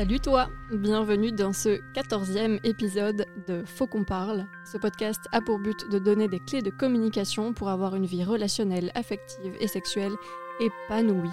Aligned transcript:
Salut 0.00 0.18
toi, 0.18 0.48
bienvenue 0.72 1.30
dans 1.30 1.52
ce 1.52 1.78
quatorzième 1.92 2.58
épisode 2.64 3.26
de 3.46 3.62
Faut 3.66 3.86
qu'on 3.86 4.02
parle. 4.02 4.46
Ce 4.64 4.78
podcast 4.78 5.20
a 5.30 5.42
pour 5.42 5.58
but 5.58 5.90
de 5.90 5.98
donner 5.98 6.26
des 6.26 6.40
clés 6.40 6.62
de 6.62 6.70
communication 6.70 7.52
pour 7.52 7.68
avoir 7.68 7.94
une 7.94 8.06
vie 8.06 8.24
relationnelle, 8.24 8.92
affective 8.94 9.54
et 9.60 9.68
sexuelle 9.68 10.14
épanouie. 10.58 11.28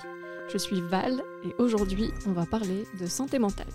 Je 0.51 0.57
suis 0.57 0.81
Val 0.81 1.23
et 1.45 1.55
aujourd'hui 1.59 2.11
on 2.25 2.33
va 2.33 2.45
parler 2.45 2.83
de 2.99 3.05
santé 3.05 3.39
mentale. 3.39 3.69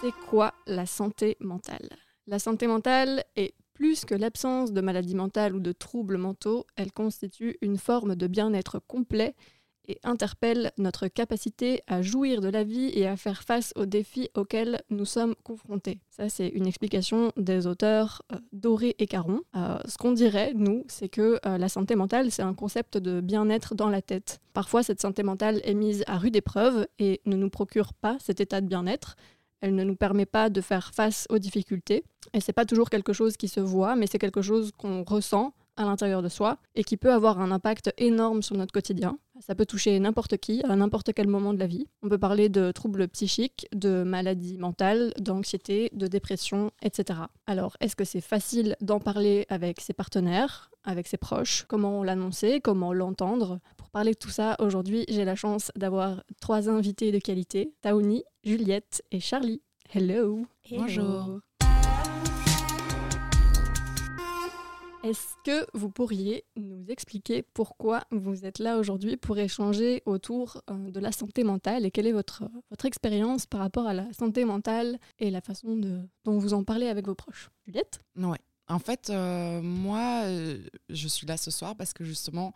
C'est 0.00 0.14
quoi 0.26 0.54
la 0.66 0.86
santé 0.86 1.36
mentale? 1.38 1.90
La 2.26 2.38
santé 2.38 2.66
mentale 2.66 3.24
est 3.36 3.52
plus 3.74 4.06
que 4.06 4.14
l'absence 4.14 4.72
de 4.72 4.80
maladie 4.80 5.14
mentale 5.14 5.54
ou 5.54 5.60
de 5.60 5.72
troubles 5.72 6.16
mentaux, 6.16 6.64
elle 6.76 6.92
constitue 6.92 7.58
une 7.60 7.76
forme 7.76 8.16
de 8.16 8.26
bien-être 8.26 8.78
complet 8.78 9.34
et 9.88 9.98
interpelle 10.04 10.72
notre 10.78 11.08
capacité 11.08 11.82
à 11.86 12.02
jouir 12.02 12.40
de 12.40 12.48
la 12.48 12.62
vie 12.62 12.90
et 12.94 13.06
à 13.06 13.16
faire 13.16 13.42
face 13.42 13.72
aux 13.76 13.86
défis 13.86 14.28
auxquels 14.34 14.82
nous 14.90 15.04
sommes 15.04 15.34
confrontés. 15.42 15.98
Ça, 16.10 16.28
c'est 16.28 16.48
une 16.48 16.66
explication 16.66 17.32
des 17.36 17.66
auteurs 17.66 18.22
euh, 18.32 18.36
Doré 18.52 18.94
et 18.98 19.06
Caron. 19.06 19.40
Euh, 19.56 19.78
ce 19.86 19.96
qu'on 19.96 20.12
dirait, 20.12 20.52
nous, 20.54 20.84
c'est 20.88 21.08
que 21.08 21.40
euh, 21.46 21.58
la 21.58 21.68
santé 21.68 21.96
mentale, 21.96 22.30
c'est 22.30 22.42
un 22.42 22.54
concept 22.54 22.98
de 22.98 23.20
bien-être 23.20 23.74
dans 23.74 23.88
la 23.88 24.02
tête. 24.02 24.40
Parfois, 24.52 24.82
cette 24.82 25.00
santé 25.00 25.22
mentale 25.22 25.60
est 25.64 25.74
mise 25.74 26.04
à 26.06 26.18
rude 26.18 26.36
épreuve 26.36 26.86
et 26.98 27.20
ne 27.24 27.36
nous 27.36 27.50
procure 27.50 27.94
pas 27.94 28.16
cet 28.20 28.40
état 28.40 28.60
de 28.60 28.66
bien-être. 28.66 29.16
Elle 29.60 29.74
ne 29.74 29.84
nous 29.84 29.96
permet 29.96 30.26
pas 30.26 30.50
de 30.50 30.60
faire 30.60 30.92
face 30.94 31.26
aux 31.30 31.38
difficultés. 31.38 32.04
Et 32.34 32.40
c'est 32.40 32.52
pas 32.52 32.64
toujours 32.64 32.90
quelque 32.90 33.12
chose 33.12 33.36
qui 33.36 33.48
se 33.48 33.60
voit, 33.60 33.96
mais 33.96 34.06
c'est 34.06 34.18
quelque 34.18 34.42
chose 34.42 34.70
qu'on 34.76 35.02
ressent 35.02 35.54
à 35.78 35.84
l'intérieur 35.84 36.22
de 36.22 36.28
soi 36.28 36.58
et 36.74 36.84
qui 36.84 36.96
peut 36.96 37.12
avoir 37.12 37.40
un 37.40 37.50
impact 37.50 37.92
énorme 37.96 38.42
sur 38.42 38.56
notre 38.56 38.72
quotidien. 38.72 39.18
Ça 39.40 39.54
peut 39.54 39.66
toucher 39.66 39.98
n'importe 40.00 40.36
qui, 40.36 40.62
à 40.64 40.74
n'importe 40.74 41.12
quel 41.12 41.28
moment 41.28 41.54
de 41.54 41.58
la 41.58 41.66
vie. 41.66 41.86
On 42.02 42.08
peut 42.08 42.18
parler 42.18 42.48
de 42.48 42.72
troubles 42.72 43.06
psychiques, 43.08 43.68
de 43.72 44.02
maladies 44.02 44.58
mentales, 44.58 45.12
d'anxiété, 45.18 45.90
de 45.92 46.06
dépression, 46.06 46.72
etc. 46.82 47.20
Alors, 47.46 47.76
est-ce 47.80 47.94
que 47.94 48.04
c'est 48.04 48.20
facile 48.20 48.76
d'en 48.80 48.98
parler 48.98 49.46
avec 49.48 49.80
ses 49.80 49.92
partenaires, 49.92 50.70
avec 50.84 51.06
ses 51.06 51.18
proches? 51.18 51.64
Comment 51.68 52.02
l'annoncer? 52.02 52.60
Comment 52.60 52.92
l'entendre? 52.92 53.60
Pour 53.76 53.90
parler 53.90 54.12
de 54.12 54.18
tout 54.18 54.30
ça, 54.30 54.56
aujourd'hui, 54.58 55.04
j'ai 55.08 55.24
la 55.24 55.36
chance 55.36 55.70
d'avoir 55.76 56.24
trois 56.40 56.68
invités 56.68 57.12
de 57.12 57.18
qualité, 57.18 57.72
Taouni, 57.80 58.24
Juliette 58.42 59.02
et 59.12 59.20
Charlie. 59.20 59.62
Hello. 59.94 60.46
Bonjour. 60.70 61.40
Est-ce 65.08 65.36
que 65.42 65.66
vous 65.72 65.88
pourriez 65.88 66.44
nous 66.56 66.84
expliquer 66.90 67.42
pourquoi 67.54 68.04
vous 68.10 68.44
êtes 68.44 68.58
là 68.58 68.76
aujourd'hui 68.76 69.16
pour 69.16 69.38
échanger 69.38 70.02
autour 70.04 70.60
euh, 70.68 70.90
de 70.90 71.00
la 71.00 71.12
santé 71.12 71.44
mentale 71.44 71.86
et 71.86 71.90
quelle 71.90 72.06
est 72.06 72.12
votre, 72.12 72.44
votre 72.68 72.84
expérience 72.84 73.46
par 73.46 73.60
rapport 73.60 73.86
à 73.86 73.94
la 73.94 74.12
santé 74.12 74.44
mentale 74.44 74.98
et 75.18 75.30
la 75.30 75.40
façon 75.40 75.76
dont 76.24 76.38
vous 76.38 76.52
en 76.52 76.62
parlez 76.62 76.88
avec 76.88 77.06
vos 77.06 77.14
proches? 77.14 77.48
Juliette? 77.64 78.00
Ouais. 78.16 78.36
En 78.68 78.78
fait, 78.78 79.08
euh, 79.08 79.62
moi, 79.62 80.24
euh, 80.24 80.62
je 80.90 81.08
suis 81.08 81.26
là 81.26 81.38
ce 81.38 81.50
soir 81.50 81.74
parce 81.74 81.94
que 81.94 82.04
justement, 82.04 82.52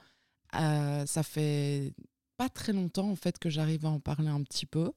ça 0.53 1.23
fait 1.23 1.95
pas 2.37 2.51
très 2.51 2.75
longtemps 2.75 3.09
en 3.09 3.17
fait 3.17 3.39
que 3.39 3.49
j'arrive 3.49 3.87
à 3.87 3.89
en 3.89 3.99
parler 3.99 4.29
un 4.29 4.43
petit 4.43 4.67
peu. 4.67 4.93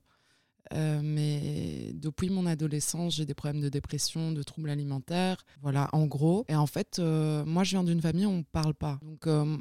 Euh, 0.73 1.01
mais 1.03 1.91
depuis 1.93 2.29
mon 2.29 2.45
adolescence, 2.45 3.15
j'ai 3.15 3.25
des 3.25 3.33
problèmes 3.33 3.61
de 3.61 3.69
dépression, 3.69 4.31
de 4.31 4.43
troubles 4.43 4.69
alimentaires, 4.69 5.37
voilà, 5.61 5.89
en 5.93 6.05
gros. 6.05 6.45
Et 6.47 6.55
en 6.55 6.67
fait, 6.67 6.99
euh, 6.99 7.45
moi, 7.45 7.63
je 7.63 7.71
viens 7.71 7.83
d'une 7.83 8.01
famille 8.01 8.25
où 8.25 8.31
on 8.31 8.37
ne 8.39 8.43
parle 8.43 8.73
pas. 8.73 8.99
Donc, 9.01 9.27
euh, 9.27 9.57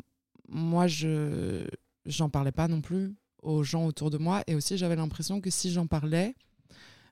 moi, 0.48 0.86
je 0.86 1.66
j'en 2.06 2.28
parlais 2.28 2.52
pas 2.52 2.68
non 2.68 2.82
plus 2.82 3.14
aux 3.42 3.62
gens 3.62 3.86
autour 3.86 4.10
de 4.10 4.18
moi. 4.18 4.42
Et 4.46 4.54
aussi, 4.54 4.76
j'avais 4.76 4.96
l'impression 4.96 5.40
que 5.40 5.50
si 5.50 5.70
j'en 5.70 5.86
parlais, 5.86 6.34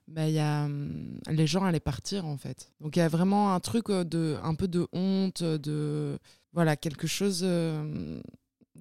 ben, 0.07 0.27
y 0.27 0.39
a, 0.39 0.65
hum, 0.65 1.19
les 1.29 1.47
gens 1.47 1.63
allaient 1.63 1.79
partir, 1.79 2.25
en 2.25 2.37
fait. 2.37 2.71
Donc, 2.79 2.95
il 2.95 2.99
y 2.99 3.03
a 3.03 3.07
vraiment 3.07 3.53
un 3.53 3.59
truc 3.59 3.89
de, 3.89 4.37
un 4.43 4.55
peu 4.55 4.67
de 4.67 4.87
honte, 4.91 5.43
de... 5.43 6.17
Voilà, 6.51 6.75
quelque 6.75 7.07
chose 7.07 7.43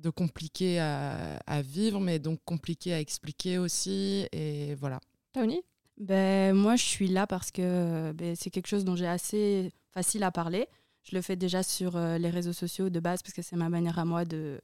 de 0.02 0.10
compliqué 0.10 0.80
à, 0.80 1.62
vivre, 1.62 2.00
mais 2.00 2.18
donc 2.18 2.40
compliqué 2.44 2.92
à 2.92 3.00
expliquer 3.00 3.58
aussi. 3.58 4.26
Et 4.32 4.74
voilà. 4.74 5.00
Tony? 5.32 5.62
Ben, 5.98 6.54
Moi, 6.54 6.76
je 6.76 6.84
suis 6.84 7.08
là 7.08 7.26
parce 7.26 7.50
que 7.50 8.12
ben, 8.12 8.34
c'est 8.36 8.50
quelque 8.50 8.66
chose 8.66 8.84
dont 8.84 8.96
j'ai 8.96 9.06
assez 9.06 9.72
facile 9.92 10.24
à 10.24 10.30
parler. 10.30 10.66
Je 11.04 11.16
le 11.16 11.22
fais 11.22 11.36
déjà 11.36 11.62
sur 11.62 11.96
euh, 11.96 12.18
les 12.18 12.30
réseaux 12.30 12.52
sociaux 12.52 12.90
de 12.90 13.00
base 13.00 13.22
parce 13.22 13.34
que 13.34 13.42
c'est 13.42 13.56
ma 13.56 13.68
manière 13.68 13.98
à 13.98 14.04
moi 14.04 14.24
de 14.24 14.60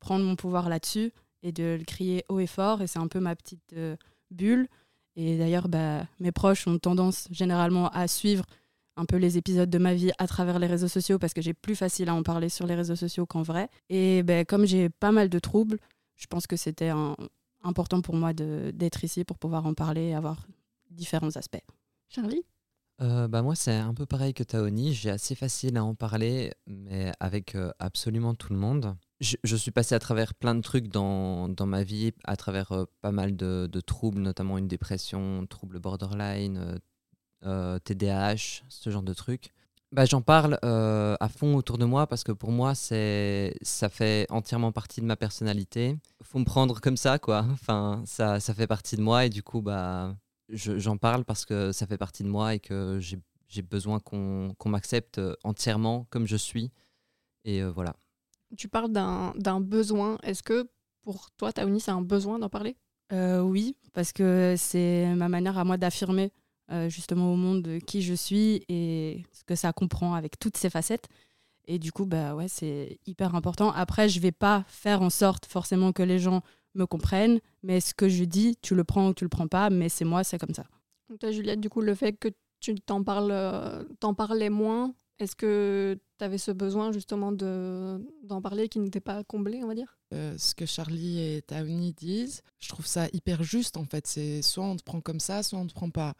prendre 0.00 0.24
mon 0.24 0.36
pouvoir 0.36 0.68
là-dessus 0.68 1.12
et 1.42 1.52
de 1.52 1.76
le 1.78 1.84
crier 1.84 2.24
haut 2.28 2.40
et 2.40 2.46
fort. 2.46 2.82
Et 2.82 2.86
c'est 2.86 2.98
un 2.98 3.08
peu 3.08 3.20
ma 3.20 3.36
petite 3.36 3.72
euh, 3.74 3.96
bulle. 4.30 4.68
Et 5.16 5.38
d'ailleurs, 5.38 5.68
ben, 5.68 6.06
mes 6.20 6.32
proches 6.32 6.66
ont 6.66 6.78
tendance 6.78 7.28
généralement 7.30 7.88
à 7.90 8.08
suivre 8.08 8.44
un 8.96 9.04
peu 9.04 9.16
les 9.16 9.38
épisodes 9.38 9.68
de 9.68 9.78
ma 9.78 9.94
vie 9.94 10.10
à 10.18 10.26
travers 10.26 10.58
les 10.58 10.66
réseaux 10.66 10.88
sociaux 10.88 11.18
parce 11.18 11.34
que 11.34 11.42
j'ai 11.42 11.54
plus 11.54 11.76
facile 11.76 12.08
à 12.08 12.14
en 12.14 12.22
parler 12.22 12.48
sur 12.48 12.66
les 12.66 12.74
réseaux 12.74 12.96
sociaux 12.96 13.26
qu'en 13.26 13.42
vrai. 13.42 13.68
Et 13.88 14.22
ben, 14.22 14.44
comme 14.44 14.66
j'ai 14.66 14.88
pas 14.88 15.12
mal 15.12 15.28
de 15.28 15.38
troubles, 15.38 15.78
je 16.16 16.26
pense 16.26 16.46
que 16.46 16.56
c'était 16.56 16.92
important 17.62 18.00
pour 18.00 18.16
moi 18.16 18.32
d'être 18.32 19.04
ici 19.04 19.24
pour 19.24 19.38
pouvoir 19.38 19.66
en 19.66 19.74
parler 19.74 20.08
et 20.08 20.14
avoir 20.14 20.46
différents 20.90 21.36
aspects. 21.36 21.64
Charlie? 22.08 22.42
Euh, 23.02 23.28
bah 23.28 23.42
moi, 23.42 23.54
c'est 23.54 23.74
un 23.74 23.92
peu 23.92 24.06
pareil 24.06 24.32
que 24.32 24.42
Taoni. 24.42 24.94
J'ai 24.94 25.10
assez 25.10 25.34
facile 25.34 25.76
à 25.76 25.84
en 25.84 25.94
parler, 25.94 26.52
mais 26.66 27.12
avec 27.20 27.54
euh, 27.54 27.70
absolument 27.78 28.34
tout 28.34 28.52
le 28.52 28.58
monde. 28.58 28.96
Je, 29.20 29.56
suis 29.56 29.70
passé 29.70 29.94
à 29.94 29.98
travers 29.98 30.34
plein 30.34 30.54
de 30.54 30.60
trucs 30.60 30.88
dans, 30.88 31.48
dans 31.48 31.66
ma 31.66 31.82
vie, 31.82 32.12
à 32.24 32.36
travers 32.36 32.72
euh, 32.72 32.84
pas 33.00 33.12
mal 33.12 33.36
de, 33.36 33.68
de, 33.70 33.80
troubles, 33.80 34.20
notamment 34.20 34.58
une 34.58 34.68
dépression, 34.68 35.46
troubles 35.46 35.78
borderline, 35.78 36.78
TDAH, 37.84 38.32
euh, 38.32 38.36
ce 38.68 38.90
genre 38.90 39.02
de 39.02 39.14
trucs. 39.14 39.52
Bah, 39.92 40.04
J'en 40.04 40.20
parle 40.20 40.58
euh, 40.64 41.16
à 41.20 41.28
fond 41.28 41.54
autour 41.54 41.78
de 41.78 41.84
moi 41.84 42.06
parce 42.06 42.24
que 42.24 42.32
pour 42.32 42.50
moi, 42.50 42.74
ça 42.74 43.88
fait 43.88 44.26
entièrement 44.30 44.72
partie 44.72 45.00
de 45.00 45.06
ma 45.06 45.16
personnalité. 45.16 45.96
faut 46.22 46.38
me 46.38 46.44
prendre 46.44 46.80
comme 46.80 46.96
ça, 46.96 47.18
quoi. 47.18 47.46
Enfin, 47.52 48.02
ça, 48.04 48.40
ça 48.40 48.52
fait 48.54 48.66
partie 48.66 48.96
de 48.96 49.02
moi 49.02 49.26
et 49.26 49.30
du 49.30 49.42
coup, 49.42 49.62
bah, 49.62 50.16
j'en 50.48 50.96
parle 50.96 51.24
parce 51.24 51.44
que 51.44 51.72
ça 51.72 51.86
fait 51.86 51.98
partie 51.98 52.24
de 52.24 52.28
moi 52.28 52.54
et 52.54 52.58
que 52.58 52.98
j'ai 53.00 53.62
besoin 53.62 54.00
qu'on 54.00 54.54
m'accepte 54.66 55.20
entièrement 55.44 56.06
comme 56.10 56.26
je 56.26 56.36
suis. 56.36 56.72
Et 57.44 57.62
euh, 57.62 57.70
voilà. 57.70 57.94
Tu 58.56 58.68
parles 58.68 58.90
d'un 58.90 59.60
besoin. 59.60 60.18
Est-ce 60.22 60.42
que 60.42 60.68
pour 61.02 61.30
toi, 61.32 61.52
Taouni, 61.52 61.80
c'est 61.80 61.92
un 61.92 62.02
besoin 62.02 62.38
d'en 62.38 62.48
parler? 62.48 62.76
Oui, 63.12 63.76
parce 63.92 64.12
que 64.12 64.56
c'est 64.58 65.14
ma 65.14 65.28
manière 65.28 65.58
à 65.58 65.64
moi 65.64 65.76
d'affirmer 65.76 66.32
euh, 66.70 66.88
justement 66.88 67.32
au 67.32 67.36
monde 67.36 67.62
de 67.62 67.78
qui 67.78 68.02
je 68.02 68.14
suis 68.14 68.64
et 68.68 69.24
ce 69.32 69.44
que 69.44 69.54
ça 69.54 69.72
comprend 69.72 70.14
avec 70.14 70.38
toutes 70.38 70.56
ces 70.56 70.70
facettes. 70.70 71.08
Et 71.66 71.78
du 71.78 71.92
coup, 71.92 72.06
bah 72.06 72.34
ouais, 72.34 72.48
c'est 72.48 72.98
hyper 73.06 73.34
important. 73.34 73.72
Après, 73.72 74.08
je 74.08 74.20
vais 74.20 74.32
pas 74.32 74.64
faire 74.68 75.02
en 75.02 75.10
sorte 75.10 75.46
forcément 75.46 75.92
que 75.92 76.02
les 76.02 76.18
gens 76.18 76.42
me 76.74 76.86
comprennent, 76.86 77.40
mais 77.62 77.80
ce 77.80 77.94
que 77.94 78.08
je 78.08 78.24
dis, 78.24 78.56
tu 78.62 78.74
le 78.74 78.84
prends 78.84 79.08
ou 79.08 79.14
tu 79.14 79.24
le 79.24 79.30
prends 79.30 79.48
pas, 79.48 79.70
mais 79.70 79.88
c'est 79.88 80.04
moi, 80.04 80.22
c'est 80.22 80.38
comme 80.38 80.54
ça. 80.54 80.66
Donc 81.08 81.18
toi, 81.18 81.30
Juliette, 81.30 81.60
du 81.60 81.68
coup, 81.68 81.80
le 81.80 81.94
fait 81.94 82.12
que 82.12 82.28
tu 82.60 82.74
t'en 82.76 83.02
parles, 83.02 83.30
euh, 83.32 83.82
t'en 84.00 84.14
parlais 84.14 84.50
moins, 84.50 84.94
est-ce 85.18 85.34
que 85.34 85.98
tu 86.18 86.24
avais 86.24 86.38
ce 86.38 86.50
besoin 86.50 86.92
justement 86.92 87.32
de, 87.32 87.98
d'en 88.22 88.42
parler 88.42 88.68
qui 88.68 88.78
n'était 88.78 89.00
pas 89.00 89.24
comblé, 89.24 89.62
on 89.62 89.66
va 89.66 89.74
dire? 89.74 89.98
Euh, 90.12 90.34
Ce 90.38 90.54
que 90.54 90.66
Charlie 90.66 91.20
et 91.20 91.42
Taouni 91.42 91.94
disent, 91.94 92.42
je 92.58 92.68
trouve 92.68 92.86
ça 92.86 93.06
hyper 93.12 93.42
juste 93.42 93.76
en 93.76 93.84
fait. 93.84 94.06
C'est 94.06 94.42
soit 94.42 94.64
on 94.64 94.76
te 94.76 94.84
prend 94.84 95.00
comme 95.00 95.20
ça, 95.20 95.42
soit 95.42 95.58
on 95.58 95.64
ne 95.64 95.68
te 95.68 95.74
prend 95.74 95.90
pas. 95.90 96.14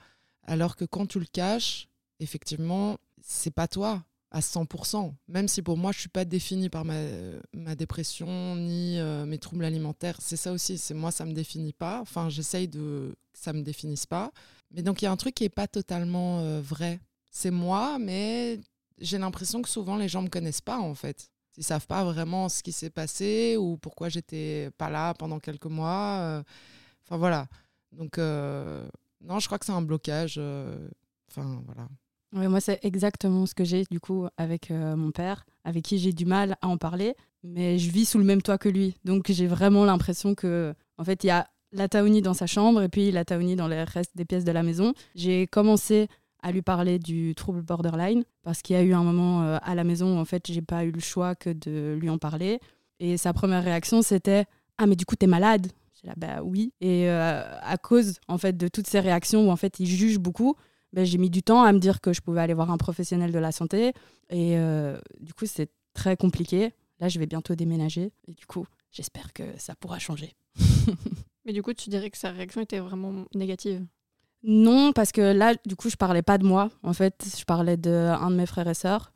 Alors 0.46 0.76
que 0.76 0.84
quand 0.84 1.06
tu 1.06 1.18
le 1.18 1.26
caches, 1.26 1.88
effectivement, 2.20 2.98
c'est 3.20 3.50
pas 3.50 3.68
toi 3.68 4.04
à 4.30 4.40
100%. 4.40 5.12
Même 5.28 5.48
si 5.48 5.62
pour 5.62 5.76
moi, 5.76 5.92
je 5.92 6.00
suis 6.00 6.08
pas 6.08 6.24
définie 6.24 6.68
par 6.68 6.84
ma, 6.84 7.74
dépression 7.74 8.56
ni 8.56 8.98
euh, 8.98 9.24
mes 9.24 9.38
troubles 9.38 9.64
alimentaires. 9.64 10.18
C'est 10.20 10.36
ça 10.36 10.52
aussi, 10.52 10.78
c'est 10.78 10.94
moi, 10.94 11.10
ça 11.10 11.24
me 11.24 11.32
définit 11.32 11.72
pas. 11.72 12.00
Enfin, 12.00 12.28
j'essaye 12.28 12.68
de 12.68 13.16
que 13.32 13.38
ça 13.38 13.52
me 13.52 13.62
définisse 13.62 14.06
pas. 14.06 14.32
Mais 14.72 14.82
donc, 14.82 15.02
il 15.02 15.04
y 15.04 15.08
a 15.08 15.12
un 15.12 15.16
truc 15.16 15.34
qui 15.34 15.44
est 15.44 15.48
pas 15.48 15.68
totalement 15.68 16.40
euh, 16.40 16.60
vrai. 16.60 17.00
C'est 17.30 17.50
moi, 17.50 17.98
mais 17.98 18.60
j'ai 18.98 19.18
l'impression 19.18 19.62
que 19.62 19.68
souvent, 19.68 19.96
les 19.96 20.08
gens 20.08 20.22
me 20.22 20.28
connaissent 20.28 20.60
pas, 20.60 20.78
en 20.78 20.94
fait. 20.94 21.30
Ils 21.56 21.64
savent 21.64 21.86
pas 21.86 22.04
vraiment 22.04 22.48
ce 22.48 22.62
qui 22.62 22.72
s'est 22.72 22.90
passé 22.90 23.56
ou 23.58 23.78
pourquoi 23.78 24.08
j'étais 24.08 24.70
pas 24.76 24.90
là 24.90 25.14
pendant 25.14 25.38
quelques 25.38 25.66
mois. 25.66 26.18
Euh. 26.20 26.42
Enfin, 27.04 27.16
voilà. 27.16 27.48
Donc, 27.92 28.18
non, 29.26 29.38
je 29.38 29.46
crois 29.46 29.58
que 29.58 29.66
c'est 29.66 29.72
un 29.72 29.82
blocage. 29.82 30.36
Euh, 30.38 30.88
enfin, 31.30 31.62
voilà. 31.66 31.88
Moi, 32.32 32.60
c'est 32.60 32.78
exactement 32.84 33.46
ce 33.46 33.54
que 33.54 33.64
j'ai 33.64 33.84
du 33.90 34.00
coup 34.00 34.26
avec 34.36 34.70
euh, 34.70 34.96
mon 34.96 35.10
père, 35.10 35.46
avec 35.64 35.84
qui 35.84 35.98
j'ai 35.98 36.12
du 36.12 36.26
mal 36.26 36.56
à 36.60 36.68
en 36.68 36.76
parler, 36.76 37.14
mais 37.42 37.78
je 37.78 37.90
vis 37.90 38.04
sous 38.04 38.18
le 38.18 38.24
même 38.24 38.42
toit 38.42 38.58
que 38.58 38.68
lui. 38.68 38.94
Donc, 39.04 39.30
j'ai 39.30 39.46
vraiment 39.46 39.84
l'impression 39.84 40.34
que, 40.34 40.74
en 40.98 41.04
fait, 41.04 41.24
il 41.24 41.28
y 41.28 41.30
a 41.30 41.48
la 41.72 41.88
Taouni 41.88 42.22
dans 42.22 42.34
sa 42.34 42.46
chambre 42.46 42.82
et 42.82 42.88
puis 42.88 43.10
la 43.10 43.24
Taouni 43.24 43.56
dans 43.56 43.68
les 43.68 43.82
restes 43.84 44.16
des 44.16 44.24
pièces 44.24 44.44
de 44.44 44.52
la 44.52 44.62
maison. 44.62 44.92
J'ai 45.14 45.46
commencé 45.46 46.08
à 46.42 46.52
lui 46.52 46.62
parler 46.62 46.98
du 46.98 47.34
trouble 47.34 47.62
borderline 47.62 48.24
parce 48.42 48.62
qu'il 48.62 48.76
y 48.76 48.78
a 48.78 48.82
eu 48.82 48.92
un 48.92 49.02
moment 49.02 49.42
euh, 49.42 49.58
à 49.62 49.74
la 49.74 49.84
maison 49.84 50.16
où 50.16 50.20
en 50.20 50.24
fait 50.24 50.46
j'ai 50.46 50.62
pas 50.62 50.84
eu 50.84 50.90
le 50.90 51.00
choix 51.00 51.34
que 51.34 51.50
de 51.50 51.96
lui 52.00 52.08
en 52.08 52.18
parler 52.18 52.60
et 53.00 53.16
sa 53.16 53.32
première 53.32 53.64
réaction 53.64 54.02
c'était 54.02 54.44
ah 54.78 54.86
mais 54.86 54.96
du 54.96 55.04
coup 55.04 55.16
t'es 55.16 55.26
malade 55.26 55.66
Là, 56.06 56.14
bah 56.16 56.42
oui. 56.42 56.72
Et 56.80 57.08
à 57.10 57.76
cause 57.82 58.14
en 58.28 58.38
fait 58.38 58.56
de 58.56 58.68
toutes 58.68 58.86
ces 58.86 59.00
réactions 59.00 59.48
où 59.48 59.50
en 59.50 59.56
fait 59.56 59.80
il 59.80 59.86
juge 59.86 60.18
beaucoup, 60.18 60.56
bah, 60.92 61.04
j'ai 61.04 61.18
mis 61.18 61.30
du 61.30 61.42
temps 61.42 61.62
à 61.62 61.72
me 61.72 61.78
dire 61.78 62.00
que 62.00 62.12
je 62.12 62.20
pouvais 62.20 62.40
aller 62.40 62.54
voir 62.54 62.70
un 62.70 62.78
professionnel 62.78 63.32
de 63.32 63.38
la 63.38 63.52
santé. 63.52 63.92
Et 64.30 64.56
du 65.20 65.34
coup, 65.34 65.46
c'est 65.46 65.70
très 65.94 66.16
compliqué. 66.16 66.72
Là, 67.00 67.08
je 67.08 67.18
vais 67.18 67.26
bientôt 67.26 67.54
déménager. 67.54 68.12
Et 68.28 68.34
du 68.34 68.46
coup, 68.46 68.66
j'espère 68.90 69.32
que 69.32 69.42
ça 69.58 69.74
pourra 69.74 69.98
changer. 69.98 70.34
Mais 71.44 71.52
du 71.52 71.62
coup, 71.62 71.72
tu 71.72 71.90
dirais 71.90 72.10
que 72.10 72.18
sa 72.18 72.30
réaction 72.30 72.60
était 72.60 72.80
vraiment 72.80 73.24
négative? 73.34 73.84
Non, 74.42 74.92
parce 74.92 75.12
que 75.12 75.20
là, 75.20 75.54
du 75.66 75.76
coup, 75.76 75.90
je 75.90 75.96
parlais 75.96 76.22
pas 76.22 76.38
de 76.38 76.44
moi. 76.44 76.70
En 76.82 76.92
fait, 76.92 77.24
je 77.38 77.44
parlais 77.44 77.76
d'un 77.76 78.30
de, 78.30 78.34
mes 78.34 78.46
frères 78.46 78.68
et 78.68 78.74
sœurs. 78.74 79.12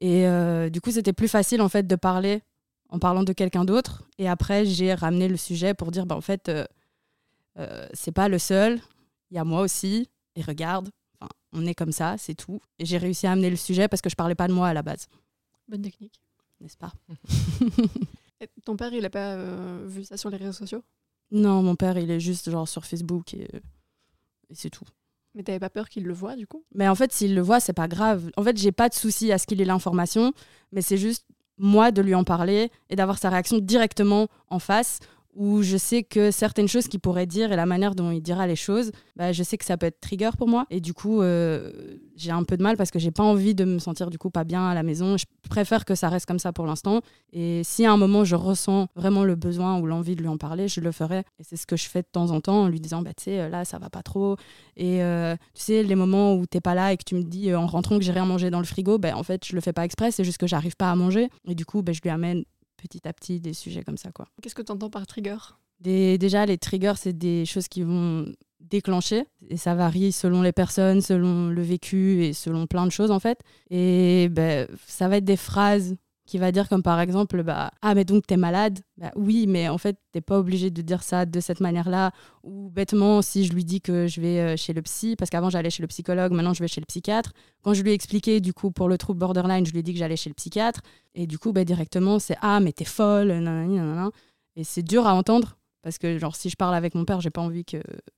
Et 0.00 0.26
euh, 0.26 0.70
du 0.70 0.80
coup, 0.80 0.90
c'était 0.90 1.12
plus 1.12 1.28
facile 1.28 1.60
en 1.62 1.68
fait 1.68 1.86
de 1.86 1.96
parler 1.96 2.42
en 2.92 2.98
parlant 2.98 3.24
de 3.24 3.32
quelqu'un 3.32 3.64
d'autre. 3.64 4.04
Et 4.18 4.28
après, 4.28 4.66
j'ai 4.66 4.94
ramené 4.94 5.26
le 5.26 5.38
sujet 5.38 5.72
pour 5.74 5.90
dire, 5.90 6.04
bah, 6.04 6.14
en 6.14 6.20
fait, 6.20 6.48
euh, 6.48 6.66
euh, 7.58 7.88
c'est 7.94 8.12
pas 8.12 8.28
le 8.28 8.38
seul. 8.38 8.80
Il 9.30 9.36
y 9.36 9.38
a 9.38 9.44
moi 9.44 9.62
aussi. 9.62 10.10
Et 10.36 10.42
regarde, 10.42 10.90
on 11.52 11.64
est 11.66 11.74
comme 11.74 11.90
ça, 11.90 12.16
c'est 12.18 12.34
tout. 12.34 12.60
Et 12.78 12.84
j'ai 12.84 12.98
réussi 12.98 13.26
à 13.26 13.32
amener 13.32 13.48
le 13.48 13.56
sujet 13.56 13.88
parce 13.88 14.02
que 14.02 14.10
je 14.10 14.14
parlais 14.14 14.34
pas 14.34 14.46
de 14.46 14.52
moi 14.52 14.68
à 14.68 14.74
la 14.74 14.82
base. 14.82 15.06
Bonne 15.68 15.80
technique. 15.80 16.20
N'est-ce 16.60 16.76
pas? 16.76 16.92
Ton 18.64 18.76
père, 18.76 18.92
il 18.92 19.04
a 19.06 19.10
pas 19.10 19.34
euh, 19.36 19.84
vu 19.86 20.04
ça 20.04 20.18
sur 20.18 20.28
les 20.28 20.36
réseaux 20.36 20.52
sociaux? 20.52 20.82
Non, 21.30 21.62
mon 21.62 21.76
père, 21.76 21.96
il 21.96 22.10
est 22.10 22.20
juste 22.20 22.50
genre 22.50 22.68
sur 22.68 22.84
Facebook 22.84 23.32
et, 23.32 23.48
et 24.50 24.54
c'est 24.54 24.70
tout. 24.70 24.84
Mais 25.34 25.42
t'avais 25.42 25.60
pas 25.60 25.70
peur 25.70 25.88
qu'il 25.88 26.04
le 26.04 26.12
voit 26.12 26.36
du 26.36 26.46
coup? 26.46 26.62
Mais 26.74 26.88
en 26.88 26.94
fait, 26.94 27.10
s'il 27.10 27.34
le 27.34 27.40
voit, 27.40 27.58
c'est 27.58 27.72
pas 27.72 27.88
grave. 27.88 28.30
En 28.36 28.42
fait, 28.42 28.58
j'ai 28.58 28.72
pas 28.72 28.90
de 28.90 28.94
souci 28.94 29.32
à 29.32 29.38
ce 29.38 29.46
qu'il 29.46 29.62
ait 29.62 29.64
l'information, 29.64 30.34
mais 30.72 30.82
c'est 30.82 30.98
juste 30.98 31.26
moi 31.58 31.90
de 31.90 32.02
lui 32.02 32.14
en 32.14 32.24
parler 32.24 32.70
et 32.90 32.96
d'avoir 32.96 33.18
sa 33.18 33.30
réaction 33.30 33.58
directement 33.58 34.28
en 34.48 34.58
face 34.58 35.00
où 35.34 35.62
je 35.62 35.76
sais 35.76 36.02
que 36.02 36.30
certaines 36.30 36.68
choses 36.68 36.88
qu'il 36.88 37.00
pourrait 37.00 37.26
dire 37.26 37.52
et 37.52 37.56
la 37.56 37.66
manière 37.66 37.94
dont 37.94 38.10
il 38.10 38.20
dira 38.20 38.46
les 38.46 38.56
choses, 38.56 38.92
bah, 39.16 39.32
je 39.32 39.42
sais 39.42 39.56
que 39.56 39.64
ça 39.64 39.76
peut 39.76 39.86
être 39.86 40.00
trigger 40.00 40.30
pour 40.36 40.48
moi. 40.48 40.66
Et 40.70 40.80
du 40.80 40.92
coup, 40.92 41.22
euh, 41.22 41.72
j'ai 42.16 42.30
un 42.30 42.44
peu 42.44 42.56
de 42.56 42.62
mal 42.62 42.76
parce 42.76 42.90
que 42.90 42.98
j'ai 42.98 43.10
pas 43.10 43.22
envie 43.22 43.54
de 43.54 43.64
me 43.64 43.78
sentir 43.78 44.10
du 44.10 44.18
coup 44.18 44.30
pas 44.30 44.44
bien 44.44 44.68
à 44.68 44.74
la 44.74 44.82
maison. 44.82 45.16
Je 45.16 45.24
préfère 45.48 45.84
que 45.84 45.94
ça 45.94 46.08
reste 46.08 46.26
comme 46.26 46.38
ça 46.38 46.52
pour 46.52 46.66
l'instant. 46.66 47.00
Et 47.32 47.62
si 47.64 47.86
à 47.86 47.92
un 47.92 47.96
moment 47.96 48.24
je 48.24 48.36
ressens 48.36 48.88
vraiment 48.94 49.24
le 49.24 49.34
besoin 49.34 49.78
ou 49.80 49.86
l'envie 49.86 50.16
de 50.16 50.20
lui 50.20 50.28
en 50.28 50.36
parler, 50.36 50.68
je 50.68 50.80
le 50.80 50.92
ferai. 50.92 51.24
Et 51.38 51.44
c'est 51.44 51.56
ce 51.56 51.66
que 51.66 51.76
je 51.76 51.88
fais 51.88 52.02
de 52.02 52.08
temps 52.10 52.30
en 52.30 52.40
temps 52.40 52.62
en 52.62 52.68
lui 52.68 52.80
disant, 52.80 53.02
bah, 53.02 53.12
tu 53.16 53.24
sais, 53.24 53.48
là, 53.48 53.64
ça 53.64 53.78
va 53.78 53.88
pas 53.88 54.02
trop. 54.02 54.36
Et 54.76 55.02
euh, 55.02 55.34
tu 55.54 55.62
sais, 55.62 55.82
les 55.82 55.94
moments 55.94 56.34
où 56.34 56.46
t'es 56.46 56.60
pas 56.60 56.74
là 56.74 56.92
et 56.92 56.96
que 56.96 57.04
tu 57.04 57.14
me 57.14 57.22
dis 57.22 57.50
euh, 57.50 57.58
en 57.58 57.66
rentrant 57.66 57.98
que 57.98 58.04
j'ai 58.04 58.12
rien 58.12 58.26
mangé 58.26 58.50
dans 58.50 58.60
le 58.60 58.66
frigo, 58.66 58.98
bah, 58.98 59.16
en 59.16 59.22
fait, 59.22 59.46
je 59.46 59.54
le 59.54 59.60
fais 59.60 59.72
pas 59.72 59.84
exprès, 59.84 60.10
c'est 60.10 60.24
juste 60.24 60.38
que 60.38 60.46
j'arrive 60.46 60.76
pas 60.76 60.90
à 60.90 60.96
manger. 60.96 61.28
Et 61.46 61.54
du 61.54 61.64
coup, 61.64 61.82
bah, 61.82 61.92
je 61.92 62.00
lui 62.02 62.10
amène 62.10 62.44
petit 62.82 63.06
à 63.06 63.12
petit 63.12 63.40
des 63.40 63.54
sujets 63.54 63.82
comme 63.82 63.96
ça. 63.96 64.10
quoi. 64.12 64.26
Qu'est-ce 64.42 64.54
que 64.54 64.62
tu 64.62 64.72
entends 64.72 64.90
par 64.90 65.06
trigger? 65.06 65.36
Des, 65.80 66.18
Déjà, 66.18 66.46
les 66.46 66.58
triggers, 66.58 66.94
c'est 66.96 67.12
des 67.16 67.44
choses 67.44 67.68
qui 67.68 67.82
vont 67.82 68.26
déclencher 68.60 69.24
et 69.48 69.56
ça 69.56 69.74
varie 69.74 70.12
selon 70.12 70.42
les 70.42 70.52
personnes, 70.52 71.00
selon 71.00 71.48
le 71.48 71.62
vécu 71.62 72.24
et 72.24 72.32
selon 72.32 72.66
plein 72.66 72.86
de 72.86 72.92
choses 72.92 73.10
en 73.10 73.18
fait. 73.18 73.40
Et 73.70 74.28
ben, 74.30 74.68
ça 74.86 75.08
va 75.08 75.16
être 75.16 75.24
des 75.24 75.36
phrases 75.36 75.96
qui 76.26 76.38
va 76.38 76.52
dire 76.52 76.68
comme 76.68 76.82
par 76.82 77.00
exemple 77.00 77.42
bah 77.42 77.70
ah 77.82 77.94
mais 77.94 78.04
donc 78.04 78.26
t'es 78.26 78.36
malade? 78.36 78.80
Bah 78.96 79.10
oui 79.16 79.46
mais 79.46 79.68
en 79.68 79.78
fait 79.78 79.98
t'es 80.12 80.20
pas 80.20 80.38
obligé 80.38 80.70
de 80.70 80.82
dire 80.82 81.02
ça 81.02 81.26
de 81.26 81.40
cette 81.40 81.60
manière 81.60 81.88
là 81.90 82.12
ou 82.42 82.70
bêtement 82.70 83.22
si 83.22 83.44
je 83.44 83.52
lui 83.52 83.64
dis 83.64 83.80
que 83.80 84.06
je 84.06 84.20
vais 84.20 84.38
euh, 84.38 84.56
chez 84.56 84.72
le 84.72 84.82
psy 84.82 85.16
parce 85.16 85.30
qu'avant 85.30 85.50
j'allais 85.50 85.70
chez 85.70 85.82
le 85.82 85.88
psychologue 85.88 86.32
maintenant 86.32 86.54
je 86.54 86.60
vais 86.60 86.68
chez 86.68 86.80
le 86.80 86.86
psychiatre. 86.86 87.32
Quand 87.62 87.74
je 87.74 87.82
lui 87.82 87.92
ai 87.92 88.40
du 88.40 88.52
coup 88.52 88.70
pour 88.70 88.88
le 88.88 88.98
trouble 88.98 89.18
borderline 89.18 89.66
je 89.66 89.72
lui 89.72 89.80
ai 89.80 89.82
dit 89.82 89.92
que 89.92 89.98
j'allais 89.98 90.16
chez 90.16 90.30
le 90.30 90.34
psychiatre. 90.34 90.80
Et 91.14 91.26
du 91.26 91.38
coup 91.38 91.52
bah, 91.52 91.64
directement 91.64 92.18
c'est 92.18 92.36
ah 92.40 92.60
mais 92.60 92.72
t'es 92.72 92.84
folle 92.84 93.28
nanana, 93.28 94.10
et 94.56 94.64
c'est 94.64 94.82
dur 94.82 95.06
à 95.06 95.14
entendre 95.14 95.58
parce 95.82 95.98
que 95.98 96.18
genre 96.18 96.36
si 96.36 96.48
je 96.50 96.56
parle 96.56 96.74
avec 96.74 96.94
mon 96.94 97.04
père 97.04 97.20
j'ai 97.20 97.30
pas 97.30 97.40
envie 97.40 97.64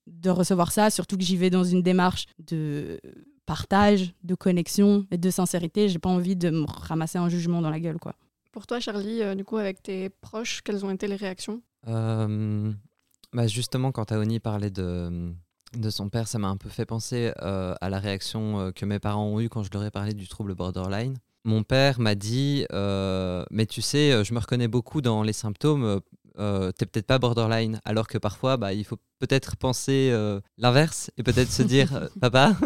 de 0.07 0.31
recevoir 0.31 0.73
ça 0.73 0.91
surtout 0.91 1.17
que 1.17 1.25
j'y 1.25 1.37
vais 1.37 1.51
dans 1.51 1.65
une 1.65 1.83
démarche 1.83 2.27
de 2.39 3.01
partage, 3.47 4.15
de 4.23 4.35
connexion 4.35 5.07
et 5.11 5.19
de 5.19 5.31
sincérité. 5.31 5.89
J'ai 5.89 5.99
pas 5.99 6.09
envie 6.09 6.37
de 6.37 6.51
me 6.51 6.65
ramasser 6.67 7.19
un 7.19 7.29
jugement 7.29 7.63
dans 7.63 7.71
la 7.71 7.81
gueule, 7.81 7.99
quoi. 7.99 8.15
Pour 8.55 8.69
toi, 8.69 8.79
Charlie, 8.79 9.21
euh, 9.21 9.35
du 9.35 9.45
coup, 9.45 9.57
avec 9.57 9.83
tes 9.83 10.09
proches, 10.09 10.63
quelles 10.63 10.85
ont 10.85 10.91
été 10.93 11.09
les 11.09 11.17
réactions? 11.17 11.61
Euh, 11.89 12.73
bah 13.33 13.49
Justement, 13.49 13.91
quand 13.91 14.05
Taoni 14.05 14.39
parlait 14.39 14.71
de, 14.71 15.33
de 15.77 15.91
son 15.91 16.09
père, 16.09 16.29
ça 16.29 16.39
m'a 16.39 16.47
un 16.47 16.57
peu 16.57 16.69
fait 16.69 16.87
penser 16.87 17.33
euh, 17.43 17.75
à 17.81 17.91
la 17.91 17.99
réaction 17.99 18.71
que 18.73 18.87
mes 18.87 19.01
parents 19.01 19.27
ont 19.27 19.41
eue 19.41 19.49
quand 19.49 19.65
je 19.65 19.71
leur 19.73 19.85
ai 19.85 19.91
parlé 19.91 20.15
du 20.15 20.29
trouble 20.29 20.55
borderline. 20.55 21.17
Mon 21.43 21.65
père 21.65 21.99
m'a 21.99 22.15
dit 22.15 22.65
Mais 22.71 23.67
tu 23.67 23.83
sais, 23.83 24.25
je 24.25 24.33
me 24.33 24.39
reconnais 24.39 24.69
beaucoup 24.69 25.01
dans 25.01 25.25
les 25.25 25.33
symptômes. 25.33 26.01
T'es 26.37 26.87
peut-être 26.87 27.07
pas 27.07 27.19
borderline, 27.19 27.81
alors 27.85 28.07
que 28.07 28.19
parfois, 28.19 28.57
bah, 28.57 28.73
il 28.73 28.85
faut 28.85 28.99
peut-être 29.19 29.57
penser 29.57 30.17
l'inverse 30.59 31.11
et 31.17 31.25
peut-être 31.25 31.51
se 31.51 31.65
dire 31.65 32.09
Papa, 32.21 32.57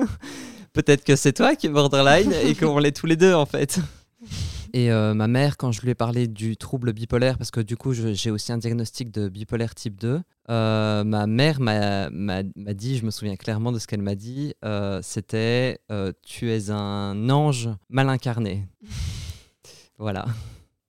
peut-être 0.73 1.05
que 1.05 1.17
c'est 1.17 1.32
toi 1.32 1.56
qui 1.56 1.67
es 1.67 1.70
borderline 1.70 2.32
et 2.44 2.55
qu'on 2.56 2.79
l'est 2.79 2.93
tous 2.93 3.06
les 3.06 3.17
deux 3.17 3.35
en 3.35 3.47
fait. 3.47 3.81
Et 4.75 4.91
euh, 4.91 5.15
ma 5.15 5.29
mère, 5.29 5.56
quand 5.56 5.73
je 5.73 5.81
lui 5.81 5.91
ai 5.91 5.94
parlé 5.94 6.29
du 6.29 6.56
trouble 6.56 6.93
bipolaire, 6.93 7.38
parce 7.38 7.50
que 7.50 7.61
du 7.61 7.76
coup 7.76 7.94
j'ai 7.94 8.31
aussi 8.31 8.53
un 8.53 8.59
diagnostic 8.59 9.11
de 9.11 9.29
bipolaire 9.29 9.75
type 9.75 9.99
2, 9.99 10.20
euh, 10.50 11.05
ma 11.05 11.26
mère 11.26 11.61
m'a 11.61 12.43
dit, 12.75 12.99
je 12.99 13.05
me 13.05 13.11
souviens 13.11 13.37
clairement 13.37 13.73
de 13.73 13.79
ce 13.79 13.87
qu'elle 13.87 14.03
m'a 14.03 14.15
dit, 14.15 14.55
euh, 14.65 15.00
c'était 15.03 15.81
tu 16.23 16.53
es 16.53 16.71
un 16.71 17.31
ange 17.31 17.71
mal 17.88 18.09
incarné. 18.09 18.67
voilà. 19.99 20.26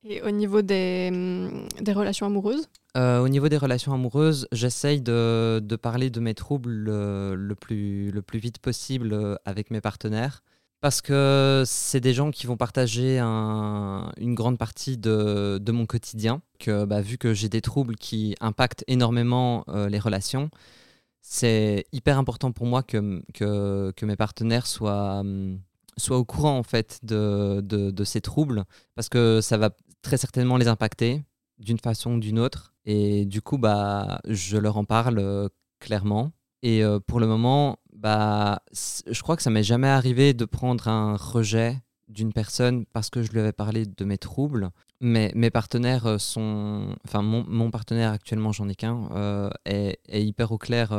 Et 0.04 0.22
au 0.22 0.32
niveau 0.32 0.62
des, 0.62 1.10
hum, 1.12 1.68
des 1.82 1.94
relations 1.94 2.26
amoureuses? 2.26 2.70
Euh, 2.98 3.20
Au 3.20 3.30
niveau 3.30 3.50
des 3.50 3.58
relations 3.58 3.94
amoureuses, 3.94 4.48
j'essaye 4.52 5.02
de, 5.02 5.62
parler 5.82 6.10
de 6.10 6.20
mes 6.20 6.34
troubles 6.34 6.72
le, 6.72 7.56
plus, 7.56 8.12
vite 8.34 8.60
possible 8.60 9.14
euh, 9.14 9.36
avec 9.46 9.72
mes 9.72 9.82
partenaires. 9.82 10.44
Parce 10.82 11.02
que 11.02 11.64
c'est 11.66 12.00
des 12.00 12.14
gens 12.14 12.32
qui 12.32 12.48
vont 12.48 12.56
partager 12.56 13.20
un, 13.20 14.14
une 14.18 14.34
grande 14.34 14.58
partie 14.58 14.98
de, 14.98 15.72
mon 15.72 15.86
quotidien. 15.86 16.42
Bah, 16.68 17.02
vu 17.02 17.18
que 17.18 17.34
j'ai 17.34 17.50
des 17.50 17.62
troubles 17.62 17.96
qui 17.96 18.36
impactent 18.40 18.86
énormément 18.88 19.66
euh, 19.68 19.90
les 19.90 20.00
relations, 20.00 20.50
c'est 21.22 21.86
hyper 21.92 22.18
important 22.18 22.52
pour 22.52 22.66
moi 22.66 22.82
que, 22.82 23.22
mes 24.02 24.16
partenaires 24.16 24.68
soient, 24.68 25.24
au 26.10 26.26
courant 26.26 26.58
en 26.58 26.64
fait 26.64 27.00
de, 27.04 27.62
de, 27.62 28.04
ces 28.06 28.22
troubles. 28.22 28.64
Parce 28.96 29.10
que 29.10 29.42
ça 29.42 29.58
va 29.58 29.72
très 30.02 30.18
certainement 30.18 30.58
les 30.58 30.70
impacter 30.70 31.24
d'une 31.60 31.80
façon 31.80 32.14
ou 32.14 32.20
d'une 32.20 32.40
autre. 32.40 32.74
Et 32.86 33.26
du 33.26 33.42
coup, 33.42 33.58
bah, 33.58 34.20
je 34.26 34.58
leur 34.58 34.78
en 34.78 34.86
parle 34.86 35.20
euh, 35.20 35.48
clairement. 35.80 36.32
Et 36.64 36.84
euh, 36.84 37.00
pour 37.00 37.20
le 37.20 37.28
moment, 37.28 37.78
bah, 37.94 38.62
je 38.72 39.22
crois 39.22 39.36
que 39.36 39.44
ça 39.44 39.50
m'est 39.50 39.64
jamais 39.64 39.88
arrivé 39.88 40.34
de 40.34 40.46
prendre 40.46 40.88
un 40.88 41.16
rejet 41.16 41.78
d'une 42.08 42.34
personne 42.34 42.86
parce 42.88 43.10
que 43.12 43.22
je 43.22 43.32
lui 43.32 43.40
avais 43.40 43.54
parlé 43.54 43.86
de 43.86 44.06
mes 44.06 44.18
troubles. 44.18 44.72
Mais 45.02 45.32
mes 45.36 45.52
partenaires 45.52 46.06
euh, 46.08 46.18
sont. 46.18 46.96
Enfin, 47.06 47.22
mon, 47.22 47.46
mon 47.48 47.72
partenaire 47.72 48.12
actuellement, 48.12 48.52
j'en 48.52 48.68
ai 48.68 48.76
qu'un, 48.76 49.08
est, 49.66 50.00
hyper 50.12 50.52
au 50.52 50.58
clair 50.58 50.92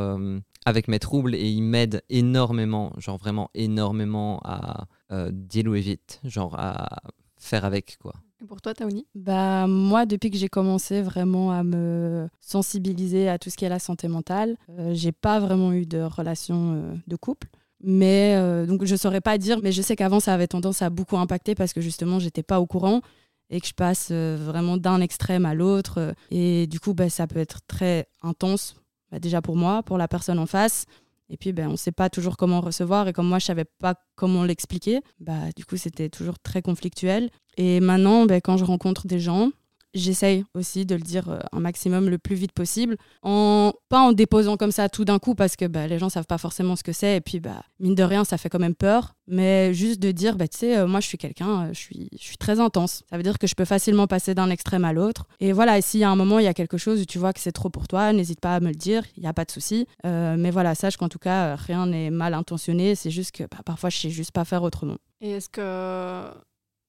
avec 0.65 0.89
mes 0.89 0.99
troubles 0.99 1.35
et 1.35 1.49
il 1.49 1.63
m'aide 1.63 2.03
énormément, 2.09 2.93
genre 2.99 3.19
vraiment 3.19 3.51
énormément 3.55 4.41
à 4.45 4.87
diluer 5.33 5.81
vite, 5.81 6.21
genre 6.25 6.55
à 6.59 7.01
faire 7.37 7.65
avec, 7.65 7.99
quoi. 8.01 8.15
Pour 8.49 8.63
toi, 8.63 8.75
Taoni 8.75 9.07
bah, 9.15 9.67
Moi, 9.67 10.07
depuis 10.07 10.31
que 10.31 10.39
j'ai 10.39 10.49
commencé 10.49 11.03
vraiment 11.03 11.53
à 11.53 11.63
me 11.63 12.29
sensibiliser 12.41 13.29
à 13.29 13.39
tout 13.39 13.51
ce 13.51 13.57
qui 13.57 13.65
est 13.65 13.69
la 13.69 13.79
santé 13.79 14.09
mentale, 14.09 14.57
euh, 14.79 14.93
j'ai 14.95 15.13
pas 15.13 15.41
vraiment 15.41 15.73
eu 15.73 15.85
de 15.85 16.01
relation 16.01 16.75
euh, 16.75 16.95
de 17.07 17.17
couple. 17.17 17.49
Mais 17.83 18.35
euh, 18.37 18.67
donc 18.67 18.85
je 18.85 18.97
saurais 18.97 19.21
pas 19.21 19.39
dire, 19.39 19.61
mais 19.63 19.73
je 19.73 19.81
sais 19.83 19.97
qu'avant 19.97 20.21
ça 20.21 20.35
avait 20.35 20.47
tendance 20.47 20.83
à 20.83 20.91
beaucoup 20.91 21.17
impacter 21.17 21.55
parce 21.55 21.73
que 21.73 21.81
justement 21.81 22.19
j'étais 22.19 22.43
pas 22.43 22.61
au 22.61 22.67
courant 22.67 23.01
et 23.49 23.59
que 23.59 23.67
je 23.67 23.73
passe 23.73 24.13
vraiment 24.13 24.77
d'un 24.77 25.01
extrême 25.01 25.47
à 25.47 25.55
l'autre. 25.55 26.15
Et 26.31 26.67
du 26.67 26.79
coup, 26.79 26.95
bah, 26.95 27.09
ça 27.09 27.27
peut 27.27 27.39
être 27.39 27.61
très 27.67 28.07
intense, 28.23 28.77
bah, 29.11 29.19
déjà 29.19 29.43
pour 29.43 29.57
moi, 29.57 29.83
pour 29.83 29.99
la 29.99 30.09
personne 30.09 30.39
en 30.39 30.47
face, 30.47 30.87
et 31.31 31.37
puis, 31.37 31.53
ben, 31.53 31.69
on 31.69 31.73
ne 31.73 31.77
sait 31.77 31.93
pas 31.93 32.11
toujours 32.11 32.37
comment 32.37 32.61
recevoir. 32.61 33.07
Et 33.07 33.13
comme 33.13 33.29
moi, 33.29 33.39
je 33.39 33.45
ne 33.45 33.47
savais 33.47 33.65
pas 33.65 33.95
comment 34.17 34.45
l'expliquer, 34.45 35.01
bah, 35.21 35.53
du 35.57 35.65
coup, 35.65 35.77
c'était 35.77 36.09
toujours 36.09 36.41
très 36.41 36.61
conflictuel. 36.61 37.31
Et 37.57 37.79
maintenant, 37.79 38.27
ben, 38.27 38.41
quand 38.41 38.57
je 38.57 38.65
rencontre 38.65 39.07
des 39.07 39.21
gens, 39.21 39.51
j'essaye 39.95 40.45
aussi 40.55 40.87
de 40.87 40.95
le 40.95 41.01
dire 41.01 41.29
euh, 41.29 41.39
un 41.53 41.61
maximum 41.61 42.09
le 42.09 42.19
plus 42.19 42.37
vite 42.37 42.53
possible, 42.53 42.97
en, 43.23 43.73
pas 43.89 44.01
en 44.01 44.13
déposant 44.13 44.57
comme 44.57 44.73
ça 44.73 44.89
tout 44.89 45.05
d'un 45.05 45.19
coup 45.19 45.35
parce 45.35 45.57
que 45.57 45.67
bah, 45.67 45.87
les 45.87 45.99
gens 45.99 46.09
savent 46.09 46.27
pas 46.27 46.39
forcément 46.39 46.77
ce 46.77 46.83
que 46.83 46.93
c'est 46.93 47.17
et 47.17 47.21
puis 47.21 47.41
bah, 47.41 47.63
mine 47.79 47.95
de 47.95 48.03
rien 48.03 48.25
ça 48.25 48.39
fait 48.39 48.49
quand 48.49 48.59
même 48.59 48.75
peur, 48.75 49.15
mais 49.27 49.75
juste 49.75 50.01
de 50.01 50.11
dire 50.11 50.37
bah, 50.37 50.49
tu 50.49 50.59
sais, 50.59 50.77
euh, 50.77 50.87
moi 50.87 51.01
je 51.01 51.07
suis 51.07 51.19
quelqu'un, 51.19 51.63
euh, 51.63 51.69
je, 51.73 51.79
suis, 51.79 52.09
je 52.13 52.25
suis 52.25 52.37
très 52.37 52.61
intense. 52.61 53.03
Ça 53.11 53.17
veut 53.17 53.23
dire 53.23 53.39
que 53.39 53.47
je 53.47 53.55
peux 53.55 53.65
facilement 53.65 54.07
passer 54.07 54.35
d'un 54.35 54.51
extrême 54.51 54.85
à 54.85 54.93
l'autre. 54.93 55.27
Et 55.41 55.53
voilà, 55.53 55.79
et 55.79 55.83
s'il 55.83 56.01
y 56.01 56.05
a 56.05 56.11
un 56.11 56.17
moment, 56.17 56.39
il 56.39 56.45
y 56.45 56.49
a 56.49 56.55
quelque 56.55 56.79
chose 56.79 57.01
où 57.01 57.05
tu 57.05 57.19
vois 57.19 57.33
que 57.33 57.41
c'est 57.41 57.53
trop 57.53 57.71
pour 57.71 57.89
toi, 57.89 58.13
n'hésite 58.13 58.41
pas 58.41 58.55
à 58.57 58.61
me 58.61 58.69
le 58.69 58.75
dire, 58.75 59.05
il 59.17 59.23
n'y 59.23 59.29
a 59.29 59.33
pas 59.33 59.45
de 59.45 59.51
souci. 59.51 59.87
mais 60.05 60.51
voilà, 60.51 60.75
sache 60.75 60.97
qu'en 60.97 61.09
tout 61.09 61.19
cas, 61.19 61.57
rien 61.57 61.87
n'est 61.87 62.11
mal 62.11 62.35
intentionné, 62.35 62.95
c'est 62.95 63.11
juste 63.11 63.33
que 63.33 63.45
bah, 63.45 63.59
parfois 63.65 63.91
je 63.91 63.99
sais 63.99 64.11
juste 64.11 64.33
pas 64.33 64.45
faire 64.45 64.63
autrement. 64.63 64.97
Et 65.21 65.33
est-ce 65.33 65.49
que 65.49 66.31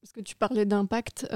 Parce 0.01 0.13
que 0.13 0.21
tu 0.21 0.35
parlais 0.35 0.65
d'impact 0.65 1.27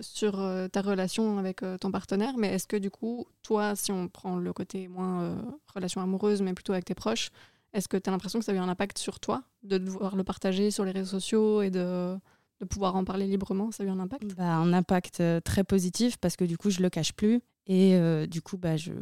sur 0.00 0.32
ta 0.72 0.80
relation 0.82 1.38
avec 1.38 1.62
ton 1.80 1.90
partenaire, 1.90 2.34
mais 2.38 2.54
est-ce 2.54 2.66
que 2.68 2.76
du 2.76 2.90
coup, 2.90 3.26
toi, 3.42 3.74
si 3.74 3.90
on 3.90 4.08
prend 4.08 4.36
le 4.36 4.52
côté 4.52 4.86
moins 4.88 5.36
relation 5.74 6.00
amoureuse, 6.00 6.42
mais 6.42 6.54
plutôt 6.54 6.72
avec 6.72 6.84
tes 6.84 6.94
proches, 6.94 7.30
est-ce 7.72 7.88
que 7.88 7.96
tu 7.96 8.08
as 8.08 8.12
l'impression 8.12 8.38
que 8.38 8.44
ça 8.44 8.52
a 8.52 8.54
eu 8.54 8.58
un 8.58 8.68
impact 8.68 8.98
sur 8.98 9.18
toi, 9.18 9.42
de 9.64 9.78
devoir 9.78 10.14
le 10.16 10.22
partager 10.22 10.70
sur 10.70 10.84
les 10.84 10.92
réseaux 10.92 11.10
sociaux 11.18 11.60
et 11.62 11.70
de, 11.70 12.16
de 12.60 12.64
pouvoir 12.64 12.94
en 12.94 13.04
parler 13.04 13.26
librement 13.26 13.72
Ça 13.72 13.82
a 13.82 13.86
eu 13.86 13.90
un 13.90 13.98
impact? 13.98 14.36
Bah, 14.36 14.44
Un 14.44 14.72
impact 14.72 15.22
très 15.44 15.64
positif 15.64 16.18
parce 16.18 16.36
que 16.36 16.44
du 16.44 16.56
coup, 16.56 16.70
je 16.70 16.80
le 16.80 16.88
cache 16.88 17.12
plus. 17.12 17.40
Et 17.66 17.98
du 18.28 18.42
coup, 18.42 18.56
bah, 18.56 18.76
je... 18.76 18.92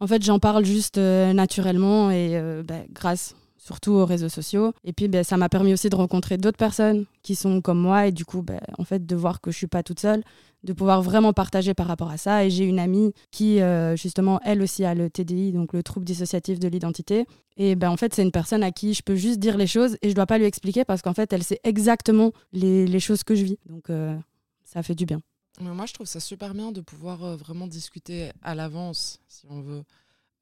en 0.00 0.06
fait, 0.06 0.22
j'en 0.22 0.38
parle 0.38 0.64
juste 0.64 0.96
naturellement 0.96 2.10
et 2.10 2.40
bah, 2.66 2.80
grâce 2.90 3.36
surtout 3.66 3.92
aux 3.92 4.06
réseaux 4.06 4.28
sociaux. 4.28 4.72
Et 4.84 4.92
puis, 4.92 5.08
ben, 5.08 5.24
ça 5.24 5.36
m'a 5.36 5.48
permis 5.48 5.72
aussi 5.72 5.90
de 5.90 5.96
rencontrer 5.96 6.36
d'autres 6.38 6.56
personnes 6.56 7.04
qui 7.22 7.34
sont 7.34 7.60
comme 7.60 7.80
moi 7.80 8.06
et 8.06 8.12
du 8.12 8.24
coup, 8.24 8.42
ben, 8.42 8.60
en 8.78 8.84
fait, 8.84 9.04
de 9.04 9.16
voir 9.16 9.40
que 9.40 9.50
je 9.50 9.56
suis 9.56 9.66
pas 9.66 9.82
toute 9.82 9.98
seule, 9.98 10.22
de 10.62 10.72
pouvoir 10.72 11.02
vraiment 11.02 11.32
partager 11.32 11.74
par 11.74 11.88
rapport 11.88 12.10
à 12.10 12.16
ça. 12.16 12.44
Et 12.44 12.50
j'ai 12.50 12.64
une 12.64 12.78
amie 12.78 13.12
qui, 13.32 13.60
euh, 13.60 13.96
justement, 13.96 14.38
elle 14.44 14.62
aussi 14.62 14.84
a 14.84 14.94
le 14.94 15.10
TDI, 15.10 15.50
donc 15.50 15.72
le 15.72 15.82
trouble 15.82 16.06
dissociatif 16.06 16.60
de 16.60 16.68
l'identité. 16.68 17.26
Et 17.56 17.74
ben, 17.74 17.90
en 17.90 17.96
fait, 17.96 18.14
c'est 18.14 18.22
une 18.22 18.30
personne 18.30 18.62
à 18.62 18.70
qui 18.70 18.94
je 18.94 19.02
peux 19.02 19.16
juste 19.16 19.40
dire 19.40 19.56
les 19.56 19.66
choses 19.66 19.96
et 20.00 20.10
je 20.10 20.14
dois 20.14 20.26
pas 20.26 20.38
lui 20.38 20.44
expliquer 20.44 20.84
parce 20.84 21.02
qu'en 21.02 21.14
fait, 21.14 21.32
elle 21.32 21.42
sait 21.42 21.60
exactement 21.64 22.30
les, 22.52 22.86
les 22.86 23.00
choses 23.00 23.24
que 23.24 23.34
je 23.34 23.42
vis. 23.42 23.58
Donc, 23.68 23.90
euh, 23.90 24.16
ça 24.64 24.84
fait 24.84 24.94
du 24.94 25.06
bien. 25.06 25.20
Mais 25.60 25.70
moi, 25.70 25.86
je 25.86 25.94
trouve 25.94 26.06
ça 26.06 26.20
super 26.20 26.54
bien 26.54 26.70
de 26.70 26.82
pouvoir 26.82 27.24
euh, 27.24 27.34
vraiment 27.34 27.66
discuter 27.66 28.30
à 28.42 28.54
l'avance, 28.54 29.18
si 29.26 29.46
on 29.50 29.60
veut, 29.60 29.82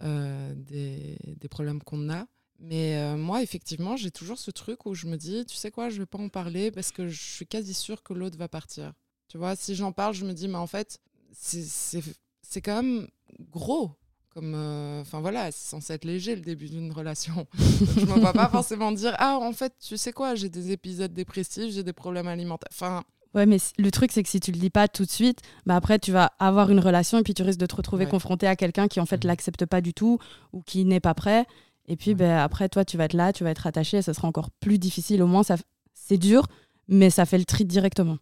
des, 0.03 1.17
des 1.41 1.49
problèmes 1.49 1.83
qu'on 1.83 2.11
a 2.11 2.27
mais 2.61 2.97
euh, 2.97 3.17
moi, 3.17 3.43
effectivement, 3.43 3.97
j'ai 3.97 4.11
toujours 4.11 4.39
ce 4.39 4.51
truc 4.51 4.87
où 4.87 4.95
je 4.95 5.07
me 5.07 5.17
dis, 5.17 5.45
tu 5.47 5.57
sais 5.57 5.71
quoi, 5.71 5.91
je 5.91 5.99
vais 5.99 6.07
pas 6.07 6.19
en 6.19 6.29
parler 6.29 6.71
parce 6.71 6.93
que 6.93 7.09
je 7.09 7.21
suis 7.21 7.47
quasi 7.47 7.75
sûre 7.75 8.03
que 8.03 8.15
l'autre 8.15 8.39
va 8.39 8.49
partir. 8.49 8.93
Tu 9.29 9.39
vois, 9.39 9.57
si 9.57 9.75
j'en 9.75 9.93
parle, 9.93 10.15
je 10.15 10.25
me 10.25 10.33
dis, 10.33 10.49
mais 10.49 10.59
en 10.59 10.67
fait, 10.67 11.01
c'est 11.33 12.61
quand 12.63 12.83
même 12.83 13.09
gros. 13.51 13.91
Comme, 14.31 14.55
euh, 14.57 15.01
enfin 15.01 15.21
voilà, 15.21 15.53
c'est 15.53 15.69
censé 15.69 15.93
être 15.93 16.05
léger 16.05 16.35
le 16.35 16.41
début 16.41 16.69
d'une 16.69 16.91
relation. 16.91 17.47
je 17.55 18.01
ne 18.01 18.07
me 18.07 18.21
vois 18.21 18.33
pas 18.33 18.49
forcément 18.49 18.91
dire, 18.91 19.15
ah, 19.19 19.39
en 19.41 19.53
fait, 19.53 19.75
tu 19.81 19.97
sais 19.97 20.13
quoi, 20.13 20.35
j'ai 20.35 20.49
des 20.49 20.73
épisodes 20.73 21.13
dépressifs, 21.13 21.73
j'ai 21.73 21.85
des 21.85 21.93
problèmes 21.93 22.27
alimentaires. 22.27 22.69
Enfin, 22.73 23.05
Ouais, 23.35 23.47
mais 23.47 23.57
le 23.79 23.91
truc, 23.91 24.13
c'est 24.13 24.23
que 24.23 24.29
si 24.29 24.39
tu 24.39 24.53
le 24.53 24.59
dis 24.59 24.71
pas 24.71 24.87
tout 24.87 25.05
de 25.05 25.11
suite, 25.11 25.41
bah 25.67 25.75
après, 25.75 25.99
tu 25.99 26.13
vas 26.13 26.33
avoir 26.39 26.71
une 26.71 26.79
relation 26.79 27.19
et 27.19 27.23
puis 27.25 27.35
tu 27.35 27.43
risques 27.43 27.59
de 27.59 27.67
te 27.67 27.75
retrouver 27.75 28.07
confronté 28.07 28.47
à 28.47 28.55
quelqu'un 28.55 28.87
qui, 28.87 29.01
en 29.01 29.07
fait, 29.07 29.25
mmh. 29.25 29.27
l'accepte 29.27 29.67
pas 29.67 29.81
du 29.81 29.93
tout 29.93 30.19
ou 30.53 30.63
qui 30.63 30.85
n'est 30.85 31.01
pas 31.01 31.15
prêt. 31.15 31.45
Et 31.87 31.97
puis 31.97 32.15
ben, 32.15 32.39
après, 32.39 32.69
toi, 32.69 32.85
tu 32.85 32.97
vas 32.97 33.05
être 33.05 33.13
là, 33.13 33.33
tu 33.33 33.45
vas 33.45 33.51
être 33.51 33.67
attaché, 33.67 33.99
et 33.99 34.03
ça 34.03 34.15
sera 34.15 34.29
encore 34.29 34.51
plus 34.51 34.79
difficile. 34.79 35.23
Au 35.23 35.27
moins, 35.27 35.43
ça, 35.43 35.57
c'est 35.93 36.19
dur, 36.19 36.47
mais 36.89 37.11
ça 37.11 37.27
fait 37.27 37.39
le 37.39 37.45
tri 37.45 37.65
directement. 37.65 38.19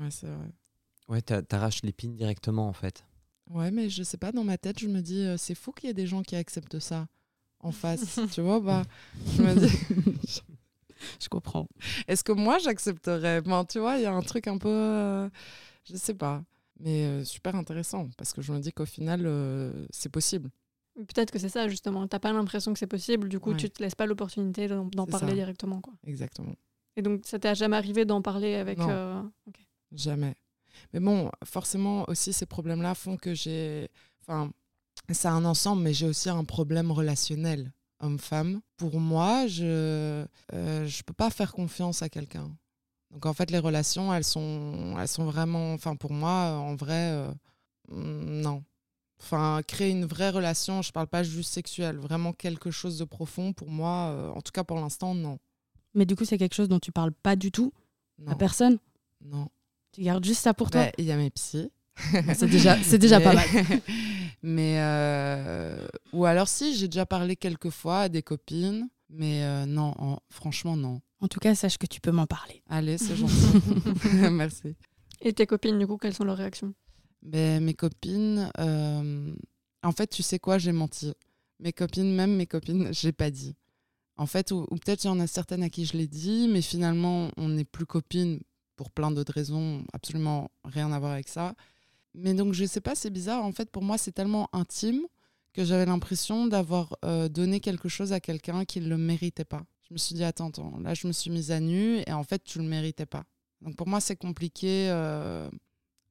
Ouais, 0.00 0.10
c'est 0.10 0.26
vrai. 0.26 0.52
Ouais, 1.08 1.20
t'arraches 1.22 1.82
l'épine 1.82 2.14
directement, 2.14 2.68
en 2.68 2.72
fait. 2.72 3.04
Ouais, 3.50 3.70
mais 3.70 3.90
je 3.90 4.02
sais 4.02 4.16
pas, 4.16 4.32
dans 4.32 4.44
ma 4.44 4.56
tête, 4.58 4.78
je 4.78 4.88
me 4.88 5.00
dis, 5.00 5.20
euh, 5.20 5.36
c'est 5.36 5.54
fou 5.54 5.72
qu'il 5.72 5.88
y 5.88 5.90
ait 5.90 5.94
des 5.94 6.06
gens 6.06 6.22
qui 6.22 6.36
acceptent 6.36 6.78
ça 6.78 7.08
en 7.60 7.72
face. 7.72 8.20
tu 8.32 8.40
vois, 8.40 8.60
bah, 8.60 8.82
je 9.36 9.42
me 9.42 9.54
dis. 9.54 9.76
je 11.20 11.28
comprends. 11.28 11.66
Est-ce 12.08 12.24
que 12.24 12.32
moi, 12.32 12.58
j'accepterais? 12.58 13.42
Bon, 13.42 13.64
Tu 13.64 13.80
vois, 13.80 13.96
il 13.96 14.02
y 14.02 14.06
a 14.06 14.12
un 14.14 14.22
truc 14.22 14.46
un 14.46 14.56
peu. 14.58 14.68
Euh, 14.68 15.28
je 15.84 15.96
sais 15.96 16.14
pas. 16.14 16.42
Mais 16.80 17.04
euh, 17.04 17.24
super 17.24 17.54
intéressant, 17.54 18.08
parce 18.16 18.32
que 18.32 18.40
je 18.40 18.52
me 18.52 18.60
dis 18.60 18.72
qu'au 18.72 18.86
final, 18.86 19.28
c'est 19.90 20.10
possible. 20.10 20.50
Peut-être 20.96 21.32
que 21.32 21.38
c'est 21.38 21.48
ça, 21.48 21.68
justement. 21.68 22.06
T'as 22.06 22.20
pas 22.20 22.32
l'impression 22.32 22.72
que 22.72 22.78
c'est 22.78 22.86
possible, 22.86 23.28
du 23.28 23.40
coup, 23.40 23.54
tu 23.54 23.68
te 23.68 23.82
laisses 23.82 23.96
pas 23.96 24.06
l'opportunité 24.06 24.68
d'en 24.68 25.06
parler 25.06 25.34
directement. 25.34 25.80
Quoi. 25.80 25.94
Exactement. 26.06 26.54
Et 26.96 27.02
donc, 27.02 27.22
ça 27.24 27.38
t'est 27.38 27.54
jamais 27.54 27.76
arrivé 27.76 28.04
d'en 28.04 28.22
parler 28.22 28.54
avec. 28.54 28.78
Euh, 28.78 29.20
jamais. 29.90 30.36
Mais 30.92 31.00
bon, 31.00 31.30
forcément, 31.44 32.08
aussi, 32.08 32.32
ces 32.32 32.46
problèmes-là 32.46 32.94
font 32.94 33.16
que 33.16 33.34
j'ai. 33.34 33.88
Enfin, 34.22 34.50
c'est 35.10 35.28
un 35.28 35.44
ensemble, 35.44 35.82
mais 35.82 35.92
j'ai 35.92 36.06
aussi 36.06 36.30
un 36.30 36.44
problème 36.44 36.92
relationnel 36.92 37.72
homme-femme. 38.00 38.60
Pour 38.76 39.00
moi, 39.00 39.46
je 39.48 39.64
euh, 40.52 40.86
je 40.86 41.02
peux 41.02 41.12
pas 41.12 41.30
faire 41.30 41.52
confiance 41.52 42.02
à 42.02 42.08
quelqu'un. 42.08 42.56
Donc, 43.10 43.26
en 43.26 43.32
fait, 43.32 43.50
les 43.50 43.58
relations, 43.58 44.14
elles 44.14 44.24
sont, 44.24 44.96
elles 44.98 45.08
sont 45.08 45.24
vraiment. 45.24 45.72
Enfin, 45.74 45.96
pour 45.96 46.12
moi, 46.12 46.50
en 46.52 46.76
vrai, 46.76 47.10
euh, 47.10 47.32
non 47.90 48.62
Enfin, 49.20 49.60
créer 49.66 49.90
une 49.90 50.04
vraie 50.04 50.30
relation, 50.30 50.82
je 50.82 50.92
parle 50.92 51.06
pas 51.06 51.22
juste 51.22 51.52
sexuelle, 51.52 51.96
vraiment 51.96 52.32
quelque 52.32 52.70
chose 52.70 52.98
de 52.98 53.04
profond, 53.04 53.52
pour 53.52 53.70
moi, 53.70 54.10
euh, 54.10 54.30
en 54.30 54.42
tout 54.42 54.52
cas 54.52 54.64
pour 54.64 54.78
l'instant, 54.78 55.14
non. 55.14 55.38
Mais 55.94 56.04
du 56.04 56.16
coup, 56.16 56.24
c'est 56.24 56.38
quelque 56.38 56.54
chose 56.54 56.68
dont 56.68 56.80
tu 56.80 56.92
parles 56.92 57.12
pas 57.12 57.36
du 57.36 57.52
tout 57.52 57.72
à 58.26 58.34
personne 58.34 58.78
Non. 59.24 59.48
Tu 59.92 60.02
gardes 60.02 60.24
juste 60.24 60.42
ça 60.42 60.54
pour 60.54 60.70
toi 60.70 60.86
bah, 60.86 60.92
Il 60.98 61.04
y 61.04 61.12
a 61.12 61.16
mes 61.16 61.30
psys. 61.30 61.70
c'est 62.34 62.48
déjà, 62.48 62.76
c'est 62.82 62.98
déjà 62.98 63.20
pas 63.20 63.32
mal. 63.32 63.46
mais 64.42 64.76
euh, 64.78 65.86
ou 66.12 66.24
alors 66.24 66.48
si, 66.48 66.76
j'ai 66.76 66.88
déjà 66.88 67.06
parlé 67.06 67.36
quelques 67.36 67.70
fois 67.70 68.00
à 68.00 68.08
des 68.08 68.22
copines, 68.22 68.88
mais 69.08 69.44
euh, 69.44 69.66
non, 69.66 69.94
franchement 70.28 70.76
non. 70.76 71.00
En 71.20 71.28
tout 71.28 71.40
cas, 71.40 71.54
sache 71.54 71.78
que 71.78 71.86
tu 71.86 72.00
peux 72.00 72.10
m'en 72.10 72.26
parler. 72.26 72.62
Allez, 72.68 72.98
c'est 72.98 73.16
gentil. 73.16 73.46
Merci. 74.30 74.74
Et 75.22 75.32
tes 75.32 75.46
copines, 75.46 75.78
du 75.78 75.86
coup, 75.86 75.96
quelles 75.96 76.14
sont 76.14 76.24
leurs 76.24 76.36
réactions? 76.36 76.74
Ben, 77.24 77.64
mes 77.64 77.74
copines, 77.74 78.50
euh, 78.58 79.34
en 79.82 79.92
fait, 79.92 80.08
tu 80.08 80.22
sais 80.22 80.38
quoi, 80.38 80.58
j'ai 80.58 80.72
menti. 80.72 81.12
Mes 81.58 81.72
copines, 81.72 82.14
même 82.14 82.36
mes 82.36 82.46
copines, 82.46 82.88
j'ai 82.92 83.12
pas 83.12 83.30
dit. 83.30 83.54
En 84.16 84.26
fait, 84.26 84.52
ou, 84.52 84.66
peut-être 84.66 85.04
il 85.04 85.08
y 85.08 85.10
en 85.10 85.18
a 85.18 85.26
certaines 85.26 85.62
à 85.62 85.70
qui 85.70 85.86
je 85.86 85.96
l'ai 85.96 86.06
dit, 86.06 86.48
mais 86.48 86.62
finalement, 86.62 87.30
on 87.36 87.48
n'est 87.48 87.64
plus 87.64 87.86
copines 87.86 88.40
pour 88.76 88.90
plein 88.90 89.10
d'autres 89.10 89.32
raisons, 89.32 89.84
absolument 89.92 90.50
rien 90.64 90.92
à 90.92 90.98
voir 90.98 91.12
avec 91.12 91.28
ça. 91.28 91.54
Mais 92.14 92.34
donc, 92.34 92.52
je 92.54 92.64
sais 92.64 92.80
pas, 92.80 92.94
c'est 92.94 93.10
bizarre. 93.10 93.44
En 93.44 93.52
fait, 93.52 93.70
pour 93.70 93.82
moi, 93.82 93.98
c'est 93.98 94.12
tellement 94.12 94.48
intime 94.52 95.02
que 95.52 95.64
j'avais 95.64 95.86
l'impression 95.86 96.46
d'avoir 96.46 96.96
euh, 97.04 97.28
donné 97.28 97.60
quelque 97.60 97.88
chose 97.88 98.12
à 98.12 98.20
quelqu'un 98.20 98.64
qui 98.64 98.80
ne 98.80 98.88
le 98.88 98.98
méritait 98.98 99.44
pas. 99.44 99.64
Je 99.88 99.94
me 99.94 99.98
suis 99.98 100.14
dit, 100.14 100.24
attends, 100.24 100.48
attends, 100.48 100.78
là, 100.80 100.94
je 100.94 101.06
me 101.06 101.12
suis 101.12 101.30
mise 101.30 101.50
à 101.50 101.60
nu 101.60 102.02
et 102.06 102.12
en 102.12 102.24
fait, 102.24 102.42
tu 102.44 102.58
le 102.58 102.64
méritais 102.64 103.06
pas. 103.06 103.24
Donc, 103.60 103.76
pour 103.76 103.88
moi, 103.88 104.00
c'est 104.00 104.16
compliqué. 104.16 104.88
Euh, 104.90 105.48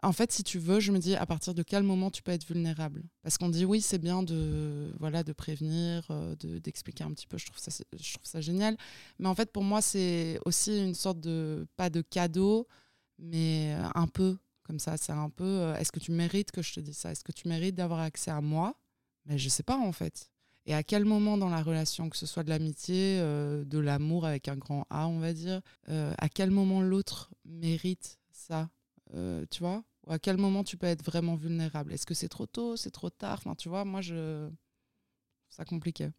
en 0.04 0.12
fait, 0.12 0.32
si 0.32 0.44
tu 0.44 0.60
veux, 0.60 0.80
je 0.80 0.92
me 0.92 1.00
dis 1.00 1.16
à 1.16 1.26
partir 1.26 1.54
de 1.54 1.64
quel 1.64 1.84
moment 1.84 2.12
tu 2.12 2.22
peux 2.22 2.32
être 2.32 2.46
vulnérable? 2.46 3.04
Parce 3.22 3.38
qu'on 3.38 3.50
dit 3.50 3.64
oui, 3.64 3.82
c'est 3.82 3.98
bien 3.98 4.22
de 4.22 4.94
voilà 5.00 5.24
de 5.24 5.32
prévenir, 5.32 6.06
euh, 6.10 6.36
d'expliquer 6.36 7.06
un 7.06 7.12
petit 7.12 7.26
peu. 7.26 7.38
Je 7.38 7.46
trouve 7.46 7.60
ça 7.60 7.72
je 7.72 8.14
trouve 8.14 8.26
ça 8.26 8.42
génial. 8.42 8.78
Mais 9.20 9.28
en 9.28 9.36
fait, 9.36 9.52
pour 9.52 9.64
moi, 9.64 9.82
c'est 9.82 10.40
aussi 10.46 10.78
une 10.78 10.94
sorte 10.94 11.20
de 11.22 11.66
pas 11.78 11.90
de 11.90 12.02
cadeau, 12.02 12.68
mais 13.18 13.76
euh, 13.76 13.88
un 13.96 14.08
peu 14.08 14.38
comme 14.64 14.80
ça. 14.80 14.98
C'est 14.98 15.14
un 15.14 15.30
peu. 15.30 15.46
Euh, 15.46 15.76
est-ce 15.78 15.92
que 15.92 16.00
tu 16.00 16.12
mérites 16.12 16.52
que 16.52 16.62
je 16.62 16.74
te 16.74 16.80
dise 16.82 16.98
ça? 16.98 17.12
Est-ce 17.12 17.24
que 17.24 17.32
tu 17.32 17.48
mérites 17.48 17.76
d'avoir 17.76 18.02
accès 18.02 18.32
à 18.32 18.42
moi? 18.42 18.76
Mais 19.26 19.38
je 19.38 19.48
sais 19.48 19.64
pas 19.64 19.78
en 19.78 19.94
fait. 19.94 20.32
Et 20.66 20.74
à 20.74 20.84
quel 20.84 21.06
moment 21.06 21.38
dans 21.38 21.50
la 21.50 21.62
relation, 21.62 22.10
que 22.10 22.18
ce 22.18 22.26
soit 22.26 22.44
de 22.44 22.50
l'amitié, 22.50 23.20
de 23.20 23.80
l'amour 23.80 24.26
avec 24.26 24.48
un 24.48 24.56
grand 24.56 24.86
A, 24.90 25.08
on 25.08 25.20
va 25.20 25.34
dire, 25.34 25.62
à 25.88 26.30
quel 26.30 26.52
moment 26.52 26.82
l'autre 26.82 27.32
mérite 27.44 28.18
ça? 28.32 28.70
Tu 29.12 29.60
vois? 29.60 29.84
Ou 30.08 30.12
à 30.12 30.20
quel 30.20 30.38
moment 30.38 30.64
tu 30.64 30.78
peux 30.78 30.88
être 30.88 31.04
vraiment 31.04 31.36
vulnérable? 31.36 31.94
Est-ce 31.94 32.06
que 32.06 32.14
c'est 32.14 32.30
trop 32.30 32.46
tôt? 32.46 32.76
C'est 32.76 32.92
trop 32.92 33.10
tard? 33.10 33.40
Enfin, 33.40 33.56
Tu 33.56 33.70
vois, 33.70 33.86
moi, 33.86 34.02
je... 34.02 34.50
ça 35.50 35.66
compliqué. 35.66 36.10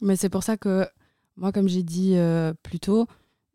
Mais 0.00 0.16
c'est 0.16 0.28
pour 0.28 0.42
ça 0.42 0.56
que 0.56 0.86
moi, 1.36 1.52
comme 1.52 1.68
j'ai 1.68 1.82
dit 1.82 2.16
euh, 2.16 2.54
plus 2.62 2.80
tôt, 2.80 3.06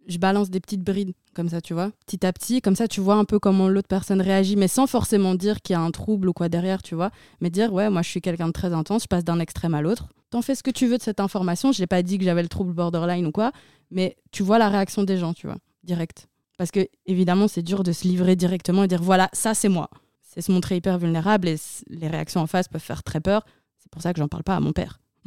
je 0.08 0.18
balance 0.18 0.50
des 0.50 0.60
petites 0.60 0.84
brides 0.84 1.14
comme 1.34 1.50
ça, 1.50 1.62
tu 1.62 1.74
vois, 1.74 1.92
petit 2.06 2.26
à 2.26 2.34
petit, 2.34 2.62
comme 2.62 2.76
ça, 2.76 2.88
tu 2.88 3.00
vois 3.00 3.16
un 3.16 3.26
peu 3.26 3.40
comment 3.40 3.70
l'autre 3.70 3.88
personne 3.88 4.22
réagit, 4.22 4.56
mais 4.56 4.68
sans 4.68 4.88
forcément 4.88 5.36
dire 5.36 5.62
qu'il 5.62 5.74
y 5.74 5.78
a 5.78 5.82
un 5.82 5.92
trouble 5.92 6.28
ou 6.30 6.34
quoi 6.34 6.50
derrière, 6.50 6.82
tu 6.82 6.96
vois, 6.96 7.12
mais 7.40 7.50
dire, 7.50 7.72
ouais, 7.72 7.90
moi, 7.90 8.02
je 8.02 8.10
suis 8.10 8.22
quelqu'un 8.22 8.48
de 8.48 8.52
très 8.52 8.74
intense, 8.74 9.04
je 9.04 9.08
passe 9.08 9.24
d'un 9.24 9.40
extrême 9.40 9.74
à 9.74 9.82
l'autre. 9.82 10.10
T'en 10.30 10.42
fais 10.42 10.56
ce 10.56 10.64
que 10.64 10.72
tu 10.72 10.88
veux 10.88 10.98
de 10.98 11.04
cette 11.04 11.20
information, 11.20 11.72
je 11.72 11.82
n'ai 11.82 11.88
pas 11.88 12.04
dit 12.04 12.18
que 12.18 12.24
j'avais 12.24 12.44
le 12.44 12.50
trouble 12.50 12.74
borderline 12.74 13.26
ou 13.28 13.32
quoi, 13.32 13.52
mais 13.92 14.18
tu 14.32 14.44
vois 14.44 14.58
la 14.58 14.70
réaction 14.70 15.04
des 15.04 15.18
gens, 15.18 15.34
tu 15.34 15.48
vois, 15.48 15.58
direct. 15.84 16.28
Parce 16.62 16.70
que, 16.70 16.88
évidemment, 17.08 17.48
c'est 17.48 17.64
dur 17.64 17.82
de 17.82 17.92
se 17.92 18.08
livrer 18.08 18.36
directement 18.36 18.84
et 18.84 18.88
dire 18.88 19.02
voilà, 19.02 19.32
ça, 19.34 19.56
c'est 19.56 19.68
moi. 19.68 19.90
C'est 20.22 20.42
se 20.42 20.52
montrer 20.52 20.76
hyper 20.76 21.00
vulnérable 21.00 21.48
et 21.48 21.56
les 21.88 22.08
réactions 22.08 22.40
en 22.40 22.46
face 22.46 22.68
peuvent 22.68 22.80
faire 22.80 23.02
très 23.02 23.20
peur. 23.20 23.44
C'est 23.80 23.90
pour 23.90 24.04
ça 24.04 24.14
que 24.14 24.20
j'en 24.20 24.28
parle 24.28 24.44
pas 24.44 24.58
à 24.58 24.60
mon 24.60 24.72
père. 24.72 25.00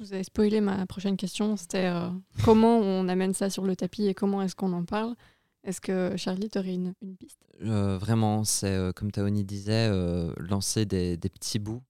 Vous 0.00 0.14
avez 0.14 0.24
spoilé 0.24 0.62
ma 0.62 0.86
prochaine 0.86 1.18
question. 1.18 1.58
C'était 1.58 1.84
euh, 1.84 2.08
comment 2.42 2.78
on 2.78 3.06
amène 3.06 3.34
ça 3.34 3.50
sur 3.50 3.66
le 3.66 3.76
tapis 3.76 4.06
et 4.06 4.14
comment 4.14 4.40
est-ce 4.40 4.56
qu'on 4.56 4.72
en 4.72 4.86
parle? 4.86 5.14
Est-ce 5.62 5.82
que 5.82 6.16
Charlie, 6.16 6.48
tu 6.48 6.58
aurais 6.58 6.72
une, 6.72 6.94
piste? 7.20 7.42
Euh, 7.60 7.98
Vraiment, 7.98 8.44
c'est 8.44 8.72
euh, 8.72 8.92
comme 8.92 9.12
Taoni 9.12 9.44
disait, 9.44 9.90
lancer 10.38 10.86
des, 10.86 11.18
petits 11.18 11.58
bouts. 11.58 11.82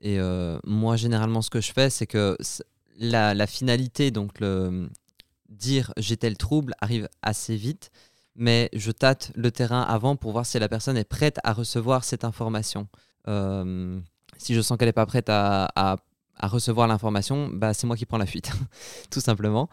Et 0.00 0.18
moi, 0.64 0.96
généralement, 0.96 1.42
ce 1.42 1.50
que 1.50 1.60
je 1.60 1.70
fais, 1.70 1.90
c'est 1.90 2.06
que 2.06 2.38
la, 2.96 3.34
la, 3.34 3.46
finalité, 3.46 4.10
donc 4.10 4.40
le, 4.40 4.88
dire 5.50 5.92
j'ai 5.96 6.16
tel 6.16 6.36
trouble 6.36 6.74
arrive 6.80 7.08
assez 7.22 7.56
vite, 7.56 7.90
mais 8.36 8.70
je 8.72 8.90
tâte 8.90 9.32
le 9.34 9.50
terrain 9.50 9.82
avant 9.82 10.16
pour 10.16 10.32
voir 10.32 10.46
si 10.46 10.58
la 10.58 10.68
personne 10.68 10.96
est 10.96 11.04
prête 11.04 11.38
à 11.44 11.52
recevoir 11.52 12.04
cette 12.04 12.24
information. 12.24 12.88
Euh, 13.28 14.00
si 14.38 14.54
je 14.54 14.60
sens 14.60 14.78
qu'elle 14.78 14.88
n'est 14.88 14.92
pas 14.92 15.06
prête 15.06 15.28
à, 15.28 15.96
recevoir 16.42 16.88
l'information, 16.88 17.50
bah, 17.52 17.74
c'est 17.74 17.86
moi 17.86 17.96
qui 17.96 18.06
prends 18.06 18.16
la 18.16 18.24
fuite, 18.24 18.50
tout 19.10 19.20
simplement. 19.20 19.68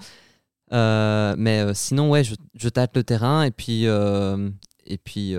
Euh, 0.74 1.34
mais 1.38 1.62
euh, 1.62 1.74
sinon, 1.74 2.10
ouais, 2.10 2.26
je, 2.26 2.36
je 2.56 2.68
tâte 2.68 2.98
le 2.98 3.04
terrain 3.06 3.44
et 3.44 3.52
puis, 3.52 3.86
et 3.86 4.98
puis 4.98 5.36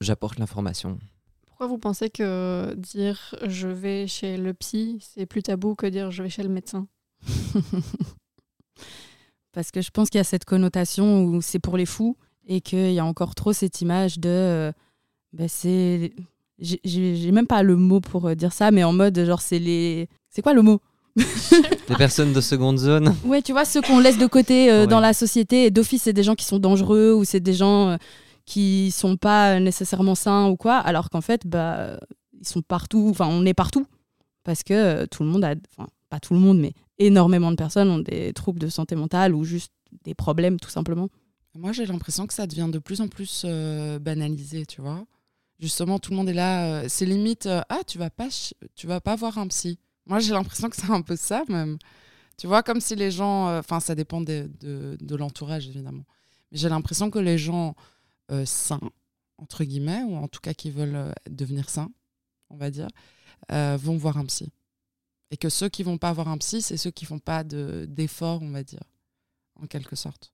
j'apporte 0.00 0.38
l'information. 0.38 0.98
Pourquoi 1.46 1.66
vous 1.68 1.78
pensez 1.78 2.10
que 2.10 2.74
dire 2.74 3.34
je 3.46 3.66
vais 3.66 4.06
chez 4.06 4.36
le 4.36 4.52
psy, 4.52 4.98
c'est 5.00 5.24
plus 5.24 5.42
tabou 5.42 5.74
que 5.74 5.86
dire 5.86 6.10
je 6.10 6.22
vais 6.22 6.28
chez 6.28 6.42
le 6.42 6.50
médecin? 6.50 6.86
Parce 9.56 9.70
que 9.70 9.80
je 9.80 9.90
pense 9.90 10.10
qu'il 10.10 10.18
y 10.18 10.20
a 10.20 10.24
cette 10.24 10.44
connotation 10.44 11.24
où 11.24 11.40
c'est 11.40 11.58
pour 11.58 11.78
les 11.78 11.86
fous 11.86 12.14
et 12.46 12.60
qu'il 12.60 12.92
y 12.92 12.98
a 12.98 13.04
encore 13.06 13.34
trop 13.34 13.54
cette 13.54 13.80
image 13.80 14.18
de. 14.18 14.28
euh, 14.28 14.72
ben, 15.32 15.48
c'est. 15.48 16.12
J'ai 16.58 17.32
même 17.32 17.46
pas 17.46 17.62
le 17.62 17.74
mot 17.76 18.00
pour 18.00 18.26
euh, 18.28 18.34
dire 18.34 18.52
ça, 18.52 18.70
mais 18.70 18.84
en 18.84 18.92
mode 18.92 19.18
genre 19.24 19.40
c'est 19.40 19.58
les. 19.58 20.08
C'est 20.28 20.42
quoi 20.42 20.52
le 20.52 20.60
mot? 20.60 20.80
Les 21.88 21.96
personnes 21.96 22.34
de 22.34 22.42
seconde 22.42 22.76
zone. 22.78 23.14
Ouais, 23.24 23.40
tu 23.40 23.52
vois, 23.52 23.64
ceux 23.64 23.80
qu'on 23.80 23.98
laisse 24.00 24.18
de 24.18 24.26
côté 24.26 24.70
euh, 24.70 24.82
Ouais. 24.82 24.86
dans 24.86 25.00
la 25.00 25.14
société, 25.14 25.64
et 25.64 25.70
d'office, 25.70 26.02
c'est 26.02 26.12
des 26.12 26.22
gens 26.22 26.34
qui 26.34 26.44
sont 26.44 26.58
dangereux 26.58 27.14
ou 27.14 27.24
c'est 27.24 27.40
des 27.40 27.54
gens 27.54 27.88
euh, 27.88 27.96
qui 28.44 28.90
sont 28.90 29.16
pas 29.16 29.58
nécessairement 29.58 30.14
sains 30.14 30.48
ou 30.48 30.56
quoi, 30.56 30.76
alors 30.76 31.08
qu'en 31.08 31.22
fait, 31.22 31.46
bah, 31.46 31.98
ils 32.38 32.46
sont 32.46 32.60
partout, 32.60 33.08
enfin, 33.10 33.26
on 33.30 33.46
est 33.46 33.54
partout. 33.54 33.86
Parce 34.44 34.62
que 34.62 34.74
euh, 34.74 35.06
tout 35.06 35.22
le 35.22 35.30
monde 35.30 35.42
a, 35.44 35.54
enfin, 35.78 35.88
pas 36.08 36.20
tout 36.20 36.34
le 36.34 36.40
monde, 36.40 36.58
mais 36.58 36.72
énormément 36.98 37.50
de 37.50 37.56
personnes 37.56 37.90
ont 37.90 37.98
des 37.98 38.32
troubles 38.32 38.58
de 38.58 38.68
santé 38.68 38.96
mentale 38.96 39.34
ou 39.34 39.44
juste 39.44 39.72
des 40.04 40.14
problèmes, 40.14 40.58
tout 40.58 40.70
simplement. 40.70 41.08
Moi, 41.56 41.72
j'ai 41.72 41.86
l'impression 41.86 42.26
que 42.26 42.34
ça 42.34 42.46
devient 42.46 42.68
de 42.70 42.78
plus 42.78 43.00
en 43.00 43.08
plus 43.08 43.42
euh, 43.44 43.98
banalisé, 43.98 44.66
tu 44.66 44.80
vois. 44.80 45.06
Justement, 45.58 45.98
tout 45.98 46.10
le 46.10 46.16
monde 46.18 46.28
est 46.28 46.34
là. 46.34 46.66
euh, 46.66 46.86
c'est 46.88 47.06
limite, 47.06 47.46
euh, 47.46 47.62
ah, 47.70 47.80
tu 47.86 47.96
vas 47.98 48.10
pas, 48.10 48.28
tu 48.74 48.86
vas 48.86 49.00
pas 49.00 49.16
voir 49.16 49.38
un 49.38 49.48
psy. 49.48 49.78
Moi, 50.06 50.20
j'ai 50.20 50.32
l'impression 50.34 50.68
que 50.68 50.76
c'est 50.76 50.90
un 50.90 51.02
peu 51.02 51.16
ça 51.16 51.44
même. 51.48 51.78
Tu 52.36 52.46
vois, 52.46 52.62
comme 52.62 52.80
si 52.80 52.94
les 52.94 53.10
gens, 53.10 53.58
enfin, 53.58 53.80
ça 53.80 53.94
dépend 53.94 54.20
de, 54.20 54.50
l'entourage 55.16 55.66
évidemment. 55.68 56.04
Mais 56.52 56.58
j'ai 56.58 56.68
l'impression 56.68 57.10
que 57.10 57.18
les 57.18 57.38
gens 57.38 57.74
sains, 58.44 58.80
entre 59.38 59.64
guillemets, 59.64 60.02
ou 60.02 60.16
en 60.16 60.28
tout 60.28 60.40
cas 60.40 60.52
qui 60.52 60.70
veulent 60.70 61.14
devenir 61.30 61.70
sains, 61.70 61.90
on 62.50 62.56
va 62.56 62.70
dire, 62.70 62.88
vont 63.48 63.96
voir 63.96 64.18
un 64.18 64.26
psy. 64.26 64.52
Et 65.30 65.36
que 65.36 65.48
ceux 65.48 65.68
qui 65.68 65.82
vont 65.82 65.98
pas 65.98 66.12
voir 66.12 66.28
un 66.28 66.38
psy, 66.38 66.62
c'est 66.62 66.76
ceux 66.76 66.90
qui 66.90 67.04
font 67.04 67.18
pas 67.18 67.42
de- 67.44 67.86
d'efforts, 67.88 68.42
on 68.42 68.50
va 68.50 68.62
dire, 68.62 68.82
en 69.60 69.66
quelque 69.66 69.96
sorte. 69.96 70.32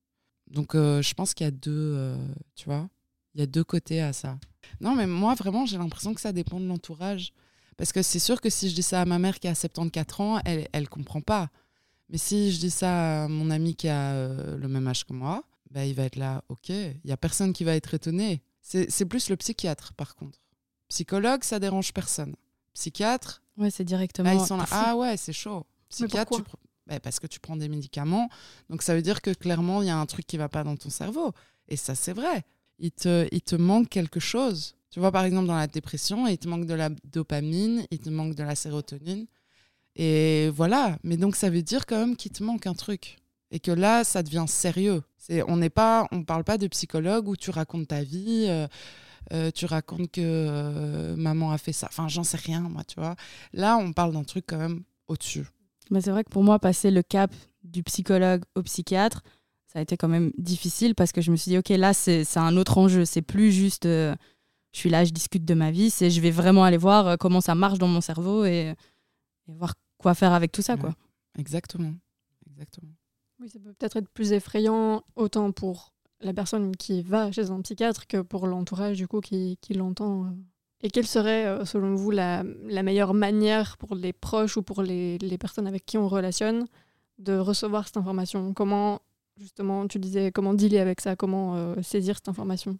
Donc, 0.51 0.75
euh, 0.75 1.01
je 1.01 1.15
pense 1.15 1.33
qu'il 1.35 1.45
y 1.45 1.49
a 1.49 1.51
deux, 1.51 1.71
euh, 1.97 2.17
tu 2.55 2.67
vois, 2.67 2.89
il 3.35 3.41
y 3.41 3.43
a 3.43 3.47
deux 3.47 3.65
côtés 3.65 4.03
à 4.03 4.13
ça. 4.13 4.39
Non, 4.81 4.95
mais 4.95 5.07
moi, 5.07 5.35
vraiment, 5.35 5.65
j'ai 5.65 5.79
l'impression 5.79 6.13
que 6.13 6.21
ça 6.21 6.33
dépend 6.33 6.61
de 6.61 6.67
l'entourage. 6.67 7.33
Parce 7.79 7.91
que 7.93 8.03
c'est 8.03 8.19
sûr 8.19 8.41
que 8.43 8.51
si 8.51 8.69
je 8.69 8.75
dis 8.75 8.83
ça 8.83 9.01
à 9.01 9.05
ma 9.07 9.19
mère 9.19 9.41
qui 9.41 9.49
a 9.49 9.55
74 9.55 10.21
ans, 10.21 10.41
elle 10.45 10.69
elle 10.73 10.89
comprend 10.91 11.23
pas. 11.23 11.51
Mais 12.11 12.19
si 12.19 12.53
je 12.53 12.59
dis 12.61 12.71
ça 12.71 13.25
à 13.25 13.29
mon 13.29 13.51
ami 13.51 13.75
qui 13.75 13.89
a 13.89 14.13
euh, 14.13 14.59
le 14.59 14.69
même 14.69 14.87
âge 14.87 15.05
que 15.07 15.15
moi, 15.15 15.43
bah, 15.71 15.87
il 15.87 15.95
va 15.95 16.03
être 16.05 16.17
là, 16.17 16.45
ok, 16.51 16.69
il 16.69 17.01
y 17.05 17.13
a 17.13 17.17
personne 17.17 17.55
qui 17.55 17.65
va 17.65 17.75
être 17.75 17.95
étonné. 17.95 18.43
C'est 18.61 19.07
plus 19.07 19.31
le 19.31 19.37
psychiatre, 19.37 19.95
par 19.95 20.15
contre. 20.15 20.39
Psychologue, 20.89 21.43
ça 21.45 21.59
dérange 21.59 21.93
personne. 21.95 22.37
Psychiatre, 22.75 23.42
Ouais, 23.57 23.71
c'est 23.71 23.85
directement. 23.85 24.29
Là, 24.29 24.35
ils 24.35 24.47
sont 24.47 24.57
là. 24.57 24.65
t'es 24.65 24.71
fou. 24.71 24.77
Ah 24.79 24.97
ouais, 24.97 25.17
c'est 25.17 25.33
chaud. 25.33 25.65
Psychiatre, 25.89 26.37
tu 26.37 26.43
bah, 26.87 27.01
parce 27.01 27.21
que 27.21 27.27
tu 27.27 27.39
prends 27.39 27.57
des 27.57 27.69
médicaments. 27.69 28.29
Donc 28.69 28.83
ça 28.83 28.95
veut 28.95 29.03
dire 29.03 29.23
que 29.23 29.31
clairement, 29.31 29.83
il 29.83 29.89
y 29.89 29.91
a 29.91 29.97
un 29.97 30.07
truc 30.07 30.27
qui 30.27 30.37
va 30.37 30.49
pas 30.49 30.65
dans 30.65 30.77
ton 30.77 30.91
cerveau. 30.91 31.33
Et 31.69 31.77
ça, 31.77 31.95
c'est 31.95 32.13
vrai. 32.13 32.43
Il 32.79 32.91
te, 32.91 33.29
il 33.31 33.43
te 33.43 33.55
manque 33.55 33.89
quelque 33.89 34.21
chose. 34.21 34.75
Tu 34.91 35.01
vois, 35.01 35.13
par 35.13 35.25
exemple, 35.25 35.47
dans 35.47 35.57
la 35.57 35.69
dépression, 35.69 36.27
il 36.27 36.39
te 36.39 36.49
manque 36.49 36.67
de 36.67 36.75
la 36.75 36.91
dopamine, 37.05 37.87
il 37.91 37.99
te 37.99 38.11
manque 38.11 38.35
de 38.35 38.43
la 38.43 38.55
sérotonine. 38.55 39.27
Et 39.97 40.51
voilà. 40.51 40.99
Mais 41.03 41.17
donc, 41.17 41.37
ça 41.37 41.51
veut 41.51 41.63
dire 41.63 41.87
quand 41.87 41.99
même 41.99 42.17
qu'il 42.17 42.33
te 42.33 42.43
manque 42.43 42.67
un 42.67 42.75
truc. 42.75 43.19
Et 43.51 43.61
que 43.61 43.71
là, 43.71 44.03
ça 44.05 44.23
devient 44.23 44.45
sérieux. 44.49 45.03
C'est, 45.19 45.43
on 45.49 45.57
n'est 45.57 45.71
pas, 45.71 46.09
on 46.11 46.25
parle 46.25 46.43
pas 46.45 46.59
de 46.59 46.67
psychologue 46.67 47.29
où 47.29 47.37
tu 47.37 47.51
racontes 47.51 47.89
ta 47.89 48.03
vie, 48.03 48.47
euh, 48.49 48.67
euh, 49.33 49.51
tu 49.51 49.67
racontes 49.67 50.11
que 50.11 50.21
euh, 50.21 51.17
maman 51.17 51.53
a 51.53 51.59
fait 51.59 51.73
ça. 51.73 51.87
Enfin, 51.89 52.09
j'en 52.09 52.25
sais 52.25 52.37
rien, 52.37 52.61
moi, 52.61 52.85
tu 52.85 52.99
vois. 52.99 53.17
Là, 53.53 53.77
on 53.77 53.93
parle 53.93 54.13
d'un 54.13 54.25
truc 54.25 54.45
quand 54.49 54.59
même 54.59 54.83
au-dessus. 55.09 55.47
Mais 55.91 56.01
c'est 56.01 56.11
vrai 56.11 56.25
que 56.25 56.31
pour 56.31 56.43
moi, 56.43 56.59
passer 56.59 56.91
le 56.91 57.03
cap 57.03 57.33
du 57.65 57.83
psychologue 57.83 58.43
au 58.55 58.63
psychiatre, 58.63 59.23
ça 59.67 59.79
a 59.79 59.83
été 59.83 59.97
quand 59.97 60.09
même 60.09 60.33
difficile 60.37 60.95
parce 60.95 61.13
que 61.13 61.21
je 61.21 61.31
me 61.31 61.37
suis 61.37 61.51
dit, 61.51 61.59
OK, 61.59 61.69
là, 61.71 61.95
c'est 61.95 62.25
c'est 62.25 62.41
un 62.41 62.57
autre 62.57 62.79
enjeu. 62.79 63.05
C'est 63.05 63.23
plus 63.23 63.53
juste, 63.53 63.87
euh, 63.87 64.15
je 64.73 64.79
suis 64.79 64.91
là, 64.91 65.05
je 65.05 65.13
discute 65.13 65.45
de 65.45 65.55
ma 65.55 65.71
vie, 65.71 65.91
c'est 65.91 66.11
je 66.11 66.21
vais 66.21 66.31
vraiment 66.31 66.65
aller 66.65 66.77
voir 66.77 67.17
comment 67.19 67.41
ça 67.41 67.55
marche 67.55 67.79
dans 67.79 67.89
mon 67.89 68.01
cerveau 68.01 68.45
et, 68.45 68.75
et 69.49 69.53
voir 69.53 69.75
quoi 69.99 70.15
faire 70.15 70.33
avec 70.33 70.53
tout 70.53 70.63
ça, 70.63 70.77
quoi. 70.77 70.95
Exactement. 71.39 71.95
Exactement. 72.51 72.93
Oui, 73.41 73.49
ça 73.49 73.59
peut 73.59 73.73
peut-être 73.73 73.97
être 73.97 74.11
plus 74.11 74.33
effrayant 74.33 75.03
autant 75.17 75.53
pour 75.53 75.92
la 76.23 76.33
personne 76.33 76.75
qui 76.77 77.03
va 77.03 77.31
chez 77.33 77.51
un 77.51 77.61
psychiatre 77.61 78.07
que 78.07 78.23
pour 78.23 78.47
l'entourage 78.47 78.97
du 78.97 79.07
coup 79.09 79.21
qui, 79.21 79.59
qui 79.61 79.75
l'entend. 79.75 80.25
euh. 80.25 80.29
Et 80.83 80.91
quelle 80.91 81.07
serait, 81.07 81.47
euh, 81.47 81.65
selon 81.65 81.95
vous, 81.95 82.11
la, 82.11 82.43
la 82.67 82.83
meilleure 82.83 83.15
manière 83.15 83.77
pour 83.77 83.95
les 83.95 84.13
proches 84.13 84.57
ou 84.57 84.63
pour 84.63 84.83
les, 84.83 85.19
les 85.19 85.39
personnes 85.39 85.67
avec 85.67 85.85
qui 85.87 85.99
on 85.99 86.09
relationne 86.09 86.67
de 87.19 87.37
recevoir 87.37 87.87
cette 87.87 87.99
information? 87.99 88.53
Comment, 88.53 89.01
justement, 89.37 89.87
tu 89.87 89.99
disais, 89.99 90.33
comment 90.33 90.55
dealer 90.55 90.81
avec 90.81 91.01
ça? 91.01 91.15
Comment 91.15 91.57
euh, 91.57 91.83
saisir 91.83 92.17
cette 92.17 92.29
information? 92.29 92.79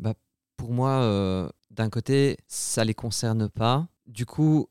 Bah, 0.00 0.14
pour 0.56 0.72
moi, 0.72 1.50
d'un 1.70 1.90
côté, 1.90 2.36
ça 2.46 2.84
les 2.84 2.94
concerne 2.94 3.48
pas. 3.48 3.88
Du 4.06 4.26
coup, 4.26 4.68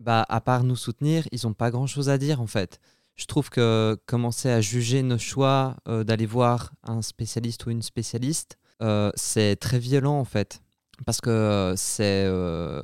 bah, 0.00 0.24
à 0.28 0.40
part 0.40 0.64
nous 0.64 0.76
soutenir, 0.76 1.26
ils 1.32 1.40
n'ont 1.44 1.54
pas 1.54 1.70
grand-chose 1.70 2.08
à 2.08 2.18
dire 2.18 2.40
en 2.40 2.46
fait. 2.46 2.80
Je 3.18 3.26
trouve 3.26 3.50
que 3.50 3.98
commencer 4.06 4.48
à 4.48 4.60
juger 4.60 5.02
nos 5.02 5.18
choix 5.18 5.76
euh, 5.88 6.04
d'aller 6.04 6.26
voir 6.26 6.72
un 6.84 7.02
spécialiste 7.02 7.66
ou 7.66 7.70
une 7.70 7.82
spécialiste, 7.82 8.58
euh, 8.80 9.10
c'est 9.16 9.56
très 9.56 9.80
violent 9.80 10.18
en 10.20 10.24
fait. 10.24 10.62
Parce 11.04 11.20
que 11.20 11.74
euh, 12.00 12.82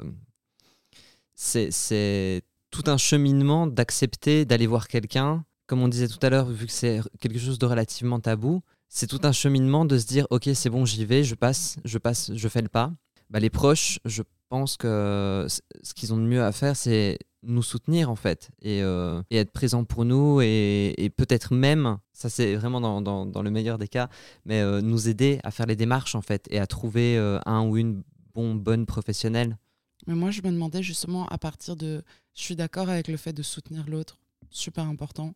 c'est 1.37 2.43
tout 2.71 2.85
un 2.87 2.97
cheminement 2.97 3.69
d'accepter 3.69 4.45
d'aller 4.45 4.67
voir 4.67 4.89
quelqu'un. 4.89 5.45
Comme 5.67 5.83
on 5.83 5.89
disait 5.89 6.09
tout 6.09 6.19
à 6.23 6.31
l'heure, 6.31 6.47
vu 6.47 6.67
que 6.67 6.73
c'est 6.73 7.01
quelque 7.21 7.39
chose 7.39 7.59
de 7.59 7.67
relativement 7.67 8.19
tabou, 8.19 8.61
c'est 8.89 9.07
tout 9.07 9.21
un 9.23 9.33
cheminement 9.33 9.85
de 9.85 9.99
se 9.99 10.07
dire 10.07 10.27
ok 10.31 10.51
c'est 10.55 10.71
bon 10.71 10.85
j'y 10.85 11.05
vais 11.05 11.25
je 11.25 11.35
passe 11.35 11.79
je 11.85 11.99
passe 11.99 12.31
je 12.35 12.49
fais 12.49 12.63
le 12.63 12.69
pas 12.69 12.93
bah, 13.29 13.41
les 13.41 13.51
proches 13.51 13.99
je 14.05 14.23
pense 14.49 14.77
que 14.77 15.47
ce 15.49 15.95
qu'ils 15.95 16.13
ont 16.13 16.17
de 16.17 16.23
mieux 16.23 16.45
à 16.45 16.53
faire 16.53 16.77
c'est 16.77 17.19
nous 17.47 17.63
soutenir 17.63 18.11
en 18.11 18.17
fait 18.17 18.51
et, 18.63 18.83
euh, 18.83 19.23
être 19.31 19.53
présent 19.53 19.85
pour 19.85 20.05
nous 20.05 20.41
et, 20.41 21.13
peut-être 21.17 21.55
même 21.55 21.99
ça 22.13 22.29
c'est 22.29 22.55
vraiment 22.55 22.81
dans, 23.01 23.43
le 23.43 23.51
meilleur 23.51 23.79
des 23.79 23.89
cas 23.89 24.09
mais 24.45 24.61
euh, 24.61 24.81
nous 24.81 25.09
aider 25.09 25.41
à 25.45 25.51
faire 25.51 25.67
les 25.67 25.77
démarches 25.77 26.15
en 26.15 26.23
fait 26.23 26.47
et 26.51 26.59
à 26.59 26.67
trouver 26.67 27.17
euh, 27.17 27.39
un 27.47 27.67
ou 27.67 27.77
une 27.77 28.03
bon 28.35 28.55
bonne 28.55 28.87
professionnelle 28.87 29.59
Mais 30.07 30.15
moi, 30.15 30.31
je 30.31 30.43
me 30.43 30.51
demandais 30.51 30.83
justement 30.83 31.27
à 31.29 31.39
partir 31.39 31.77
de. 31.77 32.03
Je 32.35 32.43
suis 32.43 32.57
d'accord 32.57 32.89
avec 32.89 33.09
le 33.09 33.17
fait 33.17 33.33
de 33.33 33.43
soutenir 33.43 33.85
l'autre, 33.89 34.19
super 34.51 34.85
important. 34.85 35.35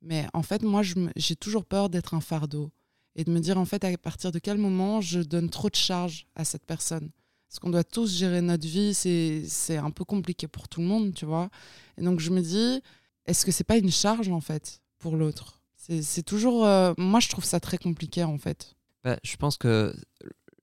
Mais 0.00 0.26
en 0.32 0.42
fait, 0.42 0.62
moi, 0.62 0.82
j'ai 1.16 1.36
toujours 1.36 1.66
peur 1.66 1.90
d'être 1.90 2.14
un 2.14 2.20
fardeau 2.20 2.70
et 3.16 3.24
de 3.24 3.30
me 3.30 3.40
dire 3.40 3.58
en 3.58 3.64
fait 3.64 3.84
à 3.84 3.98
partir 3.98 4.32
de 4.32 4.38
quel 4.38 4.58
moment 4.58 5.00
je 5.00 5.20
donne 5.20 5.50
trop 5.50 5.68
de 5.68 5.74
charge 5.74 6.26
à 6.36 6.44
cette 6.44 6.64
personne? 6.64 7.10
Parce 7.48 7.58
qu'on 7.60 7.70
doit 7.70 7.84
tous 7.84 8.14
gérer 8.14 8.42
notre 8.42 8.66
vie, 8.66 8.92
c'est 8.94 9.76
un 9.76 9.90
peu 9.90 10.04
compliqué 10.04 10.46
pour 10.48 10.68
tout 10.68 10.80
le 10.80 10.86
monde, 10.86 11.14
tu 11.14 11.24
vois. 11.24 11.48
Et 11.96 12.02
donc, 12.02 12.20
je 12.20 12.30
me 12.30 12.40
dis, 12.40 12.82
est-ce 13.26 13.46
que 13.46 13.52
c'est 13.52 13.64
pas 13.64 13.78
une 13.78 13.90
charge 13.90 14.28
en 14.28 14.40
fait 14.40 14.80
pour 14.98 15.16
l'autre? 15.16 15.60
C'est 15.76 16.22
toujours. 16.22 16.66
euh, 16.66 16.92
moi, 16.98 17.20
je 17.20 17.28
trouve 17.28 17.44
ça 17.44 17.60
très 17.60 17.78
compliqué 17.78 18.22
en 18.24 18.36
fait. 18.36 18.74
Bah, 19.04 19.18
je 19.22 19.36
pense 19.36 19.56
que 19.56 19.94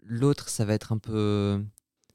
l'autre, 0.03 0.49
ça 0.49 0.65
va 0.65 0.73
être 0.73 0.91
un 0.91 0.99
peu 0.99 1.63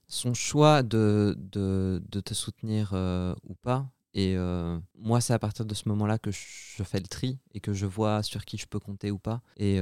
son 0.06 0.34
choix 0.34 0.82
de, 0.82 1.36
de, 1.38 2.02
de 2.08 2.20
te 2.20 2.34
soutenir 2.34 2.90
euh, 2.94 3.34
ou 3.48 3.54
pas. 3.54 3.90
Et 4.14 4.36
euh, 4.36 4.78
moi, 4.98 5.20
c'est 5.20 5.32
à 5.32 5.38
partir 5.38 5.64
de 5.64 5.74
ce 5.74 5.88
moment-là 5.88 6.18
que 6.18 6.30
je 6.30 6.82
fais 6.84 6.98
le 7.00 7.06
tri 7.06 7.38
et 7.54 7.60
que 7.60 7.72
je 7.72 7.86
vois 7.86 8.22
sur 8.22 8.44
qui 8.44 8.58
je 8.58 8.66
peux 8.66 8.80
compter 8.80 9.10
ou 9.10 9.18
pas. 9.18 9.40
Et 9.56 9.80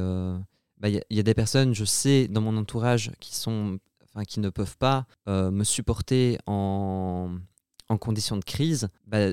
bah, 0.78 0.88
il 0.88 0.94
y, 0.94 0.98
a- 0.98 1.04
il 1.10 1.16
y 1.16 1.20
a 1.20 1.22
des 1.24 1.34
personnes, 1.34 1.74
je 1.74 1.84
sais, 1.84 2.28
dans 2.28 2.40
mon 2.40 2.56
entourage 2.56 3.10
qui, 3.20 3.34
sont, 3.34 3.78
enfin, 4.14 4.24
qui 4.24 4.40
ne 4.40 4.50
peuvent 4.50 4.76
pas 4.78 5.06
euh, 5.28 5.50
me 5.50 5.64
supporter 5.64 6.38
en, 6.46 7.30
en 7.88 7.98
conditions 7.98 8.36
de 8.36 8.44
crise. 8.44 8.88
Bah, 9.06 9.30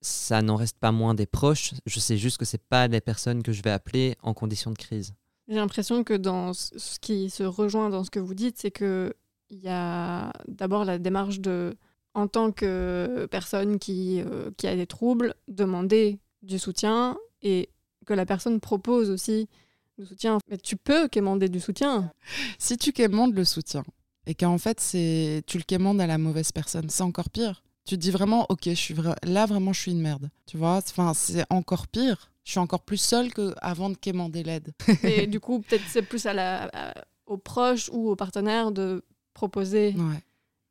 ça 0.00 0.42
n'en 0.42 0.56
reste 0.56 0.78
pas 0.78 0.92
moins 0.92 1.14
des 1.14 1.26
proches. 1.26 1.72
Je 1.86 1.98
sais 1.98 2.16
juste 2.16 2.36
que 2.36 2.44
c'est 2.44 2.62
pas 2.62 2.88
les 2.88 3.00
personnes 3.00 3.42
que 3.42 3.52
je 3.52 3.62
vais 3.62 3.70
appeler 3.70 4.16
en 4.22 4.34
conditions 4.34 4.70
de 4.70 4.76
crise. 4.76 5.14
J'ai 5.48 5.56
l'impression 5.56 6.04
que 6.04 6.14
dans 6.14 6.52
ce 6.52 6.78
ce 6.78 6.98
qui 6.98 7.30
se 7.30 7.42
rejoint 7.42 7.90
dans 7.90 8.04
ce 8.04 8.10
que 8.10 8.20
vous 8.20 8.34
dites, 8.34 8.58
c'est 8.58 8.70
que 8.70 9.14
il 9.50 9.58
y 9.58 9.68
a 9.68 10.32
d'abord 10.48 10.84
la 10.84 10.98
démarche 10.98 11.40
de, 11.40 11.76
en 12.14 12.28
tant 12.28 12.52
que 12.52 13.26
personne 13.30 13.78
qui, 13.78 14.20
euh, 14.22 14.50
qui 14.56 14.66
a 14.66 14.76
des 14.76 14.86
troubles, 14.86 15.34
demander 15.48 16.18
du 16.42 16.58
soutien 16.58 17.16
et 17.42 17.70
que 18.06 18.14
la 18.14 18.26
personne 18.26 18.60
propose 18.60 19.10
aussi 19.10 19.48
du 19.98 20.06
soutien. 20.06 20.38
Mais 20.50 20.58
tu 20.58 20.76
peux 20.76 21.08
quémander 21.08 21.48
du 21.48 21.60
soutien. 21.60 22.12
Si 22.58 22.76
tu 22.76 22.92
quémandes 22.92 23.34
le 23.34 23.44
soutien 23.44 23.84
et 24.26 24.34
qu'en 24.34 24.58
fait 24.58 24.80
c'est 24.80 25.42
tu 25.46 25.58
le 25.58 25.64
quémandes 25.64 26.00
à 26.00 26.06
la 26.06 26.18
mauvaise 26.18 26.52
personne, 26.52 26.88
c'est 26.88 27.02
encore 27.02 27.30
pire. 27.30 27.62
Tu 27.84 27.96
te 27.96 28.00
dis 28.00 28.10
vraiment 28.10 28.46
ok, 28.48 28.62
je 28.64 28.74
suis 28.74 28.94
vra- 28.94 29.16
là 29.24 29.46
vraiment 29.46 29.72
je 29.72 29.80
suis 29.80 29.92
une 29.92 30.00
merde. 30.00 30.30
Tu 30.46 30.56
vois, 30.56 30.76
enfin 30.76 31.12
c'est 31.14 31.44
encore 31.50 31.86
pire 31.86 32.30
Je 32.44 32.52
suis 32.52 32.60
encore 32.60 32.82
plus 32.82 32.96
seule 32.96 33.32
qu'avant 33.32 33.90
de 33.90 33.96
quémander 33.96 34.42
l'aide. 34.42 34.72
Et 35.02 35.26
du 35.26 35.40
coup, 35.40 35.60
peut-être 35.60 35.84
c'est 35.88 36.02
plus 36.02 36.26
à 36.26 36.32
la, 36.32 36.70
aux 37.26 37.36
proches 37.36 37.90
ou 37.92 38.10
aux 38.10 38.16
partenaires 38.16 38.72
de 38.72 39.04
proposer 39.34 39.94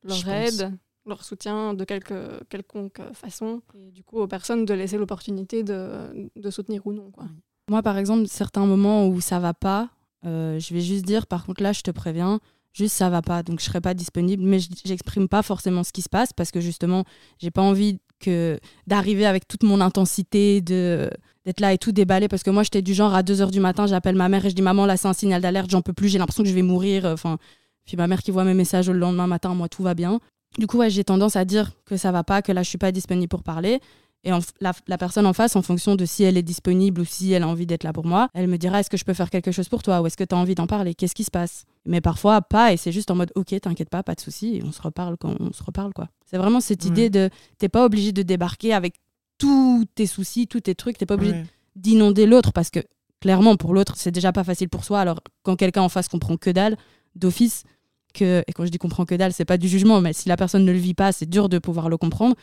leur 0.04 0.28
aide, 0.28 0.74
leur 1.06 1.24
soutien 1.24 1.74
de 1.74 1.84
quelque, 1.84 2.44
quelconque 2.46 3.02
façon. 3.14 3.62
Et 3.76 3.92
du 3.92 4.04
coup, 4.04 4.20
aux 4.20 4.28
personnes 4.28 4.66
de 4.66 4.74
laisser 4.74 4.98
l'opportunité 4.98 5.64
de, 5.64 6.30
de, 6.36 6.50
soutenir 6.50 6.86
ou 6.88 6.94
non. 6.94 7.12
Quoi. 7.12 7.26
Moi, 7.70 7.82
par 7.82 7.98
exemple, 7.98 8.28
certains 8.28 8.66
moments 8.66 9.08
où 9.08 9.22
ça 9.22 9.40
va 9.40 9.54
pas, 9.54 9.90
euh, 10.26 10.60
je 10.60 10.74
vais 10.74 10.82
juste 10.82 11.06
dire, 11.06 11.28
par 11.28 11.46
contre, 11.46 11.62
là, 11.62 11.74
je 11.74 11.82
te 11.82 11.92
préviens, 11.92 12.40
juste 12.74 12.96
ça 12.96 13.10
va 13.10 13.22
pas, 13.22 13.44
donc 13.44 13.60
je 13.60 13.66
serai 13.66 13.82
pas 13.82 13.94
disponible, 13.94 14.44
mais 14.44 14.60
j'exprime 14.84 15.28
pas 15.28 15.42
forcément 15.42 15.84
ce 15.84 15.94
qui 15.94 16.02
se 16.02 16.10
passe 16.10 16.34
parce 16.34 16.52
que 16.52 16.60
justement, 16.60 17.06
j'ai 17.40 17.52
pas 17.52 17.62
envie 17.62 18.00
que 18.20 18.60
d'arriver 18.88 19.26
avec 19.26 19.48
toute 19.48 19.64
mon 19.64 19.82
intensité, 19.82 20.62
de 20.62 21.10
d'être 21.46 21.60
là 21.60 21.74
et 21.74 21.78
tout 21.78 21.92
déballer 21.92 22.30
parce 22.30 22.42
que 22.42 22.50
moi 22.50 22.64
j'étais 22.64 22.82
du 22.82 22.94
genre 22.94 23.14
à 23.14 23.22
2h 23.22 23.52
du 23.52 23.60
matin, 23.60 23.86
j'appelle 23.86 24.16
ma 24.16 24.30
mère 24.30 24.46
et 24.46 24.50
je 24.50 24.56
dis 24.56 24.62
maman 24.62 24.86
là 24.86 24.96
c'est 24.96 25.10
un 25.10 25.14
signal 25.14 25.42
d'alerte, 25.42 25.70
j'en 25.70 25.82
peux 25.82 25.92
plus, 25.94 26.08
j'ai 26.08 26.18
l'impression 26.18 26.44
que 26.44 26.50
je 26.50 26.56
vais 26.56 26.62
mourir, 26.62 27.06
enfin 27.06 27.38
puis 27.86 27.98
ma 27.98 28.08
mère 28.08 28.22
qui 28.22 28.32
voit 28.32 28.46
mes 28.46 28.54
messages 28.54 28.90
le 28.90 28.98
lendemain 28.98 29.28
matin, 29.28 29.54
moi 29.54 29.68
tout 29.68 29.84
va 29.84 29.94
bien. 29.94 30.20
Du 30.58 30.68
coup, 30.68 30.78
ouais, 30.78 30.90
j'ai 30.90 31.04
tendance 31.04 31.36
à 31.36 31.46
dire 31.46 31.72
que 31.86 31.98
ça 31.98 32.12
va 32.12 32.24
pas, 32.24 32.42
que 32.42 32.52
là 32.52 32.64
je 32.64 32.70
suis 32.70 32.78
pas 32.78 32.92
disponible 32.92 33.28
pour 33.28 33.44
parler. 33.44 33.80
Et 34.26 34.32
la, 34.62 34.98
personne 34.98 35.26
en 35.26 35.34
face, 35.34 35.58
en 35.58 35.62
fonction 35.62 35.96
de 35.96 36.06
si 36.06 36.24
elle 36.24 36.38
est 36.38 36.44
disponible 36.44 37.02
ou 37.02 37.06
si 37.06 37.34
elle 37.34 37.44
a 37.44 37.48
envie 37.48 37.66
d'être 37.66 37.84
là 37.84 37.92
pour 37.92 38.06
moi, 38.06 38.30
elle 38.34 38.48
me 38.48 38.58
dira 38.58 38.80
est-ce 38.80 38.90
que 38.90 38.96
je 38.96 39.04
peux 39.04 39.14
faire 39.14 39.30
quelque 39.30 39.52
chose 39.52 39.68
pour 39.68 39.84
toi 39.84 40.02
ou 40.02 40.08
est-ce 40.08 40.16
que 40.16 40.24
tu 40.24 40.34
as 40.34 40.38
envie 40.38 40.56
d'en 40.56 40.66
parler? 40.66 40.96
Qu'est-ce 40.96 41.16
qui 41.16 41.26
se 41.26 41.32
passe? 41.32 41.66
Mais 41.86 42.00
parfois 42.00 42.42
pas 42.42 42.72
et 42.72 42.78
c'est 42.78 42.94
juste 42.94 43.12
en 43.12 43.16
mode 43.16 43.34
ok, 43.36 43.60
t'inquiète 43.60 43.90
pas, 43.90 44.02
pas 44.02 44.16
de 44.16 44.22
souci, 44.22 44.56
et 44.56 44.64
on 44.64 44.72
se 44.72 44.82
reparle 44.82 45.18
quand 45.18 45.36
on 45.42 45.52
se 45.52 45.62
reparle 45.62 45.94
quoi. 45.94 46.08
C'est 46.26 46.38
vraiment 46.38 46.62
cette 46.62 46.86
idée 46.86 47.10
de 47.10 47.30
t'es 47.58 47.68
pas 47.68 47.84
obligé 47.84 48.14
de 48.14 48.22
débarquer 48.22 48.74
avec 48.74 48.96
tous 49.38 49.86
tes 49.94 50.06
soucis, 50.06 50.48
tous 50.48 50.62
tes 50.62 50.76
trucs, 50.76 50.98
t'es 50.98 51.06
pas 51.06 51.16
obligé 51.16 51.44
d'inonder 51.76 52.26
l'autre 52.26 52.54
parce 52.54 52.70
que 52.70 52.80
clairement 53.20 53.58
pour 53.58 53.74
l'autre 53.74 53.96
c'est 53.98 54.12
déjà 54.12 54.32
pas 54.32 54.46
facile 54.46 54.70
pour 54.70 54.86
soi. 54.86 55.02
Alors 55.02 55.20
quand 55.44 55.58
quelqu'un 55.58 55.82
en 55.82 55.90
face 55.90 56.08
comprend 56.08 56.38
que 56.38 56.50
dalle 56.50 56.78
d'office, 57.16 57.66
que 58.14 58.42
et 58.48 58.54
quand 58.54 58.66
je 58.66 58.72
dis 58.72 58.78
comprend 58.78 59.06
que 59.06 59.16
dalle, 59.16 59.34
c'est 59.34 59.44
pas 59.44 59.58
du 59.58 59.68
jugement, 59.68 60.00
mais 60.00 60.14
si 60.14 60.30
la 60.30 60.38
personne 60.38 60.64
ne 60.64 60.72
le 60.72 60.78
vit 60.78 60.94
pas, 60.94 61.12
c'est 61.12 61.30
dur 61.30 61.50
de 61.50 61.60
pouvoir 61.60 61.90
le 61.90 61.98
comprendre. 61.98 62.36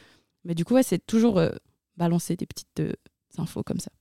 Mais 0.45 0.55
du 0.55 0.65
coup, 0.65 0.75
ouais, 0.75 0.83
c'est 0.83 1.05
toujours 1.05 1.39
euh, 1.39 1.51
balancer 2.01 2.35
des 2.35 2.47
petites 2.47 2.81
euh, 2.81 2.95
infos 3.39 3.63
comme 3.63 3.79
ça. 3.79 3.93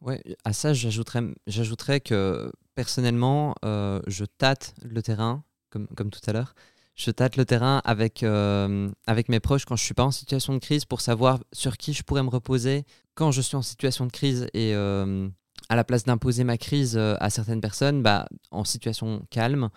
Ouais, 0.00 0.22
à 0.44 0.52
ça, 0.52 0.72
j'ajouterais 0.74 2.00
que 2.00 2.50
personnellement, 2.74 3.54
euh, 3.64 4.00
je 4.06 4.24
tâte 4.24 4.74
le 4.82 5.02
terrain, 5.02 5.44
comme, 5.70 5.86
comme 5.88 6.10
tout 6.10 6.20
à 6.26 6.32
l'heure. 6.32 6.54
Je 6.94 7.10
tâte 7.10 7.36
le 7.36 7.44
terrain 7.44 7.82
avec, 7.84 8.22
euh, 8.22 8.90
avec 9.06 9.28
mes 9.28 9.40
proches 9.40 9.64
quand 9.64 9.76
je 9.76 9.84
suis 9.84 9.94
pas 9.94 10.04
en 10.04 10.10
situation 10.10 10.54
de 10.54 10.58
crise 10.58 10.84
pour 10.84 11.00
savoir 11.00 11.40
sur 11.52 11.76
qui 11.76 11.92
je 11.92 12.02
pourrais 12.02 12.22
me 12.22 12.28
reposer 12.28 12.84
quand 13.14 13.30
je 13.30 13.40
suis 13.40 13.56
en 13.56 13.62
situation 13.62 14.06
de 14.06 14.12
crise 14.12 14.46
et 14.54 14.74
à 14.74 15.76
la 15.76 15.84
place 15.84 16.04
d'imposer 16.04 16.44
ma 16.44 16.56
crise 16.56 16.96
à 16.96 17.30
certaines 17.30 17.60
personnes, 17.60 18.02
bah, 18.02 18.28
en 18.50 18.64
situation 18.64 19.24
calme, 19.30 19.70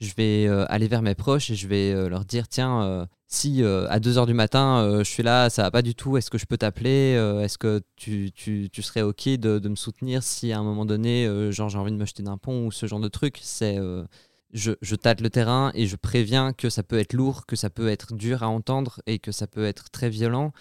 je 0.00 0.12
vais 0.14 0.46
aller 0.68 0.88
vers 0.88 1.02
mes 1.02 1.14
proches 1.14 1.50
et 1.50 1.54
je 1.54 1.68
vais 1.68 2.08
leur 2.08 2.24
dire 2.24 2.48
tiens, 2.48 3.06
si 3.32 3.62
euh, 3.62 3.88
à 3.88 3.98
2h 3.98 4.26
du 4.26 4.34
matin, 4.34 4.80
euh, 4.84 4.98
je 4.98 5.10
suis 5.10 5.22
là, 5.22 5.48
ça 5.48 5.62
va 5.62 5.70
pas 5.70 5.80
du 5.80 5.94
tout, 5.94 6.18
est-ce 6.18 6.30
que 6.30 6.36
je 6.36 6.44
peux 6.44 6.58
t'appeler 6.58 7.14
euh, 7.16 7.40
Est-ce 7.40 7.56
que 7.56 7.80
tu, 7.96 8.30
tu, 8.32 8.68
tu, 8.70 8.82
serais 8.82 9.00
OK 9.00 9.26
de, 9.26 9.58
de, 9.58 9.68
me 9.70 9.74
soutenir 9.74 10.22
si 10.22 10.52
à 10.52 10.58
un 10.58 10.62
moment 10.62 10.84
donné, 10.84 11.26
genre 11.50 11.70
j'ai 11.70 11.78
envie 11.78 11.92
de 11.92 11.96
me 11.96 12.04
jeter 12.04 12.22
d'un 12.22 12.36
pont 12.36 12.66
ou 12.66 12.72
ce 12.72 12.86
genre 12.86 13.00
de 13.00 13.08
truc? 13.08 13.38
C'est 13.42 13.78
je, 14.52 14.72
je, 14.82 14.96
tâte 14.96 15.22
le 15.22 15.30
terrain 15.30 15.72
et 15.74 15.86
je 15.86 15.96
préviens 15.96 16.52
que 16.52 16.68
ça 16.68 16.82
peut 16.82 16.98
être 16.98 17.14
lourd, 17.14 17.46
que 17.46 17.56
ça 17.56 17.70
peut 17.70 17.88
être 17.88 18.14
dur 18.14 18.42
à 18.42 18.48
entendre 18.48 19.00
et 19.06 19.18
que 19.18 19.32
ça 19.32 19.46
peut 19.46 19.64
être 19.64 19.90
très 19.90 20.10
violent. 20.10 20.52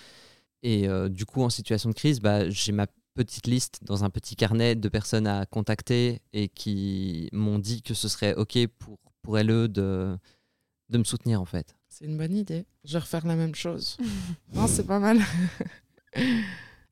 Et 0.64 0.88
du 1.10 1.26
coup, 1.26 1.44
en 1.44 1.50
situation 1.50 1.90
de 1.90 1.96
crise, 1.96 2.22
bah, 2.22 2.50
j'ai 2.50 2.72
ma 2.72 2.88
petite 3.16 3.48
liste 3.48 3.80
dans 3.84 4.06
un 4.06 4.10
petit 4.10 4.38
carnet 4.38 4.76
de 4.76 4.90
personnes 4.90 5.28
à 5.28 5.46
contacter 5.46 6.22
et 6.32 6.48
qui 6.48 7.30
m'ont 7.34 7.60
dit 7.60 7.82
que 7.82 7.94
ce 7.94 8.08
serait 8.08 8.36
OK 8.36 8.58
pour, 8.80 8.98
pour 9.22 9.38
elles 9.38 9.48
de, 9.48 10.18
de 10.90 10.98
me 10.98 11.04
soutenir 11.04 11.42
en 11.42 11.46
fait. 11.46 11.76
C'est 11.92 12.06
une 12.06 12.18
bonne 12.18 12.34
idée. 12.34 12.64
Je 12.86 12.94
vais 12.94 13.00
refaire 13.00 13.28
la 13.28 13.36
même 13.36 13.54
chose. 13.54 13.98
non, 14.56 14.66
c'est 14.68 14.88
pas 14.88 15.00
mal. 15.00 15.20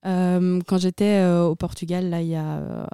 Euh, 0.05 0.61
quand 0.65 0.77
j'étais 0.77 1.19
euh, 1.19 1.43
au 1.43 1.55
Portugal, 1.55 2.09
là, 2.09 2.21
il 2.21 2.29
y 2.29 2.35
a 2.35 2.59
euh, 2.59 2.85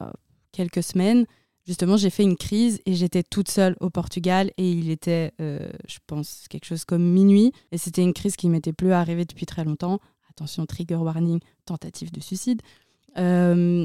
quelques 0.51 0.81
semaines, 0.81 1.27
justement, 1.63 1.97
j'ai 1.97 2.09
fait 2.09 2.23
une 2.23 2.35
crise 2.35 2.81
et 2.87 2.95
j'étais 2.95 3.21
toute 3.21 3.47
seule 3.47 3.75
au 3.79 3.91
Portugal 3.91 4.51
et 4.57 4.71
il 4.71 4.89
était, 4.89 5.33
je 5.37 5.97
pense, 6.07 6.47
quelque 6.49 6.65
chose 6.65 6.83
comme 6.83 7.03
minuit. 7.03 7.51
Et 7.71 7.77
c'était 7.77 8.01
une 8.01 8.13
crise 8.13 8.35
qui 8.35 8.49
m'était 8.49 8.73
plus 8.73 8.91
arrivée 8.91 9.25
depuis 9.25 9.45
très 9.45 9.63
longtemps. 9.63 9.99
Attention, 10.31 10.65
trigger 10.65 10.95
warning, 10.95 11.39
tentative 11.65 12.11
de 12.11 12.21
suicide. 12.21 12.63
ben, 13.15 13.79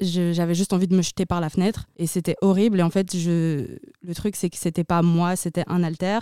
j'avais 0.00 0.54
juste 0.54 0.72
envie 0.72 0.88
de 0.88 0.96
me 0.96 1.02
jeter 1.02 1.26
par 1.26 1.42
la 1.42 1.50
fenêtre 1.50 1.86
et 1.98 2.06
c'était 2.06 2.36
horrible. 2.40 2.80
Et 2.80 2.82
en 2.82 2.90
fait, 2.90 3.14
je... 3.14 3.78
le 4.00 4.14
truc, 4.14 4.36
c'est 4.36 4.48
que 4.48 4.56
c'était 4.56 4.84
pas 4.84 5.02
moi, 5.02 5.36
c'était 5.36 5.64
un 5.66 5.82
alter. 5.82 6.20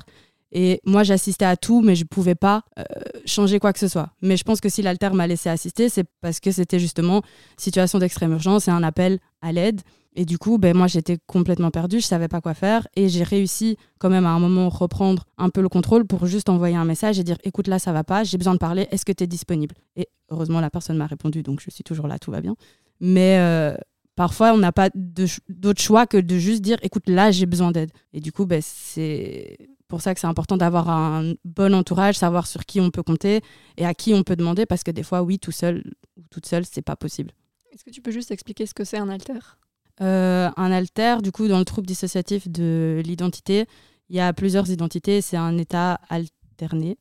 Et 0.53 0.81
moi, 0.85 1.03
j'assistais 1.03 1.45
à 1.45 1.57
tout, 1.57 1.83
mais 1.83 1.95
je 1.95 2.05
ne 2.05 2.09
pouvais 2.09 2.35
pas 2.35 2.63
euh, 2.79 2.85
changer 3.25 3.59
quoi 3.59 3.73
que 3.73 3.79
ce 3.79 3.89
soit. 3.89 4.11
Mais 4.23 4.37
je 4.37 4.45
pense 4.45 4.61
que 4.61 4.69
si 4.69 4.83
l'alter 4.83 5.11
m'a 5.13 5.27
laissé 5.27 5.49
assister, 5.49 5.89
c'est 5.89 6.05
parce 6.21 6.41
que 6.41 6.51
c'était 6.51 6.79
justement 6.79 7.23
situation 7.57 7.99
d'extrême 7.99 8.33
urgence 8.33 8.69
et 8.69 8.71
un 8.71 8.83
appel 8.83 9.19
à 9.43 9.53
l'aide. 9.53 9.81
Et 10.19 10.25
du 10.25 10.39
coup, 10.39 10.57
ben, 10.57 10.75
moi, 10.75 10.87
j'étais 10.87 11.19
complètement 11.27 11.71
perdue, 11.71 12.01
je 12.01 12.07
ne 12.07 12.09
savais 12.09 12.29
pas 12.29 12.41
quoi 12.41 12.55
faire. 12.55 12.89
Et 12.97 13.09
j'ai 13.11 13.23
réussi 13.23 13.77
quand 13.99 14.09
même 14.09 14.25
à 14.25 14.31
un 14.31 14.39
moment 14.39 14.71
reprendre 14.71 15.25
un 15.37 15.51
peu 15.51 15.61
le 15.61 15.69
contrôle 15.69 16.07
pour 16.07 16.27
juste 16.27 16.49
envoyer 16.49 16.75
un 16.75 16.87
message 16.87 17.19
et 17.19 17.23
dire, 17.23 17.37
écoute, 17.45 17.69
là, 17.69 17.79
ça 17.79 17.93
va 17.93 18.03
pas, 18.03 18.25
j'ai 18.25 18.39
besoin 18.39 18.55
de 18.55 18.59
parler, 18.59 18.89
est-ce 18.91 19.05
que 19.05 19.13
tu 19.13 19.25
es 19.25 19.27
disponible? 19.27 19.75
Et 19.95 20.09
heureusement, 20.31 20.61
la 20.61 20.71
personne 20.71 20.97
m'a 20.97 21.07
répondu, 21.07 21.43
donc 21.43 21.61
je 21.61 21.71
suis 21.71 21.85
toujours 21.85 22.07
là, 22.07 22.19
tout 22.19 22.31
va 22.31 22.41
bien. 22.41 22.57
Mais 22.99 23.37
euh, 23.39 23.77
parfois, 24.15 24.55
on 24.55 24.57
n'a 24.57 24.73
pas 24.73 24.89
d'autre 24.95 25.83
choix 25.83 26.07
que 26.07 26.17
de 26.17 26.39
juste 26.39 26.63
dire, 26.63 26.79
écoute, 26.81 27.09
là, 27.09 27.31
j'ai 27.31 27.45
besoin 27.45 27.71
d'aide. 27.71 27.91
Et 28.15 28.21
du 28.21 28.33
coup, 28.33 28.47
ben, 28.47 28.63
c'est 28.63 29.59
pour 29.89 30.01
ça 30.01 30.15
que 30.15 30.21
c'est 30.21 30.27
important 30.27 30.57
d'avoir 30.57 30.89
un 30.89 31.35
bon 31.45 31.75
entourage, 31.75 32.17
savoir 32.17 32.47
sur 32.47 32.65
qui 32.65 32.81
on 32.81 32.91
peut 32.91 33.03
compter 33.03 33.41
et 33.77 33.87
à 33.87 33.95
qui 33.95 34.15
on 34.15 34.23
peut 34.23 34.37
demander, 34.37 34.67
parce 34.67 34.83
que 34.83 34.91
des 34.91 35.03
fois, 35.03 35.23
oui, 35.23 35.39
tout 35.39 35.53
seul 35.53 35.83
ou 36.17 36.23
toute 36.31 36.47
seule, 36.47 36.65
c'est 36.65 36.83
pas 36.83 36.97
possible. 36.97 37.33
Est-ce 37.73 37.85
que 37.85 37.91
tu 37.91 38.01
peux 38.01 38.11
juste 38.11 38.31
expliquer 38.31 38.67
ce 38.67 38.75
que 38.75 38.85
c'est 38.85 38.99
un 38.99 39.09
alter? 39.09 39.39
Euh, 40.01 40.51
Un 40.57 40.73
alter, 40.73 41.23
du 41.23 41.33
coup, 41.33 41.49
dans 41.49 41.59
le 41.59 41.65
trouble 41.65 41.87
dissociatif 41.87 42.49
de 42.49 43.03
l'identité, 43.05 43.67
il 44.09 44.17
y 44.17 44.21
a 44.21 44.33
plusieurs 44.33 44.71
identités. 44.71 45.21
C'est 45.21 45.37
un 45.37 45.57
état 45.59 46.01
alterné 46.09 46.99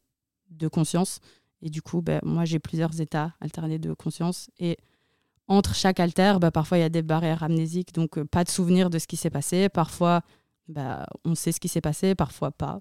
de 0.50 0.68
conscience. 0.68 1.20
Et 1.62 1.70
du 1.70 1.82
coup, 1.82 2.02
ben, 2.02 2.20
moi, 2.24 2.46
j'ai 2.46 2.60
plusieurs 2.60 3.02
états 3.02 3.34
alternés 3.42 3.80
de 3.80 3.94
conscience. 3.94 4.50
Et 4.60 4.78
entre 5.48 5.76
chaque 5.76 6.00
alter, 6.00 6.38
ben, 6.40 6.52
parfois, 6.52 6.78
il 6.78 6.82
y 6.82 6.86
a 6.86 6.90
des 6.90 7.02
barrières 7.02 7.44
amnésiques, 7.44 7.94
donc 7.94 8.18
euh, 8.18 8.26
pas 8.26 8.44
de 8.44 8.50
souvenir 8.50 8.90
de 8.90 9.00
ce 9.00 9.08
qui 9.08 9.18
s'est 9.18 9.30
passé. 9.30 9.70
Parfois, 9.70 10.22
bah, 10.68 11.06
on 11.24 11.36
sait 11.36 11.52
ce 11.52 11.60
qui 11.60 11.68
s'est 11.68 11.82
passé, 11.82 12.16
parfois 12.16 12.52
pas. 12.52 12.80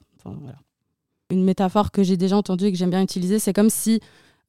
Une 1.30 1.44
métaphore 1.44 1.90
que 1.90 2.02
j'ai 2.02 2.16
déjà 2.16 2.36
entendue 2.36 2.66
et 2.66 2.72
que 2.72 2.78
j'aime 2.78 2.90
bien 2.90 3.02
utiliser, 3.02 3.38
c'est 3.38 3.52
comme 3.52 3.70
si 3.70 4.00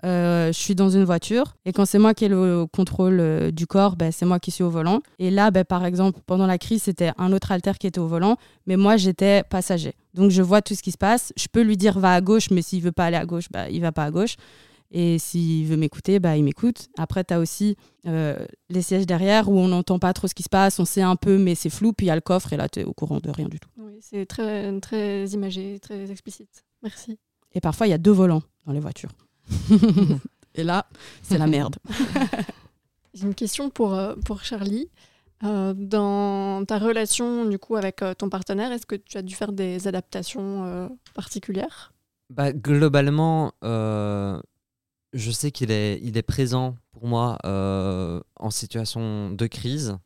euh, 0.03 0.47
je 0.51 0.59
suis 0.59 0.75
dans 0.75 0.89
une 0.89 1.05
voiture 1.05 1.55
et 1.65 1.71
quand 1.71 1.85
c'est 1.85 1.97
moi 1.97 2.13
qui 2.13 2.25
ai 2.25 2.27
le 2.27 2.67
contrôle 2.67 3.19
euh, 3.19 3.51
du 3.51 3.65
corps, 3.65 3.95
bah, 3.95 4.11
c'est 4.11 4.25
moi 4.25 4.39
qui 4.39 4.51
suis 4.51 4.63
au 4.63 4.69
volant. 4.69 5.01
Et 5.19 5.31
là, 5.31 5.51
bah, 5.51 5.63
par 5.63 5.85
exemple, 5.85 6.19
pendant 6.25 6.47
la 6.47 6.57
crise, 6.57 6.83
c'était 6.83 7.11
un 7.17 7.31
autre 7.31 7.51
alter 7.51 7.71
qui 7.79 7.87
était 7.87 7.99
au 7.99 8.07
volant, 8.07 8.37
mais 8.67 8.75
moi, 8.75 8.97
j'étais 8.97 9.43
passager. 9.43 9.93
Donc, 10.13 10.31
je 10.31 10.41
vois 10.41 10.61
tout 10.61 10.75
ce 10.75 10.83
qui 10.83 10.91
se 10.91 10.97
passe. 10.97 11.33
Je 11.37 11.47
peux 11.51 11.61
lui 11.61 11.77
dire 11.77 11.97
va 11.97 12.13
à 12.13 12.21
gauche, 12.21 12.51
mais 12.51 12.61
s'il 12.61 12.81
veut 12.81 12.91
pas 12.91 13.05
aller 13.05 13.17
à 13.17 13.25
gauche, 13.25 13.45
bah, 13.51 13.69
il 13.69 13.81
va 13.81 13.91
pas 13.91 14.03
à 14.03 14.11
gauche. 14.11 14.35
Et 14.97 15.19
s'il 15.19 15.67
veut 15.67 15.75
m'écouter, 15.75 16.19
bah, 16.19 16.37
il 16.37 16.45
m'écoute. 16.45 16.87
Après, 16.97 17.25
tu 17.25 17.33
as 17.33 17.39
aussi 17.41 17.75
euh, 18.07 18.37
les 18.69 18.81
sièges 18.81 19.05
derrière 19.05 19.49
où 19.49 19.59
on 19.59 19.67
n'entend 19.67 19.99
pas 19.99 20.13
trop 20.13 20.29
ce 20.29 20.33
qui 20.33 20.41
se 20.41 20.47
passe, 20.47 20.79
on 20.79 20.85
sait 20.85 21.01
un 21.01 21.17
peu, 21.17 21.37
mais 21.37 21.53
c'est 21.53 21.69
flou. 21.69 21.91
Puis 21.91 22.05
il 22.05 22.07
y 22.07 22.11
a 22.11 22.15
le 22.15 22.21
coffre 22.21 22.53
et 22.53 22.57
là, 22.57 22.69
tu 22.69 22.79
es 22.79 22.85
au 22.85 22.93
courant 22.93 23.19
de 23.19 23.29
rien 23.29 23.49
du 23.49 23.59
tout. 23.59 23.67
Oui, 23.77 23.97
c'est 23.99 24.25
très, 24.25 24.79
très 24.79 25.25
imagé, 25.27 25.79
très 25.81 26.09
explicite. 26.09 26.63
Merci. 26.81 27.19
Et 27.53 27.59
parfois, 27.59 27.87
il 27.87 27.89
y 27.89 27.93
a 27.93 27.97
deux 27.97 28.13
volants 28.13 28.41
dans 28.65 28.71
les 28.71 28.79
voitures. 28.79 29.11
et 30.55 30.63
là, 30.63 30.87
c'est 31.21 31.37
la 31.37 31.47
merde. 31.47 31.75
J'ai 33.13 33.25
une 33.25 33.35
question 33.35 33.69
pour, 33.69 33.95
euh, 33.95 34.15
pour 34.23 34.45
Charlie. 34.45 34.89
Euh, 35.43 35.73
dans 35.75 36.63
ta 36.63 36.79
relation 36.79 37.43
du 37.43 37.59
coup 37.59 37.75
avec 37.75 38.01
ton 38.17 38.29
partenaire, 38.29 38.71
est-ce 38.71 38.85
que 38.85 38.95
tu 38.95 39.17
as 39.17 39.21
dû 39.21 39.35
faire 39.35 39.51
des 39.51 39.89
adaptations 39.89 40.89
particulières? 41.13 41.91
Bah, 42.29 42.53
Globalement, 42.53 43.51
je 45.15 45.31
sais 45.31 45.49
qu'il 45.49 45.71
est, 45.71 45.99
il 46.03 46.17
est 46.17 46.23
présent 46.23 46.75
pour 46.91 47.07
moi 47.07 47.37
euh, 47.45 48.19
en 48.35 48.51
situation 48.51 49.31
de 49.31 49.47
crise. 49.47 49.97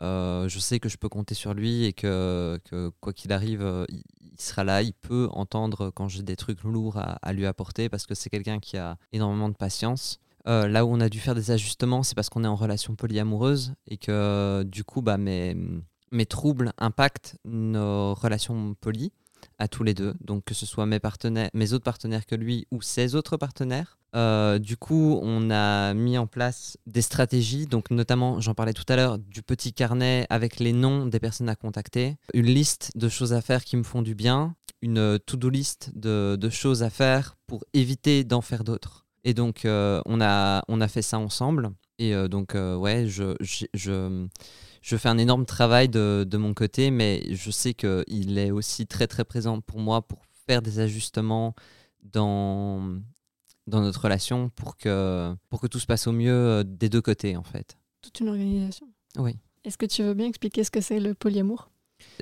Euh, 0.00 0.48
je 0.48 0.58
sais 0.58 0.80
que 0.80 0.88
je 0.88 0.96
peux 0.96 1.08
compter 1.08 1.34
sur 1.34 1.54
lui 1.54 1.84
et 1.84 1.92
que, 1.92 2.60
quoi 3.00 3.12
qu'il 3.12 3.32
arrive, 3.32 3.62
euh, 3.62 3.84
il, 3.88 4.02
sera 4.38 4.64
là. 4.64 4.82
Il 4.82 4.92
peut 4.92 5.28
entendre 5.32 5.90
quand 5.94 6.08
j'ai 6.08 6.22
des 6.22 6.36
trucs 6.36 6.62
lourds 6.64 6.98
à, 6.98 7.32
lui 7.32 7.46
apporter 7.46 7.88
parce 7.88 8.06
que 8.06 8.14
c'est 8.14 8.30
quelqu'un 8.30 8.58
qui 8.58 8.76
a 8.76 8.96
énormément 9.12 9.48
de 9.48 9.56
patience. 9.56 10.18
là 10.44 10.84
où 10.84 10.92
on 10.92 11.00
a 11.00 11.08
dû 11.08 11.20
faire 11.20 11.34
des 11.34 11.50
ajustements, 11.50 12.02
c'est 12.02 12.14
parce 12.14 12.28
qu'on 12.28 12.44
est 12.44 12.48
en 12.48 12.56
relation 12.56 12.94
polyamoureuse 12.96 13.74
et 13.86 13.96
que 13.96 14.64
du 14.64 14.84
coup, 14.84 15.02
bah, 15.02 15.18
mes, 15.18 15.56
mes 16.10 16.26
troubles 16.26 16.72
impactent 16.78 17.36
nos 17.44 18.14
relations 18.14 18.74
poly. 18.80 19.12
À 19.58 19.68
tous 19.68 19.82
les 19.82 19.94
deux, 19.94 20.14
donc 20.20 20.44
que 20.44 20.54
ce 20.54 20.66
soit 20.66 20.86
mes 20.86 21.72
autres 21.72 21.84
partenaires 21.84 22.26
que 22.26 22.34
lui 22.34 22.66
ou 22.70 22.80
ses 22.82 23.14
autres 23.14 23.36
partenaires. 23.36 23.98
Euh, 24.16 24.58
du 24.58 24.76
coup, 24.76 25.18
on 25.22 25.50
a 25.50 25.92
mis 25.94 26.16
en 26.16 26.26
place 26.26 26.78
des 26.86 27.02
stratégies, 27.02 27.66
donc 27.66 27.90
notamment, 27.90 28.40
j'en 28.40 28.54
parlais 28.54 28.72
tout 28.72 28.84
à 28.88 28.96
l'heure, 28.96 29.18
du 29.18 29.42
petit 29.42 29.72
carnet 29.72 30.26
avec 30.30 30.60
les 30.60 30.72
noms 30.72 31.06
des 31.06 31.20
personnes 31.20 31.48
à 31.48 31.56
contacter, 31.56 32.16
une 32.32 32.46
liste 32.46 32.92
de 32.94 33.08
choses 33.08 33.32
à 33.32 33.42
faire 33.42 33.64
qui 33.64 33.76
me 33.76 33.82
font 33.82 34.02
du 34.02 34.14
bien, 34.14 34.54
une 34.80 35.18
to-do 35.18 35.50
list 35.50 35.90
de, 35.94 36.38
choses 36.50 36.82
à 36.82 36.90
faire 36.90 37.36
pour 37.46 37.64
éviter 37.74 38.24
d'en 38.24 38.40
faire 38.40 38.64
d'autres. 38.64 39.04
Et 39.24 39.34
donc, 39.34 39.64
euh, 39.64 40.00
on 40.06 40.20
a 40.20 40.88
fait 40.88 41.02
ça 41.02 41.18
ensemble. 41.18 41.70
Et 41.98 42.14
euh, 42.14 42.28
donc, 42.28 42.54
euh, 42.54 42.76
ouais, 42.76 43.06
je, 43.08 43.34
je, 43.40 43.66
je, 43.74 44.26
je, 44.82 44.96
fais 44.96 45.08
un 45.08 45.18
énorme 45.18 45.44
travail 45.46 45.88
de, 45.88 46.24
de 46.28 46.36
mon 46.36 46.54
côté, 46.54 46.90
mais 46.90 47.34
je 47.34 47.50
sais 47.50 47.74
qu'il 47.74 48.38
est 48.38 48.50
aussi 48.50 48.86
très, 48.86 49.06
très 49.06 49.24
présent 49.24 49.60
pour 49.60 49.80
moi 49.80 50.02
pour 50.02 50.22
faire 50.46 50.62
des 50.62 50.78
ajustements 50.78 51.54
dans, 52.02 53.00
dans 53.66 53.80
notre 53.80 54.00
relation 54.00 54.48
pour 54.50 54.76
que, 54.76 55.34
pour 55.50 55.60
que 55.60 55.66
tout 55.66 55.80
se 55.80 55.86
passe 55.86 56.06
au 56.06 56.12
mieux 56.12 56.62
des 56.64 56.88
deux 56.88 57.02
côtés, 57.02 57.36
en 57.36 57.42
fait. 57.42 57.76
Toute 58.00 58.20
une 58.20 58.28
organisation. 58.28 58.88
Oui. 59.18 59.36
Est-ce 59.64 59.76
que 59.76 59.86
tu 59.86 60.04
veux 60.04 60.14
bien 60.14 60.26
expliquer 60.26 60.62
ce 60.62 60.70
que 60.70 60.80
c'est 60.80 61.00
le 61.00 61.14
polyamour? 61.14 61.70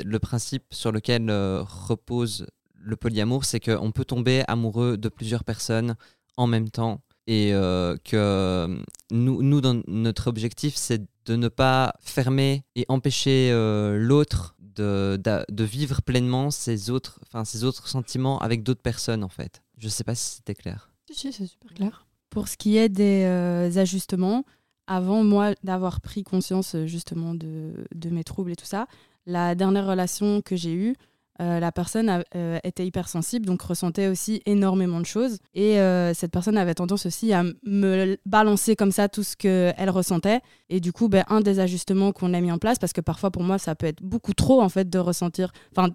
Le 0.03 0.19
principe 0.19 0.65
sur 0.73 0.91
lequel 0.91 1.31
repose 1.31 2.47
le 2.73 2.97
polyamour, 2.97 3.45
c'est 3.45 3.61
qu'on 3.61 3.93
peut 3.93 4.07
tomber 4.07 4.43
amoureux 4.49 4.97
de 4.97 5.09
plusieurs 5.11 5.45
personnes 5.45 5.97
en 6.39 6.47
même 6.47 6.71
temps 6.71 7.03
et 7.27 7.53
euh, 7.53 7.97
que 8.05 8.83
nous, 9.11 9.43
nous, 9.43 9.61
dans 9.61 9.83
notre 9.87 10.29
objectif, 10.29 10.75
c'est 10.77 11.03
de 11.27 11.37
ne 11.37 11.49
pas 11.49 11.95
fermer 12.01 12.65
et 12.77 12.85
empêcher 12.89 13.51
euh, 13.51 13.99
l'autre 13.99 14.57
de, 14.61 15.19
de, 15.23 15.45
de, 15.49 15.65
vivre 15.65 16.03
pleinement 16.03 16.51
ses 16.51 16.91
autres, 16.91 17.19
enfin, 17.27 17.45
ses 17.45 17.65
autres 17.65 17.89
sentiments 17.89 18.39
avec 18.39 18.63
d'autres 18.63 18.83
personnes, 18.83 19.25
en 19.25 19.29
fait. 19.29 19.63
Je 19.79 19.87
ne 19.87 19.91
sais 19.91 20.05
pas 20.05 20.15
si 20.15 20.37
c'était 20.37 20.55
clair. 20.55 20.91
Si, 21.11 21.33
c'est 21.33 21.47
super 21.47 21.73
clair. 21.75 22.07
Pour 22.31 22.49
ce 22.49 22.57
qui 22.57 22.77
est 22.77 22.89
des 22.89 23.25
euh, 23.25 23.77
ajustements, 23.77 24.45
avant 24.87 25.25
moi 25.25 25.55
d'avoir 25.65 26.01
pris 26.01 26.23
conscience 26.23 26.77
justement 26.85 27.35
de, 27.35 27.73
de, 27.95 28.11
mes 28.11 28.23
troubles 28.23 28.53
et 28.53 28.57
tout 28.57 28.67
ça, 28.67 28.87
la 29.27 29.55
dernière 29.57 29.87
relation 29.87 30.43
que 30.43 30.55
j'ai 30.55 30.75
eue, 30.75 30.95
euh, 31.41 31.61
la 31.61 31.71
personne 31.71 32.25
euh, 32.35 32.59
était 32.65 32.87
hypersensible, 32.87 33.45
donc 33.45 33.61
ressentait 33.61 34.09
aussi 34.09 34.43
énormément 34.47 35.01
de 35.01 35.07
choses. 35.07 35.39
Et 35.55 35.79
euh, 35.79 36.15
cette 36.15 36.33
personne 36.33 36.57
avait 36.57 36.75
tendance 36.75 37.07
aussi 37.07 37.33
à 37.33 37.45
me 37.65 38.17
balancer 38.25 38.75
comme 38.75 38.93
ça 38.93 39.09
tout 39.09 39.23
ce 39.23 39.37
qu'elle 39.37 39.91
ressentait. 39.91 40.41
Et 40.71 40.81
du 40.81 40.93
coup, 40.93 41.09
ben, 41.09 41.25
un 41.29 41.41
des 41.41 41.61
ajustements 41.61 42.13
qu'on 42.13 42.33
a 42.33 42.41
mis 42.41 42.51
en 42.51 42.59
place, 42.59 42.79
parce 42.79 42.93
que 42.93 43.01
parfois 43.01 43.31
pour 43.31 43.43
moi, 43.43 43.59
ça 43.59 43.75
peut 43.75 43.87
être 43.87 44.03
beaucoup 44.03 44.33
trop 44.33 44.63
en 44.63 44.69
fait 44.69 44.89
de 44.89 44.99
ressentir, 44.99 45.53
enfin 45.77 45.91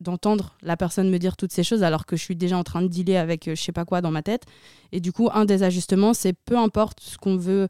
d'entendre 0.00 0.56
la 0.62 0.76
personne 0.76 1.08
me 1.10 1.18
dire 1.18 1.36
toutes 1.36 1.52
ces 1.52 1.62
choses 1.62 1.82
alors 1.82 2.04
que 2.04 2.16
je 2.16 2.22
suis 2.22 2.36
déjà 2.36 2.58
en 2.58 2.64
train 2.64 2.82
de 2.82 2.88
dealer 2.88 3.16
avec 3.16 3.48
je 3.48 3.60
sais 3.60 3.72
pas 3.72 3.84
quoi 3.84 4.00
dans 4.00 4.10
ma 4.10 4.22
tête. 4.22 4.44
Et 4.92 5.00
du 5.00 5.12
coup, 5.12 5.30
un 5.32 5.44
des 5.44 5.62
ajustements, 5.62 6.12
c'est 6.12 6.34
peu 6.34 6.56
importe 6.58 7.00
ce 7.00 7.16
qu'on 7.16 7.36
veut 7.36 7.68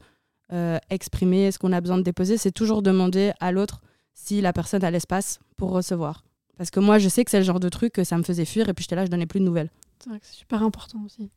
exprimer, 0.89 1.51
ce 1.51 1.59
qu'on 1.59 1.73
a 1.73 1.81
besoin 1.81 1.97
de 1.97 2.03
déposer, 2.03 2.37
c'est 2.37 2.51
toujours 2.51 2.81
demander 2.81 3.31
à 3.39 3.51
l'autre 3.51 3.81
si 4.13 4.41
la 4.41 4.53
personne 4.53 4.83
a 4.83 4.91
l'espace 4.91 5.39
pour 5.57 5.71
recevoir. 5.71 6.26
Parce 6.57 6.71
que 6.71 6.79
moi, 6.79 6.97
je 6.97 7.07
sais 7.07 7.23
que 7.23 7.31
c'est 7.31 7.37
le 7.37 7.45
genre 7.45 7.59
de 7.59 7.69
truc 7.69 7.93
que 7.93 8.03
ça 8.03 8.17
me 8.17 8.23
faisait 8.23 8.45
fuir 8.45 8.67
et 8.67 8.73
puis 8.73 8.83
j'étais 8.83 8.95
là, 8.95 9.05
je 9.05 9.11
donnais 9.11 9.27
plus 9.27 9.39
de 9.39 9.45
nouvelles. 9.45 9.69
C'est 9.99 10.09
vrai 10.09 10.19
que 10.19 10.25
c'est 10.25 10.35
super 10.35 10.63
important 10.63 11.03
aussi. 11.05 11.29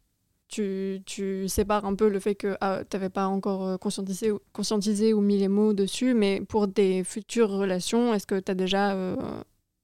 Tu, 0.48 1.00
tu, 1.06 1.46
sépares 1.46 1.84
un 1.84 1.94
peu 1.94 2.08
le 2.08 2.18
fait 2.18 2.34
que 2.34 2.56
ah, 2.60 2.80
tu 2.88 2.96
n'avais 2.96 3.08
pas 3.08 3.28
encore 3.28 3.64
euh, 3.64 3.76
conscientisé, 3.76 4.32
conscientisé 4.52 5.14
ou 5.14 5.20
mis 5.20 5.38
les 5.38 5.46
mots 5.46 5.72
dessus, 5.74 6.12
mais 6.12 6.40
pour 6.40 6.66
des 6.66 7.04
futures 7.04 7.50
relations, 7.50 8.12
est-ce 8.14 8.26
que 8.26 8.40
tu 8.40 8.50
as 8.50 8.56
déjà 8.56 8.94
euh, 8.94 9.16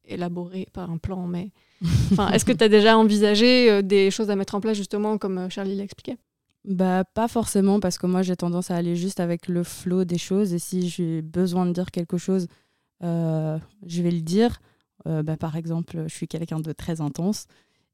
élaboré, 0.06 0.66
pas 0.72 0.82
un 0.82 0.98
plan, 0.98 1.28
mais 1.28 1.52
enfin, 2.10 2.30
est-ce 2.30 2.44
que 2.44 2.50
tu 2.50 2.64
as 2.64 2.68
déjà 2.68 2.98
envisagé 2.98 3.70
euh, 3.70 3.82
des 3.82 4.10
choses 4.10 4.28
à 4.28 4.34
mettre 4.34 4.56
en 4.56 4.60
place 4.60 4.76
justement 4.76 5.18
comme 5.18 5.48
Charlie 5.50 5.76
l'expliquait? 5.76 6.16
Bah, 6.64 7.04
pas 7.04 7.28
forcément, 7.28 7.78
parce 7.78 7.96
que 7.96 8.08
moi 8.08 8.22
j'ai 8.22 8.34
tendance 8.34 8.72
à 8.72 8.76
aller 8.76 8.96
juste 8.96 9.20
avec 9.20 9.46
le 9.46 9.62
flot 9.62 10.04
des 10.04 10.18
choses 10.18 10.52
et 10.52 10.58
si 10.58 10.88
j'ai 10.88 11.22
besoin 11.22 11.64
de 11.66 11.70
dire 11.70 11.92
quelque 11.92 12.18
chose, 12.18 12.48
je 13.02 14.02
vais 14.02 14.10
le 14.10 14.22
dire. 14.22 14.58
Euh, 15.06 15.22
bah, 15.22 15.36
par 15.36 15.56
exemple, 15.56 16.04
je 16.06 16.14
suis 16.14 16.28
quelqu'un 16.28 16.60
de 16.60 16.72
très 16.72 17.00
intense. 17.00 17.46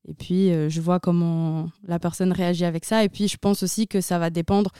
Et 0.06 0.14
puis, 0.14 0.50
euh, 0.50 0.68
je 0.68 0.80
vois 0.80 0.98
comment 0.98 1.70
la 1.84 1.98
personne 1.98 2.32
réagit 2.32 2.64
avec 2.64 2.84
ça. 2.84 3.04
Et 3.04 3.08
puis, 3.08 3.28
je 3.28 3.36
pense 3.36 3.62
aussi 3.62 3.86
que 3.86 4.00
ça 4.00 4.18
va 4.18 4.30
dépendre 4.30 4.72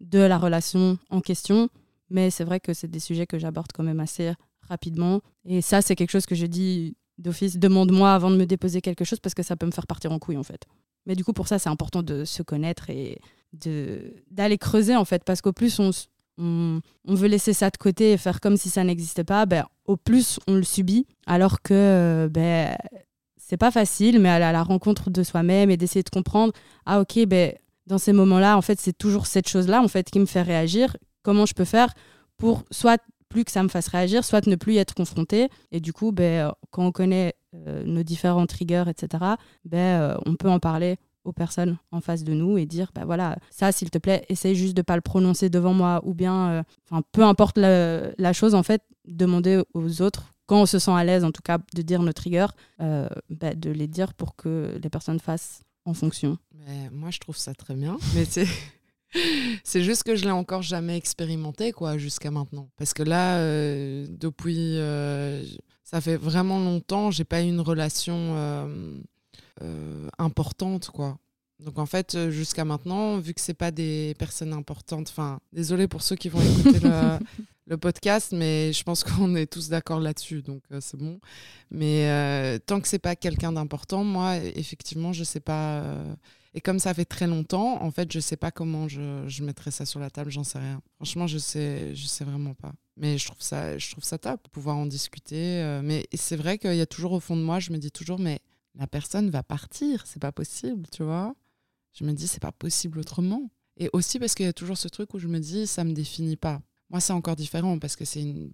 de 0.00 0.18
la 0.18 0.38
relation 0.38 0.98
en 1.10 1.20
question. 1.20 1.68
Mais 2.08 2.30
c'est 2.30 2.44
vrai 2.44 2.60
que 2.60 2.72
c'est 2.72 2.88
des 2.88 3.00
sujets 3.00 3.26
que 3.26 3.38
j'aborde 3.38 3.72
quand 3.72 3.82
même 3.82 4.00
assez 4.00 4.32
rapidement. 4.62 5.20
Et 5.44 5.60
ça, 5.60 5.82
c'est 5.82 5.96
quelque 5.96 6.10
chose 6.10 6.26
que 6.26 6.34
je 6.34 6.46
dis 6.46 6.96
d'office, 7.18 7.58
demande-moi 7.58 8.14
avant 8.14 8.30
de 8.30 8.36
me 8.36 8.46
déposer 8.46 8.80
quelque 8.80 9.04
chose 9.04 9.20
parce 9.20 9.34
que 9.34 9.42
ça 9.42 9.56
peut 9.56 9.66
me 9.66 9.70
faire 9.72 9.86
partir 9.86 10.10
en 10.12 10.18
couille, 10.18 10.38
en 10.38 10.42
fait. 10.42 10.64
Mais 11.06 11.14
du 11.14 11.24
coup, 11.24 11.32
pour 11.32 11.48
ça, 11.48 11.58
c'est 11.58 11.68
important 11.68 12.02
de 12.02 12.24
se 12.24 12.42
connaître 12.42 12.88
et 12.88 13.20
d'aller 13.52 14.58
creuser, 14.58 14.96
en 14.96 15.04
fait. 15.04 15.24
Parce 15.24 15.42
qu'au 15.42 15.52
plus 15.52 15.78
on, 15.78 15.90
on, 16.38 16.80
veut 17.14 17.28
laisser 17.28 17.52
ça 17.52 17.70
de 17.70 17.76
côté 17.76 18.12
et 18.12 18.16
faire 18.16 18.40
comme 18.40 18.56
si 18.56 18.70
ça 18.70 18.84
n'existait 18.84 19.24
pas, 19.24 19.46
ben, 19.46 19.66
au 19.90 19.96
plus 19.96 20.38
on 20.46 20.54
le 20.54 20.62
subit, 20.62 21.04
alors 21.26 21.62
que 21.62 21.74
euh, 21.74 22.28
ben, 22.28 22.76
c'est 23.36 23.56
pas 23.56 23.72
facile, 23.72 24.20
mais 24.20 24.28
à 24.28 24.52
la 24.52 24.62
rencontre 24.62 25.10
de 25.10 25.24
soi-même 25.24 25.68
et 25.68 25.76
d'essayer 25.76 26.04
de 26.04 26.10
comprendre, 26.10 26.52
ah 26.86 27.00
ok, 27.00 27.26
ben, 27.26 27.54
dans 27.88 27.98
ces 27.98 28.12
moments-là, 28.12 28.56
en 28.56 28.62
fait, 28.62 28.78
c'est 28.78 28.96
toujours 28.96 29.26
cette 29.26 29.48
chose-là 29.48 29.82
en 29.82 29.88
fait, 29.88 30.08
qui 30.08 30.20
me 30.20 30.26
fait 30.26 30.42
réagir. 30.42 30.96
Comment 31.24 31.44
je 31.44 31.54
peux 31.54 31.64
faire 31.64 31.92
pour 32.36 32.62
soit 32.70 33.02
plus 33.28 33.44
que 33.44 33.50
ça 33.50 33.64
me 33.64 33.68
fasse 33.68 33.88
réagir, 33.88 34.24
soit 34.24 34.46
ne 34.46 34.54
plus 34.54 34.74
y 34.74 34.78
être 34.78 34.94
confronté. 34.94 35.48
Et 35.72 35.80
du 35.80 35.92
coup, 35.92 36.12
ben, 36.12 36.52
quand 36.70 36.86
on 36.86 36.92
connaît 36.92 37.34
euh, 37.54 37.82
nos 37.84 38.04
différents 38.04 38.46
triggers, 38.46 38.84
etc., 38.86 39.24
ben, 39.64 39.78
euh, 39.78 40.16
on 40.24 40.36
peut 40.36 40.48
en 40.48 40.60
parler 40.60 40.98
aux 41.24 41.32
personnes 41.32 41.78
en 41.92 42.00
face 42.00 42.24
de 42.24 42.32
nous 42.32 42.58
et 42.58 42.66
dire 42.66 42.90
bah 42.94 43.04
voilà 43.04 43.36
ça 43.50 43.72
s'il 43.72 43.90
te 43.90 43.98
plaît 43.98 44.24
essaye 44.28 44.54
juste 44.54 44.76
de 44.76 44.82
pas 44.82 44.96
le 44.96 45.02
prononcer 45.02 45.50
devant 45.50 45.74
moi. 45.74 46.00
Ou 46.04 46.14
bien 46.14 46.50
euh, 46.50 46.62
enfin 46.90 47.02
peu 47.12 47.22
importe 47.22 47.58
la, 47.58 48.32
chose 48.32 48.54
en 48.54 48.62
fait 48.62 48.82
demander 49.06 49.62
aux 49.74 50.02
autres 50.02 50.32
quand 50.46 50.62
on 50.62 50.66
se 50.66 50.78
sent 50.78 50.92
à 50.92 51.04
l'aise 51.04 51.24
en 51.24 51.32
tout 51.32 51.42
cas 51.42 51.58
de 51.74 51.82
dire 51.82 52.02
nos 52.02 52.12
triggers 52.12 52.46
euh, 52.80 53.08
bah, 53.28 53.54
de 53.54 53.70
les 53.70 53.86
dire 53.86 54.14
pour 54.14 54.36
que 54.36 54.78
les 54.82 54.88
personnes 54.88 55.20
fassent 55.20 55.62
en 55.84 55.94
fonction. 55.94 56.38
Moi 56.92 57.10
je 57.10 57.18
trouve 57.18 57.36
ça 57.36 57.54
très 57.54 57.74
bien 57.74 57.98
mais 58.14 58.24
c'est 58.24 58.46
c'est 59.64 59.82
juste 59.82 60.04
que 60.04 60.14
je 60.14 60.24
l'ai 60.24 60.30
encore 60.30 60.62
jamais 60.62 60.96
expérimenté 60.96 61.72
quoi 61.72 61.98
jusqu'à 61.98 62.30
maintenant. 62.30 62.68
Parce 62.76 62.94
que 62.94 63.02
là 63.02 63.38
euh, 63.38 64.06
depuis 64.08 64.78
ça 65.84 66.00
fait 66.00 66.16
vraiment 66.16 66.60
longtemps 66.60 67.10
j'ai 67.10 67.24
pas 67.24 67.42
eu 67.42 67.48
une 67.48 67.60
relation 67.60 68.70
euh, 69.62 70.08
importante, 70.18 70.90
quoi. 70.90 71.18
Donc 71.58 71.78
en 71.78 71.84
fait, 71.84 72.14
euh, 72.14 72.30
jusqu'à 72.30 72.64
maintenant, 72.64 73.18
vu 73.18 73.34
que 73.34 73.40
c'est 73.40 73.52
pas 73.52 73.70
des 73.70 74.14
personnes 74.18 74.54
importantes, 74.54 75.08
enfin, 75.10 75.40
désolé 75.52 75.88
pour 75.88 76.00
ceux 76.00 76.16
qui 76.16 76.30
vont 76.30 76.40
écouter 76.40 76.80
le, 77.66 77.76
podcast, 77.76 78.32
mais 78.32 78.72
je 78.72 78.82
pense 78.82 79.04
qu'on 79.04 79.36
est 79.36 79.46
tous 79.46 79.68
d'accord 79.68 80.00
là-dessus, 80.00 80.40
donc 80.40 80.62
euh, 80.72 80.78
c'est 80.80 80.96
bon. 80.96 81.20
Mais 81.70 82.58
tant 82.60 82.80
que 82.80 82.88
c'est 82.88 82.98
pas 82.98 83.16
quelqu'un 83.16 83.52
d'important, 83.52 84.02
moi, 84.02 84.36
effectivement, 84.38 85.12
je 85.12 85.24
sais 85.24 85.40
pas. 85.40 85.84
et 86.54 86.62
comme 86.62 86.78
ça 86.78 86.94
fait 86.94 87.04
très 87.04 87.26
longtemps, 87.26 87.82
en 87.82 87.90
fait, 87.90 88.10
je 88.10 88.20
sais 88.20 88.38
pas 88.38 88.50
comment 88.50 88.88
je, 88.88 89.24
je 89.28 89.44
mettrais 89.44 89.70
ça 89.70 89.84
sur 89.84 90.00
la 90.00 90.08
table, 90.08 90.30
j'en 90.30 90.44
sais 90.44 90.58
rien. 90.58 90.80
Franchement, 90.96 91.26
je 91.26 91.38
sais, 91.38 91.94
je 91.94 92.06
sais 92.06 92.24
vraiment 92.24 92.54
pas. 92.54 92.72
Mais 92.96 93.18
je 93.18 93.26
trouve 93.26 93.42
ça, 93.42 93.76
je 93.76 93.90
trouve 93.90 94.04
ça 94.04 94.16
top, 94.16 94.48
pouvoir 94.48 94.76
en 94.76 94.86
discuter. 94.86 95.80
mais 95.84 96.06
c'est 96.14 96.36
vrai 96.36 96.56
qu'il 96.56 96.74
y 96.74 96.80
a 96.80 96.86
toujours 96.86 97.12
au 97.12 97.20
fond 97.20 97.36
de 97.36 97.42
moi, 97.42 97.60
je 97.60 97.70
me 97.70 97.76
dis 97.76 97.90
toujours, 97.90 98.18
mais 98.18 98.40
la 98.74 98.86
personne 98.86 99.30
va 99.30 99.42
partir, 99.42 100.06
c'est 100.06 100.20
pas 100.20 100.32
possible, 100.32 100.86
tu 100.90 101.02
vois. 101.02 101.34
Je 101.92 102.04
me 102.04 102.12
dis, 102.12 102.28
c'est 102.28 102.40
pas 102.40 102.52
possible 102.52 102.98
autrement. 102.98 103.50
Et 103.76 103.90
aussi 103.92 104.18
parce 104.18 104.34
qu'il 104.34 104.46
y 104.46 104.48
a 104.48 104.52
toujours 104.52 104.78
ce 104.78 104.88
truc 104.88 105.14
où 105.14 105.18
je 105.18 105.28
me 105.28 105.38
dis, 105.38 105.66
ça 105.66 105.84
me 105.84 105.92
définit 105.92 106.36
pas. 106.36 106.60
Moi, 106.90 107.00
c'est 107.00 107.12
encore 107.12 107.36
différent 107.36 107.78
parce 107.78 107.96
que 107.96 108.04
c'est 108.04 108.22
une, 108.22 108.50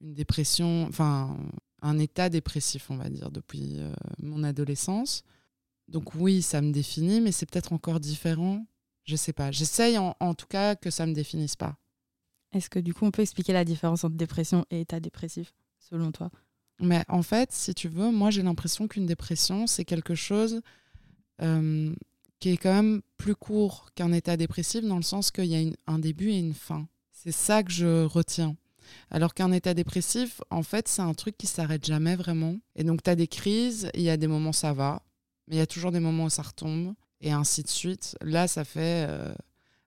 dépression, 0.00 0.86
enfin, 0.88 1.36
un 1.82 1.98
état 1.98 2.28
dépressif, 2.28 2.90
on 2.90 2.96
va 2.96 3.08
dire, 3.08 3.30
depuis 3.30 3.78
euh, 3.78 3.92
mon 4.22 4.44
adolescence. 4.44 5.24
Donc 5.88 6.14
oui, 6.14 6.42
ça 6.42 6.60
me 6.60 6.72
définit, 6.72 7.20
mais 7.20 7.32
c'est 7.32 7.46
peut-être 7.46 7.72
encore 7.72 8.00
différent. 8.00 8.66
Je 9.04 9.16
sais 9.16 9.32
pas. 9.32 9.50
J'essaye 9.50 9.98
en, 9.98 10.16
en, 10.20 10.34
tout 10.34 10.46
cas 10.46 10.76
que 10.76 10.90
ça 10.90 11.06
me 11.06 11.14
définisse 11.14 11.56
pas. 11.56 11.76
Est-ce 12.52 12.70
que 12.70 12.78
du 12.78 12.94
coup, 12.94 13.04
on 13.04 13.10
peut 13.10 13.22
expliquer 13.22 13.52
la 13.52 13.64
différence 13.64 14.04
entre 14.04 14.16
dépression 14.16 14.64
et 14.70 14.80
état 14.80 15.00
dépressif, 15.00 15.52
selon 15.78 16.12
toi? 16.12 16.30
Mais 16.80 17.04
en 17.08 17.22
fait, 17.22 17.52
si 17.52 17.74
tu 17.74 17.88
veux, 17.88 18.10
moi 18.10 18.30
j'ai 18.30 18.42
l'impression 18.42 18.88
qu'une 18.88 19.06
dépression, 19.06 19.66
c'est 19.66 19.84
quelque 19.84 20.14
chose 20.14 20.60
euh, 21.42 21.94
qui 22.40 22.50
est 22.50 22.56
quand 22.56 22.72
même 22.72 23.02
plus 23.16 23.34
court 23.34 23.90
qu'un 23.94 24.12
état 24.12 24.36
dépressif, 24.36 24.84
dans 24.84 24.96
le 24.96 25.02
sens 25.02 25.30
qu'il 25.30 25.46
y 25.46 25.56
a 25.56 25.70
un 25.86 25.98
début 25.98 26.30
et 26.30 26.38
une 26.38 26.54
fin. 26.54 26.86
C'est 27.12 27.32
ça 27.32 27.62
que 27.62 27.72
je 27.72 28.04
retiens. 28.04 28.56
Alors 29.10 29.34
qu'un 29.34 29.52
état 29.52 29.74
dépressif, 29.74 30.40
en 30.50 30.62
fait, 30.62 30.88
c'est 30.88 31.02
un 31.02 31.14
truc 31.14 31.36
qui 31.36 31.46
s'arrête 31.46 31.84
jamais 31.84 32.16
vraiment. 32.16 32.56
Et 32.74 32.84
donc, 32.84 33.02
tu 33.02 33.10
as 33.10 33.16
des 33.16 33.26
crises, 33.26 33.90
il 33.94 34.02
y 34.02 34.10
a 34.10 34.16
des 34.16 34.28
moments 34.28 34.52
ça 34.52 34.72
va, 34.72 35.02
mais 35.46 35.56
il 35.56 35.58
y 35.58 35.62
a 35.62 35.66
toujours 35.66 35.92
des 35.92 36.00
moments 36.00 36.24
où 36.24 36.30
ça 36.30 36.42
retombe, 36.42 36.94
et 37.20 37.32
ainsi 37.32 37.62
de 37.62 37.68
suite. 37.68 38.16
Là, 38.22 38.46
ça 38.48 38.64
fait. 38.64 39.06
Euh, 39.08 39.34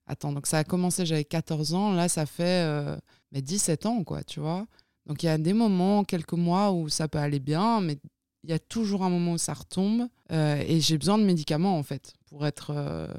attends, 0.07 0.33
donc 0.33 0.45
ça 0.45 0.59
a 0.59 0.63
commencé, 0.63 1.05
j'avais 1.05 1.23
14 1.23 1.73
ans, 1.73 1.93
là, 1.93 2.09
ça 2.09 2.25
fait 2.25 2.65
euh, 2.65 2.97
mais 3.31 3.41
17 3.41 3.85
ans, 3.85 4.03
quoi, 4.03 4.23
tu 4.23 4.39
vois. 4.39 4.67
Donc 5.11 5.23
il 5.23 5.25
y 5.25 5.29
a 5.29 5.37
des 5.37 5.51
moments, 5.51 6.05
quelques 6.05 6.31
mois 6.31 6.71
où 6.71 6.87
ça 6.87 7.09
peut 7.09 7.17
aller 7.17 7.41
bien, 7.41 7.81
mais 7.81 7.97
il 8.45 8.49
y 8.49 8.53
a 8.53 8.59
toujours 8.59 9.03
un 9.03 9.09
moment 9.09 9.33
où 9.33 9.37
ça 9.37 9.53
retombe 9.53 10.07
euh, 10.31 10.63
et 10.65 10.79
j'ai 10.79 10.97
besoin 10.97 11.17
de 11.17 11.25
médicaments 11.25 11.77
en 11.77 11.83
fait 11.83 12.13
pour 12.27 12.45
être 12.45 12.71
euh, 12.73 13.09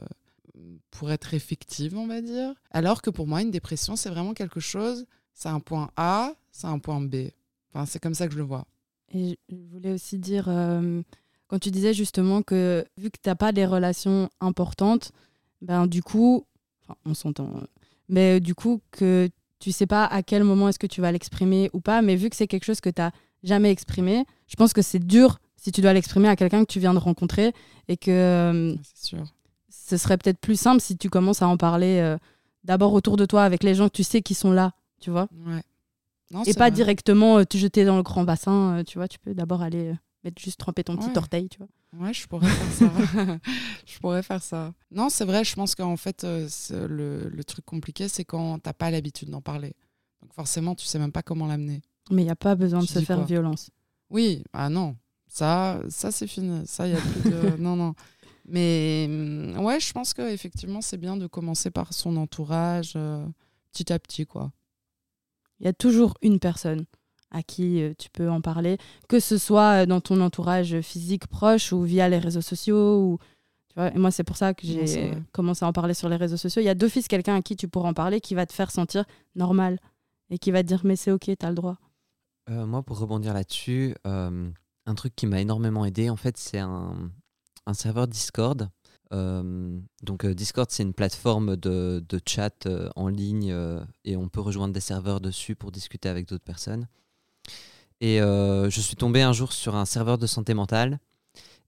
pour 0.90 1.12
être 1.12 1.34
effective, 1.34 1.98
on 1.98 2.06
va 2.06 2.22
dire. 2.22 2.54
Alors 2.70 3.02
que 3.02 3.10
pour 3.10 3.26
moi, 3.26 3.42
une 3.42 3.50
dépression, 3.50 3.94
c'est 3.94 4.08
vraiment 4.08 4.32
quelque 4.32 4.58
chose, 4.58 5.04
c'est 5.34 5.50
un 5.50 5.60
point 5.60 5.90
A, 5.98 6.32
c'est 6.50 6.66
un 6.66 6.78
point 6.78 7.02
B. 7.02 7.26
Enfin, 7.68 7.84
c'est 7.84 7.98
comme 7.98 8.14
ça 8.14 8.26
que 8.26 8.32
je 8.32 8.38
le 8.38 8.44
vois. 8.44 8.64
Et 9.12 9.38
je 9.50 9.56
voulais 9.70 9.92
aussi 9.92 10.18
dire, 10.18 10.46
euh, 10.48 11.02
quand 11.46 11.58
tu 11.58 11.70
disais 11.70 11.92
justement 11.92 12.40
que 12.40 12.86
vu 12.96 13.10
que 13.10 13.18
tu 13.22 13.28
n'as 13.28 13.34
pas 13.34 13.52
des 13.52 13.66
relations 13.66 14.30
importantes, 14.40 15.12
ben 15.60 15.86
du 15.86 16.02
coup, 16.02 16.46
enfin, 16.84 16.98
on 17.04 17.12
s'entend, 17.12 17.52
mais 18.08 18.40
du 18.40 18.54
coup 18.54 18.80
que 18.92 19.28
tu 19.62 19.70
sais 19.70 19.86
pas 19.86 20.04
à 20.06 20.24
quel 20.24 20.42
moment 20.42 20.68
est-ce 20.68 20.78
que 20.80 20.88
tu 20.88 21.00
vas 21.00 21.12
l'exprimer 21.12 21.70
ou 21.72 21.80
pas, 21.80 22.02
mais 22.02 22.16
vu 22.16 22.28
que 22.28 22.34
c'est 22.34 22.48
quelque 22.48 22.64
chose 22.64 22.80
que 22.80 22.90
tu 22.90 23.00
n'as 23.00 23.12
jamais 23.44 23.70
exprimé, 23.70 24.24
je 24.48 24.56
pense 24.56 24.72
que 24.72 24.82
c'est 24.82 24.98
dur 24.98 25.38
si 25.56 25.70
tu 25.70 25.80
dois 25.80 25.92
l'exprimer 25.92 26.26
à 26.26 26.34
quelqu'un 26.34 26.64
que 26.64 26.72
tu 26.72 26.80
viens 26.80 26.94
de 26.94 26.98
rencontrer 26.98 27.52
et 27.86 27.96
que 27.96 28.10
euh, 28.10 28.74
sûr. 28.96 29.22
ce 29.68 29.96
serait 29.96 30.18
peut-être 30.18 30.40
plus 30.40 30.58
simple 30.58 30.80
si 30.80 30.98
tu 30.98 31.08
commences 31.08 31.42
à 31.42 31.46
en 31.46 31.56
parler 31.56 32.00
euh, 32.00 32.18
d'abord 32.64 32.92
autour 32.92 33.16
de 33.16 33.24
toi 33.24 33.44
avec 33.44 33.62
les 33.62 33.76
gens 33.76 33.86
que 33.86 33.94
tu 33.94 34.02
sais 34.02 34.20
qui 34.20 34.34
sont 34.34 34.50
là, 34.50 34.72
tu 35.00 35.10
vois. 35.10 35.28
Ouais. 35.46 35.62
Non, 36.32 36.42
et 36.42 36.54
pas 36.54 36.64
vrai. 36.64 36.70
directement 36.72 37.38
euh, 37.38 37.44
te 37.44 37.56
jeter 37.56 37.84
dans 37.84 37.96
le 37.96 38.02
grand 38.02 38.24
bassin, 38.24 38.78
euh, 38.78 38.82
tu 38.82 38.98
vois. 38.98 39.06
Tu 39.06 39.20
peux 39.20 39.32
d'abord 39.32 39.62
aller 39.62 39.94
mettre 40.24 40.42
juste 40.42 40.58
tremper 40.58 40.82
ton 40.82 40.96
petit 40.96 41.16
orteil, 41.16 41.48
tu 41.48 41.58
vois. 41.58 41.68
Ouais, 41.98 42.14
je 42.14 42.26
pourrais 42.26 42.48
faire 42.48 42.72
ça. 42.72 43.38
je 43.86 43.98
pourrais 43.98 44.22
faire 44.22 44.42
ça. 44.42 44.72
Non, 44.90 45.10
c'est 45.10 45.24
vrai, 45.24 45.44
je 45.44 45.54
pense 45.54 45.74
qu'en 45.74 45.96
fait, 45.96 46.24
euh, 46.24 46.48
le, 46.70 47.28
le 47.28 47.44
truc 47.44 47.64
compliqué, 47.64 48.08
c'est 48.08 48.24
quand 48.24 48.58
t'as 48.58 48.72
pas 48.72 48.90
l'habitude 48.90 49.28
d'en 49.30 49.42
parler. 49.42 49.74
Donc 50.22 50.32
forcément, 50.32 50.74
tu 50.74 50.86
sais 50.86 50.98
même 50.98 51.12
pas 51.12 51.22
comment 51.22 51.46
l'amener. 51.46 51.82
Mais 52.10 52.22
il 52.22 52.26
n'y 52.26 52.30
a 52.30 52.36
pas 52.36 52.54
besoin 52.54 52.80
de 52.80 52.86
se 52.86 53.00
faire 53.00 53.24
violence. 53.24 53.70
Oui, 54.10 54.42
ah 54.52 54.68
non, 54.68 54.96
ça, 55.26 55.80
ça 55.88 56.10
c'est 56.10 56.26
fini. 56.26 56.66
Ça, 56.66 56.86
il 56.86 56.94
y 56.94 56.96
a 56.96 57.00
plus 57.00 57.30
de... 57.30 57.56
non, 57.58 57.76
non. 57.76 57.94
Mais 58.44 59.06
hum, 59.08 59.58
ouais, 59.64 59.80
je 59.80 59.92
pense 59.92 60.14
qu'effectivement, 60.14 60.80
c'est 60.80 60.96
bien 60.98 61.16
de 61.16 61.26
commencer 61.26 61.70
par 61.70 61.92
son 61.92 62.16
entourage, 62.16 62.94
euh, 62.96 63.24
petit 63.72 63.92
à 63.92 63.98
petit, 63.98 64.26
quoi. 64.26 64.52
Il 65.60 65.66
y 65.66 65.68
a 65.68 65.72
toujours 65.72 66.14
une 66.22 66.40
personne 66.40 66.86
à 67.32 67.42
qui 67.42 67.82
euh, 67.82 67.94
tu 67.98 68.08
peux 68.10 68.30
en 68.30 68.40
parler, 68.40 68.78
que 69.08 69.18
ce 69.18 69.38
soit 69.38 69.82
euh, 69.82 69.86
dans 69.86 70.00
ton 70.00 70.20
entourage 70.20 70.80
physique 70.82 71.26
proche 71.26 71.72
ou 71.72 71.82
via 71.82 72.08
les 72.08 72.18
réseaux 72.18 72.40
sociaux. 72.40 73.00
Ou, 73.00 73.18
tu 73.68 73.74
vois, 73.76 73.92
et 73.92 73.98
moi, 73.98 74.10
c'est 74.10 74.24
pour 74.24 74.36
ça 74.36 74.54
que 74.54 74.66
j'ai 74.66 75.12
commencé 75.32 75.64
à 75.64 75.68
en 75.68 75.72
parler 75.72 75.94
sur 75.94 76.08
les 76.08 76.16
réseaux 76.16 76.36
sociaux. 76.36 76.62
Il 76.62 76.66
y 76.66 76.68
a 76.68 76.74
d'office 76.74 77.08
quelqu'un 77.08 77.34
à 77.34 77.42
qui 77.42 77.56
tu 77.56 77.68
pourras 77.68 77.88
en 77.88 77.94
parler 77.94 78.20
qui 78.20 78.34
va 78.34 78.46
te 78.46 78.52
faire 78.52 78.70
sentir 78.70 79.04
normal 79.34 79.78
et 80.30 80.38
qui 80.38 80.50
va 80.50 80.62
te 80.62 80.68
dire 80.68 80.82
mais 80.84 80.96
c'est 80.96 81.10
ok, 81.10 81.30
t'as 81.38 81.48
le 81.48 81.54
droit. 81.54 81.78
Euh, 82.50 82.66
moi, 82.66 82.82
pour 82.82 82.98
rebondir 82.98 83.34
là-dessus, 83.34 83.94
euh, 84.06 84.50
un 84.86 84.94
truc 84.94 85.14
qui 85.14 85.26
m'a 85.26 85.40
énormément 85.40 85.84
aidé, 85.84 86.10
en 86.10 86.16
fait, 86.16 86.36
c'est 86.36 86.58
un, 86.58 87.10
un 87.66 87.74
serveur 87.74 88.08
Discord. 88.08 88.68
Euh, 89.12 89.78
donc, 90.02 90.24
euh, 90.24 90.34
Discord, 90.34 90.68
c'est 90.70 90.82
une 90.82 90.94
plateforme 90.94 91.56
de, 91.56 92.04
de 92.06 92.20
chat 92.26 92.66
euh, 92.66 92.88
en 92.96 93.08
ligne 93.08 93.52
euh, 93.52 93.84
et 94.04 94.16
on 94.16 94.28
peut 94.28 94.40
rejoindre 94.40 94.72
des 94.72 94.80
serveurs 94.80 95.20
dessus 95.20 95.54
pour 95.54 95.70
discuter 95.70 96.08
avec 96.08 96.26
d'autres 96.26 96.44
personnes. 96.44 96.88
Et 98.02 98.20
euh, 98.20 98.68
je 98.68 98.80
suis 98.80 98.96
tombé 98.96 99.22
un 99.22 99.32
jour 99.32 99.52
sur 99.52 99.76
un 99.76 99.84
serveur 99.84 100.18
de 100.18 100.26
santé 100.26 100.54
mentale 100.54 100.98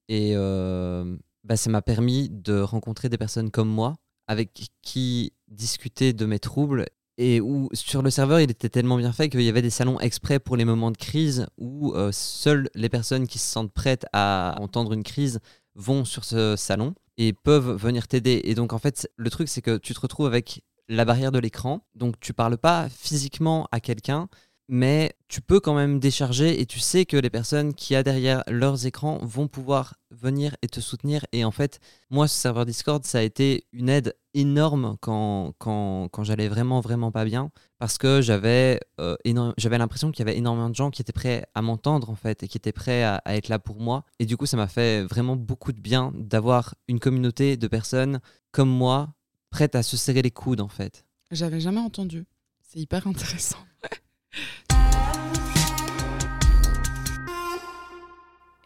et 0.09 0.33
euh, 0.35 1.17
bah, 1.45 1.57
ça 1.57 1.71
m'a 1.71 1.81
permis 1.81 2.29
de 2.29 2.59
rencontrer 2.59 3.09
des 3.09 3.17
personnes 3.17 3.53
comme 3.53 3.69
moi 3.69 3.95
avec 4.27 4.51
qui 4.83 5.33
discuter 5.47 6.13
de 6.13 6.27
mes 6.27 6.41
troubles 6.41 6.87
et 7.19 7.41
où 7.41 7.69
sur 7.73 8.03
le 8.03 8.11
serveur 8.11 8.41
il 8.41 8.51
était 8.51 8.69
tellement 8.69 8.97
bien 8.97 9.13
fait 9.13 9.29
qu'il 9.29 9.43
y 9.43 9.49
avait 9.49 9.63
des 9.63 9.71
salons 9.71 10.01
exprès 10.01 10.41
pour 10.41 10.57
les 10.57 10.65
moments 10.65 10.91
de 10.91 10.97
crise 10.97 11.47
où 11.57 11.93
euh, 11.93 12.11
seules 12.11 12.69
les 12.75 12.89
personnes 12.89 13.29
qui 13.29 13.39
se 13.39 13.47
sentent 13.47 13.73
prêtes 13.73 14.07
à 14.13 14.57
entendre 14.59 14.93
une 14.93 15.05
crise 15.05 15.39
vont 15.77 16.05
sur 16.05 16.25
ce 16.25 16.57
salon 16.57 16.97
et 17.17 17.33
peuvent 17.33 17.77
venir 17.77 18.09
t'aider. 18.09 18.41
Et 18.43 18.57
donc 18.57 18.73
en 18.73 18.79
fait 18.79 19.09
le 19.17 19.31
truc 19.31 19.49
c'est 19.49 19.63
que 19.63 19.77
tu 19.77 19.95
te 19.95 20.01
retrouves 20.01 20.27
avec 20.27 20.65
la 20.89 21.05
barrière 21.05 21.31
de 21.31 21.39
l'écran, 21.39 21.87
donc 21.95 22.19
tu 22.19 22.33
parles 22.33 22.59
pas 22.59 22.89
physiquement 22.89 23.69
à 23.71 23.79
quelqu'un, 23.79 24.29
mais 24.69 25.15
tu 25.29 25.41
peux 25.41 25.61
quand 25.61 25.75
même 25.75 25.99
décharger 26.01 26.61
et 26.61 26.67
tu 26.67 26.79
sais 26.79 27.05
que 27.05 27.17
les 27.17 27.31
personnes 27.31 27.75
qui 27.75 27.95
a 27.95 28.03
derrière 28.03 28.43
leurs 28.49 28.87
écrans 28.87 29.19
vont 29.23 29.47
pouvoir 29.47 29.95
venir 30.11 30.57
et 30.63 30.69
te 30.69 30.81
soutenir. 30.81 31.27
Et 31.33 31.45
en 31.45 31.51
fait, 31.51 31.81
moi, 32.11 32.29
ce 32.29 32.37
serveur 32.37 32.65
Discord, 32.65 33.05
ça 33.05 33.19
a 33.19 33.23
été 33.23 33.67
une 33.73 33.89
aide 33.89 34.17
énorme 34.33 34.97
quand, 35.01 35.53
quand, 35.59 36.09
quand 36.11 36.25
j'allais 36.25 36.49
vraiment, 36.49 36.81
vraiment 36.81 37.13
pas 37.13 37.25
bien, 37.25 37.51
parce 37.79 37.99
que 37.99 38.23
j'avais 38.23 38.81
euh, 39.01 39.17
j'avais 39.59 39.79
l'impression 39.79 40.11
qu'il 40.11 40.25
y 40.25 40.29
avait 40.29 40.39
énormément 40.39 40.71
de 40.71 40.75
gens 40.75 40.91
qui 40.91 41.03
étaient 41.03 41.13
prêts 41.13 41.47
à 41.55 41.63
m'entendre, 41.63 42.09
en 42.11 42.17
fait, 42.17 42.43
et 42.43 42.49
qui 42.49 42.57
étaient 42.57 42.73
prêts 42.73 43.03
à, 43.03 43.17
à 43.25 43.37
être 43.37 43.49
là 43.49 43.59
pour 43.59 43.81
moi. 43.81 44.05
Et 44.19 44.27
du 44.27 44.37
coup, 44.37 44.47
ça 44.47 44.57
m'a 44.57 44.69
fait 44.69 45.03
vraiment 45.03 45.37
beaucoup 45.37 45.73
de 45.73 45.81
bien 45.81 46.13
d'avoir 46.15 46.75
une 46.89 47.01
communauté 47.01 47.57
de 47.57 47.69
personnes 47.69 48.21
comme 48.51 48.71
moi, 48.71 49.15
prêtes 49.51 49.75
à 49.75 49.83
se 49.83 49.97
serrer 49.97 50.23
les 50.23 50.31
coudes, 50.31 50.61
en 50.61 50.69
fait. 50.69 51.05
J'avais 51.31 51.61
jamais 51.61 51.81
entendu. 51.81 52.25
C'est 52.63 52.79
hyper 52.79 53.07
intéressant. 53.07 53.59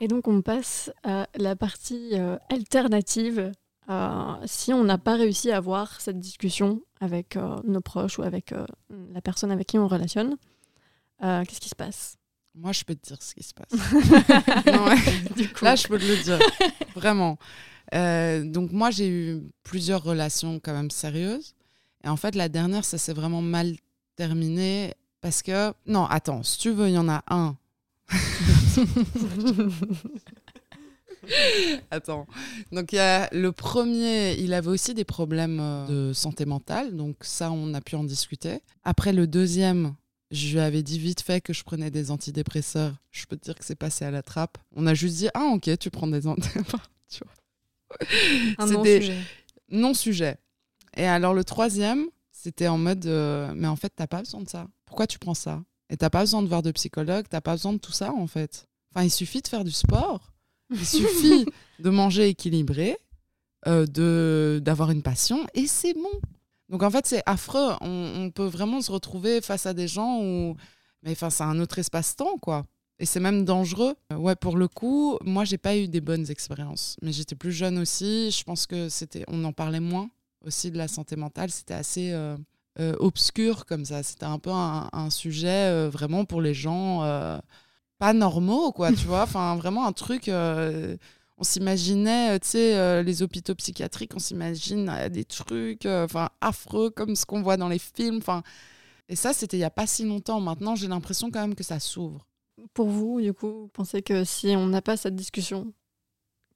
Et 0.00 0.08
donc 0.08 0.28
on 0.28 0.42
passe 0.42 0.92
à 1.02 1.28
la 1.36 1.56
partie 1.56 2.10
euh, 2.12 2.36
alternative. 2.50 3.52
Euh, 3.90 4.34
si 4.44 4.72
on 4.72 4.84
n'a 4.84 4.98
pas 4.98 5.16
réussi 5.16 5.50
à 5.50 5.56
avoir 5.56 6.00
cette 6.00 6.20
discussion 6.20 6.82
avec 7.00 7.36
euh, 7.36 7.56
nos 7.64 7.80
proches 7.80 8.18
ou 8.18 8.22
avec 8.22 8.54
la 9.12 9.20
personne 9.20 9.50
avec 9.50 9.66
qui 9.66 9.78
on 9.78 9.88
relationne, 9.88 10.36
qu'est-ce 11.20 11.60
qui 11.60 11.68
se 11.68 11.74
passe? 11.74 12.16
Moi, 12.54 12.72
je 12.72 12.82
peux 12.82 12.94
te 12.94 13.06
dire 13.06 13.22
ce 13.22 13.34
qui 13.34 13.42
se 13.42 13.54
passe. 13.54 13.70
Non. 14.66 14.86
Du 15.36 15.48
coup, 15.48 15.64
Là, 15.64 15.76
je 15.76 15.86
peux 15.86 15.98
te 15.98 16.04
le 16.04 16.16
dire. 16.22 16.38
Vraiment. 16.94 17.38
Donc, 17.92 18.72
moi, 18.72 18.90
j'ai 18.90 19.08
eu 19.08 19.42
plusieurs 19.62 20.02
relations 20.02 20.58
quand 20.58 20.72
même 20.72 20.90
sérieuses. 20.90 21.54
Et 22.04 22.08
en 22.08 22.16
fait, 22.16 22.34
la 22.34 22.48
dernière, 22.48 22.84
ça 22.84 22.98
s'est 22.98 23.12
vraiment 23.12 23.42
mal 23.42 23.76
terminé 24.16 24.94
parce 25.28 25.42
que. 25.42 25.74
Non, 25.84 26.06
attends, 26.06 26.42
si 26.42 26.56
tu 26.56 26.70
veux, 26.70 26.88
il 26.88 26.94
y 26.94 26.98
en 26.98 27.06
a 27.06 27.22
un. 27.28 27.54
Attends. 31.90 32.26
Donc, 32.72 32.92
il 32.92 32.96
y 32.96 32.98
a 32.98 33.28
le 33.32 33.52
premier, 33.52 34.38
il 34.38 34.54
avait 34.54 34.70
aussi 34.70 34.94
des 34.94 35.04
problèmes 35.04 35.58
euh, 35.60 35.86
de 36.08 36.14
santé 36.14 36.46
mentale. 36.46 36.96
Donc, 36.96 37.16
ça, 37.20 37.50
on 37.50 37.74
a 37.74 37.82
pu 37.82 37.94
en 37.94 38.04
discuter. 38.04 38.60
Après, 38.84 39.12
le 39.12 39.26
deuxième, 39.26 39.94
je 40.30 40.54
lui 40.54 40.60
avais 40.60 40.82
dit 40.82 40.98
vite 40.98 41.20
fait 41.20 41.42
que 41.42 41.52
je 41.52 41.62
prenais 41.62 41.90
des 41.90 42.10
antidépresseurs. 42.10 42.94
Je 43.10 43.26
peux 43.26 43.36
te 43.36 43.44
dire 43.44 43.54
que 43.54 43.66
c'est 43.66 43.74
passé 43.74 44.06
à 44.06 44.10
la 44.10 44.22
trappe. 44.22 44.56
On 44.74 44.86
a 44.86 44.94
juste 44.94 45.16
dit 45.16 45.28
Ah, 45.34 45.50
ok, 45.52 45.76
tu 45.78 45.90
prends 45.90 46.06
des 46.06 46.26
antidépresseurs. 46.26 46.88
tu 47.10 47.20
vois. 47.22 47.34
un. 48.64 48.66
Non-sujet. 49.70 50.38
Et 50.96 51.04
alors, 51.04 51.34
le 51.34 51.44
troisième, 51.44 52.06
c'était 52.32 52.68
en 52.68 52.78
mode 52.78 53.04
euh, 53.04 53.52
Mais 53.54 53.68
en 53.68 53.76
fait, 53.76 53.92
t'as 53.94 54.06
pas 54.06 54.20
besoin 54.20 54.40
de 54.40 54.48
ça. 54.48 54.66
Pourquoi 54.88 55.06
tu 55.06 55.18
prends 55.18 55.34
ça? 55.34 55.62
Et 55.90 55.96
t'as 55.96 56.10
pas 56.10 56.20
besoin 56.20 56.42
de 56.42 56.48
voir 56.48 56.62
de 56.62 56.70
psychologue, 56.72 57.26
t'as 57.30 57.40
pas 57.40 57.52
besoin 57.52 57.72
de 57.72 57.78
tout 57.78 57.92
ça, 57.92 58.12
en 58.12 58.26
fait. 58.26 58.66
Enfin, 58.94 59.04
il 59.04 59.10
suffit 59.10 59.40
de 59.42 59.48
faire 59.48 59.64
du 59.64 59.70
sport. 59.70 60.32
Il 60.70 60.84
suffit 60.84 61.46
de 61.78 61.90
manger 61.90 62.28
équilibré, 62.28 62.96
euh, 63.66 63.86
de 63.86 64.60
d'avoir 64.62 64.90
une 64.90 65.02
passion, 65.02 65.46
et 65.54 65.66
c'est 65.66 65.94
bon. 65.94 66.10
Donc 66.68 66.82
en 66.82 66.90
fait, 66.90 67.06
c'est 67.06 67.22
affreux. 67.26 67.72
On, 67.80 68.12
on 68.16 68.30
peut 68.30 68.46
vraiment 68.46 68.80
se 68.82 68.92
retrouver 68.92 69.40
face 69.40 69.64
à 69.66 69.72
des 69.72 69.88
gens 69.88 70.20
où, 70.22 70.56
mais 71.02 71.12
enfin, 71.12 71.30
c'est 71.30 71.44
un 71.44 71.58
autre 71.60 71.78
espace-temps, 71.78 72.36
quoi. 72.38 72.66
Et 72.98 73.06
c'est 73.06 73.20
même 73.20 73.44
dangereux. 73.44 73.94
Euh, 74.12 74.16
Ouais, 74.16 74.34
pour 74.36 74.56
le 74.56 74.68
coup, 74.68 75.18
moi, 75.24 75.44
j'ai 75.44 75.58
pas 75.58 75.76
eu 75.76 75.88
des 75.88 76.00
bonnes 76.00 76.28
expériences. 76.30 76.96
Mais 77.00 77.12
j'étais 77.12 77.36
plus 77.36 77.52
jeune 77.52 77.78
aussi. 77.78 78.30
Je 78.30 78.42
pense 78.42 78.66
que 78.66 78.88
c'était, 78.88 79.24
on 79.28 79.44
en 79.44 79.52
parlait 79.52 79.80
moins 79.80 80.10
aussi 80.44 80.70
de 80.70 80.76
la 80.78 80.88
santé 80.88 81.14
mentale. 81.16 81.50
C'était 81.50 81.74
assez 81.74 82.10
euh, 82.12 82.36
euh, 82.80 82.94
obscur 82.98 83.66
comme 83.66 83.84
ça. 83.84 84.02
C'était 84.02 84.24
un 84.26 84.38
peu 84.38 84.50
un, 84.50 84.88
un 84.92 85.10
sujet 85.10 85.48
euh, 85.70 85.88
vraiment 85.90 86.24
pour 86.24 86.40
les 86.42 86.54
gens 86.54 87.02
euh, 87.04 87.38
pas 87.98 88.12
normaux, 88.14 88.72
quoi. 88.72 88.92
tu 88.92 89.06
vois, 89.06 89.22
enfin 89.24 89.56
vraiment 89.56 89.86
un 89.86 89.92
truc. 89.92 90.28
euh, 90.28 90.96
on 91.38 91.44
s'imaginait, 91.44 92.36
euh, 92.36 92.38
tu 92.40 92.48
sais, 92.48 92.76
euh, 92.76 93.02
les 93.02 93.22
hôpitaux 93.22 93.54
psychiatriques, 93.54 94.12
on 94.16 94.18
s'imagine 94.18 94.88
euh, 94.90 95.08
des 95.08 95.24
trucs, 95.24 95.86
euh, 95.86 96.04
enfin 96.04 96.30
affreux 96.40 96.90
comme 96.90 97.14
ce 97.16 97.26
qu'on 97.26 97.42
voit 97.42 97.56
dans 97.56 97.68
les 97.68 97.78
films, 97.78 98.18
enfin. 98.18 98.42
Et 99.08 99.16
ça, 99.16 99.32
c'était 99.32 99.56
il 99.56 99.60
y 99.60 99.64
a 99.64 99.70
pas 99.70 99.86
si 99.86 100.04
longtemps. 100.04 100.40
Maintenant, 100.40 100.74
j'ai 100.76 100.88
l'impression 100.88 101.30
quand 101.30 101.40
même 101.40 101.54
que 101.54 101.64
ça 101.64 101.80
s'ouvre. 101.80 102.26
Pour 102.74 102.88
vous, 102.88 103.20
du 103.20 103.32
coup, 103.32 103.48
vous 103.62 103.68
pensez 103.68 104.02
que 104.02 104.24
si 104.24 104.48
on 104.56 104.66
n'a 104.66 104.82
pas 104.82 104.96
cette 104.96 105.14
discussion, 105.16 105.72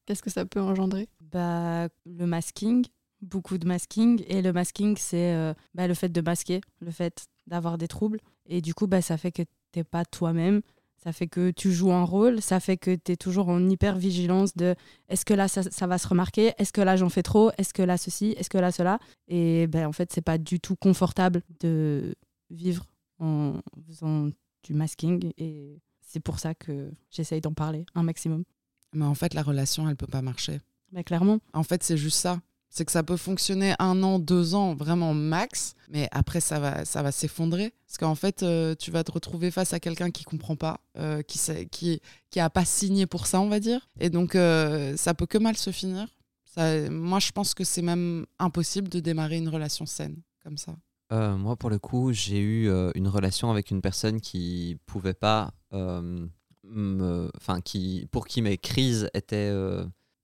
qu'est-ce 0.07 0.23
que 0.23 0.31
ça 0.31 0.45
peut 0.45 0.61
engendrer? 0.61 1.09
Bah, 1.21 1.89
Le 2.07 2.27
masking, 2.27 2.85
beaucoup 3.23 3.59
de 3.59 3.67
masking. 3.67 4.23
Et 4.29 4.43
le 4.43 4.53
masking, 4.53 4.97
c'est 4.97 5.35
euh, 5.35 5.55
bah, 5.75 5.87
le 5.87 5.95
fait 5.95 6.11
de 6.11 6.21
masquer, 6.21 6.61
le 6.81 6.91
fait 6.91 7.27
d'avoir 7.47 7.79
des 7.79 7.89
troubles. 7.89 8.21
Et 8.47 8.61
du 8.61 8.75
coup, 8.75 8.87
bah, 8.87 9.03
ça 9.03 9.17
fait 9.17 9.33
que 9.33 9.43
t'es 9.73 9.85
pas 9.85 10.05
toi-même. 10.05 10.61
Ça 11.03 11.13
fait 11.13 11.27
que 11.27 11.51
tu 11.51 11.73
joues 11.73 11.91
un 11.91 12.05
rôle, 12.05 12.41
ça 12.41 12.61
fait 12.61 12.77
que 12.77 12.95
tu 12.95 13.11
es 13.11 13.17
toujours 13.17 13.49
en 13.49 13.69
hyper 13.69 13.97
vigilance 13.97 14.57
de 14.57 14.77
est-ce 15.09 15.25
que 15.25 15.35
là 15.35 15.49
ça, 15.49 15.65
ça 15.65 15.89
va 15.89 15.99
se 15.99 16.07
remarquer, 16.07 16.53
est-ce 16.59 16.73
que 16.73 16.81
là 16.81 16.95
j'en 16.95 17.09
fais 17.09 17.25
trop, 17.25 17.51
est-ce 17.59 17.75
que 17.75 17.83
là 17.83 17.99
ceci, 17.99 18.37
est-ce 18.39 18.49
que 18.49 18.59
là 18.59 18.71
cela? 18.71 19.01
Et 19.27 19.67
ben, 19.67 19.89
en 19.89 19.91
fait, 19.91 20.13
c'est 20.13 20.23
pas 20.23 20.39
du 20.39 20.61
tout 20.61 20.77
confortable 20.77 21.43
de 21.59 22.15
vivre 22.51 22.87
en 23.19 23.55
faisant 23.89 24.31
du 24.63 24.75
masking. 24.75 25.33
Et 25.39 25.81
c'est 26.07 26.21
pour 26.21 26.39
ça 26.39 26.55
que 26.55 26.93
j'essaye 27.11 27.41
d'en 27.41 27.53
parler 27.53 27.85
un 27.97 28.05
maximum. 28.05 28.45
Mais 28.93 29.05
en 29.05 29.15
fait, 29.15 29.35
la 29.35 29.43
relation, 29.43 29.89
elle 29.89 29.97
peut 29.97 30.07
pas 30.07 30.23
marcher. 30.23 30.61
Mais 30.93 31.03
clairement. 31.03 31.41
En 31.53 31.63
fait, 31.63 31.83
c'est 31.83 31.97
juste 31.97 32.19
ça. 32.19 32.41
C'est 32.75 32.87
que 32.87 32.91
ça 32.93 33.03
peut 33.03 33.19
fonctionner 33.19 33.75
un 33.79 34.03
an, 34.03 34.19
deux 34.19 34.55
ans, 34.55 34.75
vraiment 34.75 35.13
max, 35.13 35.75
mais 35.91 36.09
après, 36.11 36.41
ça 36.41 36.59
va, 36.59 36.87
ça 36.87 37.03
va 37.03 37.13
s'effondrer. 37.13 37.75
Parce 37.87 37.99
qu'en 37.99 38.15
fait, 38.15 38.43
euh, 38.43 38.75
tu 38.75 38.91
vas 38.91 39.05
te 39.05 39.13
retrouver 39.13 39.51
face 39.51 39.75
à 39.75 39.79
quelqu'un 39.79 40.11
qui 40.11 40.25
comprend 40.25 40.57
pas, 40.57 40.81
euh, 40.97 41.21
qui, 41.21 41.37
sait- 41.37 41.67
qui, 41.67 42.01
qui 42.31 42.41
a 42.41 42.49
pas 42.49 42.65
signé 42.65 43.05
pour 43.05 43.27
ça, 43.27 43.43
on 43.43 43.51
va 43.51 43.61
dire. 43.61 43.91
Et 44.01 44.09
donc, 44.09 44.35
euh, 44.37 44.97
ça 44.97 45.13
peut 45.13 45.27
que 45.27 45.37
mal 45.37 45.55
se 45.59 45.71
finir. 45.71 46.09
Ça, 46.47 46.89
moi, 46.89 47.19
je 47.19 47.31
pense 47.33 47.53
que 47.53 47.63
c'est 47.63 47.83
même 47.83 48.25
impossible 48.39 48.89
de 48.89 49.01
démarrer 49.01 49.37
une 49.37 49.51
relation 49.51 49.85
saine 49.85 50.17
comme 50.43 50.57
ça. 50.57 50.75
Moi, 51.11 51.57
pour 51.57 51.69
le 51.69 51.79
coup, 51.79 52.15
j'ai 52.15 52.41
eu 52.41 52.71
une 52.95 53.07
relation 53.07 53.51
avec 53.51 53.71
une 53.71 53.83
personne 53.83 54.19
qui 54.23 54.79
pouvait 54.87 55.13
pas, 55.13 55.53
enfin, 55.71 57.61
qui, 57.63 58.09
pour 58.11 58.27
qui 58.27 58.41
mes 58.41 58.57
crises 58.57 59.11
étaient 59.13 59.53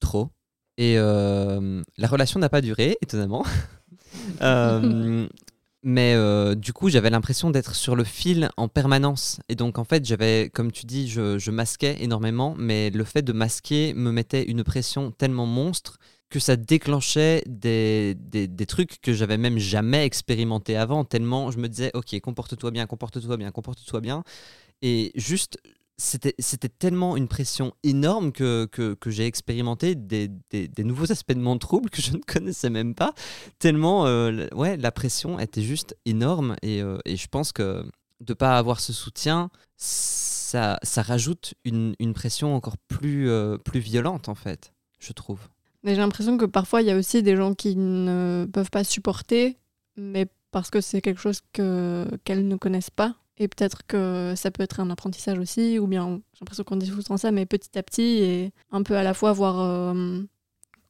trop. 0.01 0.31
Et 0.79 0.95
euh, 0.97 1.83
la 1.99 2.09
relation 2.09 2.41
n'a 2.41 2.49
pas 2.49 2.63
duré, 2.63 2.97
étonnamment. 3.03 3.45
Euh, 4.43 5.27
mais 5.83 6.15
euh, 6.15 6.55
du 6.55 6.73
coup, 6.73 6.91
j'avais 6.91 7.09
l'impression 7.09 7.51
d'être 7.51 7.75
sur 7.75 7.97
le 7.97 8.05
fil 8.05 8.51
en 8.57 8.69
permanence. 8.69 9.41
Et 9.49 9.55
donc, 9.55 9.79
en 9.79 9.85
fait, 9.85 10.05
j'avais, 10.05 10.51
comme 10.53 10.71
tu 10.71 10.87
dis, 10.87 11.09
je, 11.09 11.51
masquais 11.51 11.97
énormément, 12.03 12.55
mais 12.59 12.91
le 12.91 13.05
fait 13.05 13.23
de 13.23 13.33
masquer 13.33 13.95
me 13.95 14.13
mettait 14.13 14.45
une 14.45 14.65
pression 14.65 15.13
tellement 15.13 15.47
monstre 15.47 15.99
que 16.31 16.41
ça 16.41 16.57
déclenchait 16.57 17.43
des, 17.47 18.17
des, 18.19 18.49
des 18.49 18.67
trucs 18.67 19.01
que 19.01 19.13
j'avais 19.15 19.39
même 19.39 19.59
jamais 19.59 20.05
expérimenté 20.05 20.77
avant, 20.77 21.05
tellement 21.05 21.51
je 21.51 21.59
me 21.59 21.69
disais, 21.69 21.91
ok, 21.95 22.19
comporte-toi 22.21 22.71
bien, 22.71 22.87
comporte-toi 22.87 23.37
bien, 23.37 23.51
comporte-toi 23.51 24.01
bien. 24.01 24.25
Et 24.83 25.13
juste, 25.15 25.59
c'était 25.99 26.69
tellement 26.69 27.17
une 27.17 27.27
pression 27.27 27.75
énorme 27.83 28.31
que, 28.31 28.67
que, 28.67 29.11
j'ai 29.11 29.27
expérimenté 29.27 29.97
des, 29.97 30.29
des, 30.51 30.85
nouveaux 30.85 31.11
aspects 31.11 31.33
de 31.33 31.41
mon 31.41 31.59
trouble 31.59 31.91
que 31.91 32.01
je 32.01 32.13
ne 32.13 32.19
connaissais 32.19 32.71
même 32.71 32.95
pas, 32.95 33.15
tellement 33.59 34.07
euh, 34.07 34.47
ouais, 34.55 34.77
la 34.77 34.93
pression 34.93 35.41
était 35.41 35.63
juste 35.63 35.97
énorme. 36.05 36.57
Et, 36.63 36.83
euh, 36.83 36.99
et 37.05 37.17
je 37.17 37.27
pense 37.27 37.53
que 37.53 37.85
de 38.21 38.35
pas 38.35 38.59
avoir 38.59 38.81
ce 38.81 38.93
soutien, 38.93 39.51
ça, 39.77 40.79
ça 40.83 41.03
rajoute 41.03 41.55
une, 41.65 41.95
une 41.99 42.15
pression 42.15 42.55
encore 42.55 42.79
plus, 42.79 43.29
euh, 43.29 43.59
plus 43.59 43.81
violente, 43.81 44.29
en 44.29 44.35
fait, 44.35 44.73
je 45.01 45.13
trouve. 45.13 45.41
Mais 45.83 45.95
j'ai 45.95 46.01
l'impression 46.01 46.37
que 46.39 46.45
parfois, 46.45 46.83
il 46.83 46.89
y 46.89 46.91
a 46.91 46.97
aussi 46.97 47.23
des 47.23 47.37
gens 47.37 47.55
qui 47.55 47.77
ne 47.77 48.47
peuvent 48.53 48.71
pas 48.71 48.85
supporter, 48.85 49.57
mais 49.97 50.27
parce 50.51 50.71
que 50.71 50.81
c'est 50.81 51.01
quelque 51.01 51.21
chose 51.21 51.41
que, 51.53 52.07
qu'elles 52.25 52.47
ne 52.47 52.57
connaissent 52.57 52.91
pas. 52.91 53.17
Et 53.39 53.47
peut-être 53.47 53.87
que 53.87 54.35
ça 54.37 54.51
peut 54.51 54.63
être 54.63 54.81
un 54.81 54.91
apprentissage 54.91 55.39
aussi, 55.39 55.79
ou 55.79 55.87
bien 55.87 56.21
j'ai 56.33 56.41
l'impression 56.41 56.65
qu'on 56.65 56.77
dit 56.77 56.87
souvent 56.87 57.17
ça, 57.17 57.31
mais 57.31 57.47
petit 57.47 57.79
à 57.79 57.83
petit, 57.83 58.03
et 58.03 58.53
un 58.73 58.83
peu 58.83 58.97
à 58.97 59.05
la 59.05 59.15
fois 59.15 59.33
voir 59.33 59.61
euh, 59.61 60.21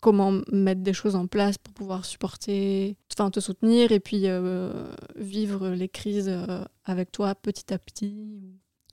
comment 0.00 0.40
mettre 0.50 0.80
des 0.80 0.94
choses 0.94 1.14
en 1.14 1.26
place 1.26 1.58
pour 1.58 1.74
pouvoir 1.74 2.06
supporter, 2.06 2.96
enfin 3.12 3.30
te 3.30 3.40
soutenir, 3.40 3.92
et 3.92 4.00
puis 4.00 4.22
euh, 4.24 4.90
vivre 5.16 5.68
les 5.68 5.90
crises 5.90 6.30
euh, 6.30 6.64
avec 6.84 7.12
toi 7.12 7.34
petit 7.34 7.72
à 7.72 7.78
petit. 7.78 8.16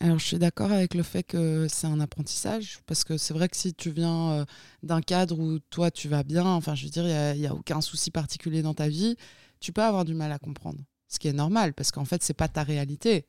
Alors, 0.02 0.20
je 0.20 0.26
suis 0.26 0.38
d'accord 0.38 0.74
avec 0.74 0.94
le 0.94 1.04
fait 1.04 1.24
que 1.24 1.68
c'est 1.70 1.88
un 1.88 2.02
apprentissage, 2.02 2.80
parce 2.86 3.06
que 3.06 3.18
c'est 3.18 3.34
vrai 3.34 3.48
que 3.48 3.56
si 3.56 3.74
tu 3.74 3.90
viens 3.90 4.46
d'un 4.84 5.00
cadre 5.00 5.40
où 5.40 5.60
toi 5.70 5.90
tu 5.92 6.10
vas 6.10 6.24
bien, 6.24 6.46
enfin, 6.46 6.76
je 6.76 6.84
veux 6.84 6.92
dire, 6.92 7.06
il 7.06 7.40
n'y 7.40 7.48
a, 7.48 7.52
a 7.52 7.54
aucun 7.54 7.80
souci 7.80 8.12
particulier 8.12 8.62
dans 8.62 8.74
ta 8.74 8.90
vie, 8.90 9.16
tu 9.62 9.72
peux 9.72 9.82
avoir 9.82 10.04
du 10.04 10.14
mal 10.14 10.34
à 10.34 10.40
comprendre. 10.40 10.80
Ce 11.08 11.18
qui 11.18 11.30
est 11.30 11.34
normal, 11.34 11.74
parce 11.74 11.92
qu'en 11.92 12.04
fait, 12.04 12.22
c'est 12.24 12.34
pas 12.34 12.50
ta 12.50 12.64
réalité. 12.64 13.26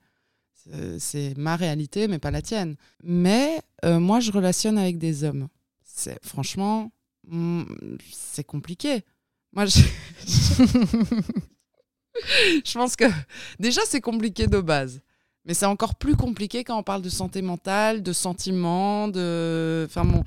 C'est- 0.57 0.99
C'est 0.99 1.35
ma 1.39 1.57
réalité, 1.57 2.09
mais 2.09 2.19
pas 2.19 2.31
la 2.31 2.43
tienne. 2.43 2.77
Mais 3.03 3.61
euh, 3.85 4.01
moi, 4.01 4.21
je 4.21 4.33
relationne 4.33 4.79
avec 4.79 4.99
des 4.99 5.23
hommes. 5.25 5.49
C'est 5.85 6.19
franchement, 6.25 6.91
mm, 7.29 7.63
c'est 8.13 8.45
compliqué. 8.45 9.05
Moi, 9.53 9.67
je... 9.67 9.81
je 12.65 12.73
pense 12.75 12.97
que 12.97 13.05
déjà, 13.59 13.81
c'est 13.87 14.01
compliqué 14.01 14.47
de 14.47 14.61
base. 14.61 15.01
Mais 15.45 15.55
c'est 15.55 15.67
encore 15.67 15.95
plus 15.95 16.17
compliqué 16.17 16.65
quand 16.65 16.77
on 16.79 16.83
parle 16.83 17.03
de 17.03 17.09
santé 17.09 17.41
mentale, 17.41 18.03
de 18.03 18.13
sentiments, 18.13 19.07
de. 19.09 19.85
Enfin 19.89 20.05
bon. 20.05 20.25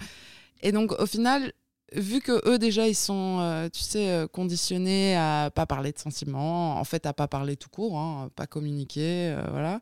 Et 0.61 0.71
donc, 0.71 0.93
au 0.99 1.05
final, 1.05 1.51
vu 1.93 2.21
que 2.21 2.47
eux, 2.47 2.57
déjà, 2.59 2.87
ils 2.87 2.95
sont, 2.95 3.39
euh, 3.39 3.69
tu 3.69 3.81
sais, 3.81 4.09
euh, 4.09 4.27
conditionnés 4.27 5.15
à 5.15 5.51
pas 5.53 5.65
parler 5.65 5.91
de 5.91 5.99
sentiments, 5.99 6.79
en 6.79 6.83
fait, 6.83 7.05
à 7.05 7.13
pas 7.13 7.27
parler 7.27 7.55
tout 7.55 7.69
court, 7.69 7.97
hein, 7.97 8.29
pas 8.35 8.47
communiquer, 8.47 9.35
euh, 9.35 9.47
voilà. 9.51 9.81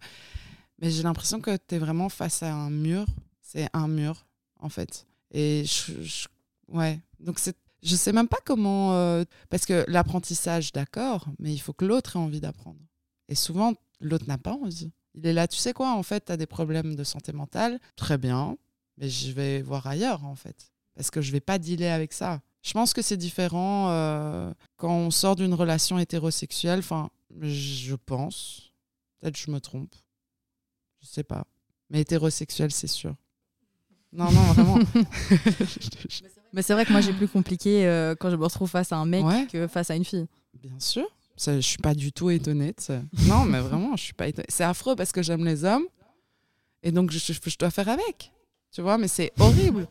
Mais 0.79 0.91
j'ai 0.91 1.03
l'impression 1.03 1.41
que 1.41 1.57
tu 1.57 1.75
es 1.75 1.79
vraiment 1.79 2.09
face 2.09 2.43
à 2.43 2.53
un 2.53 2.69
mur. 2.69 3.05
C'est 3.41 3.69
un 3.73 3.87
mur, 3.87 4.25
en 4.59 4.69
fait. 4.69 5.07
Et 5.31 5.63
je. 5.65 6.27
ouais. 6.69 6.99
Donc, 7.19 7.39
c'est. 7.39 7.57
Je 7.83 7.95
sais 7.95 8.11
même 8.11 8.27
pas 8.27 8.39
comment. 8.43 9.23
parce 9.49 9.65
que 9.65 9.85
l'apprentissage, 9.87 10.73
d'accord, 10.73 11.27
mais 11.39 11.53
il 11.53 11.59
faut 11.59 11.73
que 11.73 11.85
l'autre 11.85 12.15
ait 12.15 12.19
envie 12.19 12.41
d'apprendre. 12.41 12.79
Et 13.29 13.35
souvent, 13.35 13.73
l'autre 14.01 14.25
n'a 14.27 14.37
pas 14.37 14.53
envie. 14.53 14.91
Il 15.13 15.25
est 15.25 15.33
là, 15.33 15.47
tu 15.47 15.57
sais 15.57 15.73
quoi, 15.73 15.93
en 15.93 16.03
fait, 16.03 16.25
tu 16.25 16.31
as 16.31 16.37
des 16.37 16.45
problèmes 16.47 16.95
de 16.95 17.03
santé 17.03 17.33
mentale. 17.33 17.79
Très 17.95 18.17
bien, 18.17 18.57
mais 18.97 19.09
je 19.09 19.31
vais 19.31 19.61
voir 19.61 19.87
ailleurs, 19.87 20.25
en 20.25 20.35
fait. 20.35 20.71
Parce 20.97 21.09
que 21.11 21.21
je 21.21 21.31
vais 21.31 21.39
pas 21.39 21.57
dealer 21.59 21.87
avec 21.93 22.11
ça. 22.11 22.41
Je 22.63 22.73
pense 22.73 22.91
que 22.93 23.01
c'est 23.01 23.15
différent 23.17 23.89
euh, 23.91 24.51
quand 24.75 24.91
on 24.93 25.11
sort 25.11 25.35
d'une 25.37 25.53
relation 25.53 25.97
hétérosexuelle. 25.99 26.79
Enfin, 26.79 27.09
je 27.39 27.95
pense. 27.95 28.71
Peut-être 29.21 29.37
je 29.37 29.49
me 29.51 29.59
trompe. 29.61 29.95
Je 31.01 31.07
sais 31.07 31.23
pas. 31.23 31.45
Mais 31.89 32.01
hétérosexuel, 32.01 32.71
c'est 32.71 32.87
sûr. 32.87 33.15
Non, 34.11 34.31
non, 34.31 34.41
vraiment. 34.53 34.79
Mais 36.53 36.61
c'est 36.61 36.73
vrai 36.73 36.85
que 36.85 36.91
moi, 36.91 37.01
j'ai 37.01 37.13
plus 37.13 37.27
compliqué 37.27 37.85
euh, 37.85 38.15
quand 38.19 38.29
je 38.31 38.35
me 38.35 38.43
retrouve 38.43 38.69
face 38.69 38.91
à 38.91 38.97
un 38.97 39.05
mec 39.05 39.23
Ouais. 39.23 39.47
que 39.51 39.67
face 39.67 39.91
à 39.91 39.95
une 39.95 40.05
fille. 40.05 40.27
Bien 40.61 40.79
sûr. 40.79 41.05
Ça, 41.35 41.55
je 41.55 41.61
suis 41.61 41.77
pas 41.77 41.93
du 41.93 42.11
tout 42.11 42.29
étonnée. 42.29 42.71
de 42.73 42.81
ça. 42.81 43.01
Non, 43.27 43.45
mais 43.45 43.59
vraiment, 43.59 43.95
je 43.95 44.03
suis 44.03 44.13
pas 44.13 44.27
étonnée. 44.27 44.47
C'est 44.49 44.63
affreux 44.63 44.95
parce 44.95 45.11
que 45.11 45.21
j'aime 45.21 45.45
les 45.45 45.63
hommes. 45.63 45.85
Et 46.83 46.91
donc, 46.91 47.11
je, 47.11 47.19
je- 47.19 47.33
je 47.49 47.57
dois 47.57 47.69
faire 47.69 47.89
avec. 47.89 48.31
Tu 48.71 48.81
vois, 48.81 48.97
mais 48.97 49.07
c'est 49.07 49.31
horrible. 49.39 49.87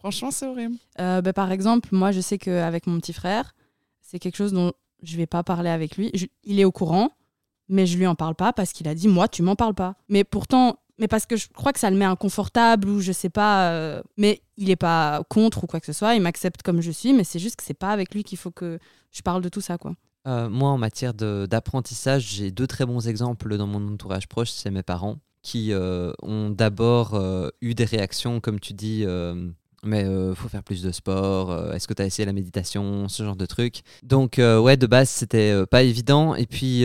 Franchement, 0.00 0.30
c'est 0.30 0.46
horrible. 0.46 0.76
Euh, 1.00 1.20
bah, 1.22 1.32
par 1.32 1.52
exemple, 1.52 1.88
moi, 1.92 2.10
je 2.10 2.20
sais 2.20 2.38
qu'avec 2.38 2.86
mon 2.86 2.98
petit 2.98 3.12
frère, 3.12 3.54
c'est 4.02 4.18
quelque 4.18 4.36
chose 4.36 4.52
dont 4.52 4.72
je 5.02 5.16
vais 5.16 5.26
pas 5.26 5.42
parler 5.44 5.70
avec 5.70 5.96
lui. 5.96 6.10
Je- 6.14 6.26
il 6.44 6.58
est 6.58 6.64
au 6.64 6.72
courant, 6.72 7.10
mais 7.68 7.86
je 7.86 7.96
lui 7.96 8.06
en 8.06 8.14
parle 8.14 8.34
pas 8.34 8.52
parce 8.52 8.72
qu'il 8.72 8.88
a 8.88 8.94
dit 8.94 9.08
moi, 9.08 9.28
tu 9.28 9.42
m'en 9.42 9.56
parles 9.56 9.74
pas. 9.74 9.94
Mais 10.08 10.24
pourtant, 10.24 10.78
mais 10.98 11.06
parce 11.08 11.24
que 11.26 11.36
je 11.36 11.48
crois 11.48 11.72
que 11.72 11.78
ça 11.78 11.90
le 11.90 11.96
met 11.96 12.04
inconfortable 12.04 12.88
ou 12.88 13.00
je 13.00 13.12
sais 13.12 13.30
pas. 13.30 13.70
euh, 13.70 14.02
mais 14.16 14.42
il 14.56 14.68
est 14.70 14.76
pas 14.76 15.22
contre 15.28 15.64
ou 15.64 15.66
quoi 15.66 15.80
que 15.80 15.86
ce 15.86 15.92
soit. 15.92 16.14
Il 16.14 16.22
m'accepte 16.22 16.62
comme 16.62 16.80
je 16.80 16.90
suis, 16.90 17.12
mais 17.12 17.24
c'est 17.24 17.38
juste 17.38 17.56
que 17.56 17.62
c'est 17.62 17.72
pas 17.74 17.90
avec 17.92 18.14
lui 18.14 18.24
qu'il 18.24 18.36
faut 18.38 18.50
que 18.50 18.78
je 19.12 19.22
parle 19.22 19.42
de 19.42 19.48
tout 19.48 19.60
ça, 19.62 19.78
quoi. 19.78 19.94
Euh, 20.26 20.50
moi, 20.50 20.68
en 20.70 20.76
matière 20.78 21.14
d'apprentissage, 21.14 22.24
j'ai 22.26 22.50
deux 22.50 22.66
très 22.66 22.84
bons 22.86 23.08
exemples 23.08 23.56
dans 23.56 23.66
mon 23.66 23.92
entourage 23.94 24.28
proche, 24.28 24.50
c'est 24.50 24.70
mes 24.70 24.82
parents, 24.82 25.16
qui 25.42 25.72
euh, 25.72 26.12
ont 26.22 26.50
d'abord 26.50 27.14
euh, 27.14 27.48
eu 27.62 27.74
des 27.74 27.84
réactions, 27.86 28.40
comme 28.40 28.60
tu 28.60 28.74
dis, 28.74 29.04
euh, 29.06 29.48
mais 29.84 30.04
euh, 30.04 30.34
faut 30.34 30.48
faire 30.48 30.62
plus 30.62 30.82
de 30.82 30.92
sport, 30.92 31.50
euh, 31.50 31.72
est-ce 31.72 31.88
que 31.88 31.94
tu 31.94 32.02
as 32.02 32.06
essayé 32.06 32.26
la 32.26 32.32
méditation, 32.32 33.08
ce 33.08 33.22
genre 33.22 33.36
de 33.36 33.46
trucs? 33.46 33.80
Donc, 34.02 34.38
euh, 34.38 34.58
ouais, 34.58 34.76
de 34.76 34.86
base, 34.86 35.08
c'était 35.08 35.66
pas 35.66 35.82
évident. 35.82 36.34
Et 36.34 36.46
puis, 36.46 36.84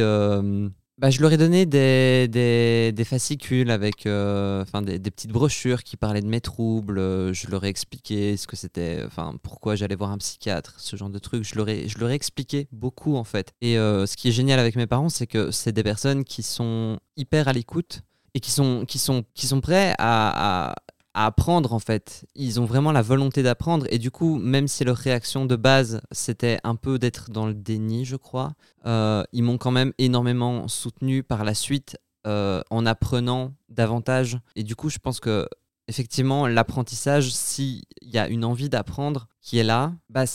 bah, 0.97 1.09
je 1.09 1.21
leur 1.21 1.33
ai 1.33 1.37
donné 1.37 1.65
des, 1.65 2.27
des, 2.29 3.03
fascicules 3.03 3.69
avec 3.69 4.05
des, 4.05 5.11
petites 5.11 5.31
brochures 5.31 5.83
qui 5.83 5.97
parlaient 5.97 6.21
de 6.21 6.27
mes 6.27 6.41
troubles. 6.41 7.33
Je 7.33 7.47
leur 7.49 7.65
ai 7.65 7.67
expliqué 7.67 8.37
ce 8.37 8.47
que 8.47 8.55
c'était, 8.55 9.01
enfin, 9.05 9.35
pourquoi 9.43 9.75
j'allais 9.75 9.95
voir 9.95 10.11
un 10.11 10.17
psychiatre, 10.17 10.75
ce 10.77 10.95
genre 10.95 11.09
de 11.09 11.19
trucs. 11.19 11.43
Je 11.43 11.55
leur 11.55 11.67
ai, 11.67 11.89
je 11.89 11.99
leur 11.99 12.09
ai 12.09 12.13
expliqué 12.13 12.67
beaucoup, 12.71 13.15
en 13.17 13.25
fait. 13.25 13.53
Et 13.61 13.75
ce 13.75 14.15
qui 14.15 14.29
est 14.29 14.33
génial 14.33 14.59
avec 14.59 14.75
mes 14.77 14.87
parents, 14.87 15.09
c'est 15.09 15.27
que 15.27 15.51
c'est 15.51 15.73
des 15.73 15.83
personnes 15.83 16.23
qui 16.23 16.43
sont 16.43 16.97
hyper 17.17 17.49
à 17.49 17.53
l'écoute 17.53 18.03
et 18.35 18.41
qui 18.41 18.51
sont, 18.51 18.85
qui 18.85 18.99
sont, 18.99 19.23
qui 19.33 19.47
sont 19.47 19.61
prêts 19.61 19.95
à, 19.97 20.75
à 21.15 21.25
apprendre, 21.25 21.73
en 21.73 21.79
fait. 21.79 22.25
Ils 22.35 22.59
ont 22.59 22.65
vraiment 22.65 22.91
la 22.91 23.01
volonté 23.01 23.41
d'apprendre. 23.41 23.87
Et 23.89 23.97
du 23.97 24.11
coup, 24.11 24.37
même 24.37 24.67
si 24.67 24.83
leur 24.83 24.97
réaction 24.97 25.45
de 25.45 25.55
base, 25.55 26.01
c'était 26.11 26.59
un 26.63 26.75
peu 26.75 26.99
d'être 26.99 27.31
dans 27.31 27.47
le 27.47 27.53
déni, 27.53 28.05
je 28.05 28.17
crois, 28.17 28.53
euh, 28.85 29.23
ils 29.31 29.41
m'ont 29.41 29.57
quand 29.57 29.71
même 29.71 29.93
énormément 29.97 30.67
soutenu 30.67 31.23
par 31.23 31.43
la 31.45 31.53
suite 31.53 31.97
euh, 32.27 32.61
en 32.69 32.85
apprenant 32.85 33.53
davantage. 33.69 34.39
Et 34.55 34.63
du 34.63 34.75
coup, 34.75 34.89
je 34.89 34.99
pense 34.99 35.19
que 35.19 35.47
effectivement, 35.87 36.47
l'apprentissage, 36.47 37.31
s'il 37.31 37.83
y 38.01 38.17
a 38.17 38.27
une 38.27 38.43
envie 38.43 38.69
d'apprendre 38.69 39.27
qui 39.41 39.57
est 39.57 39.63
là, 39.63 39.93
bah, 40.09 40.25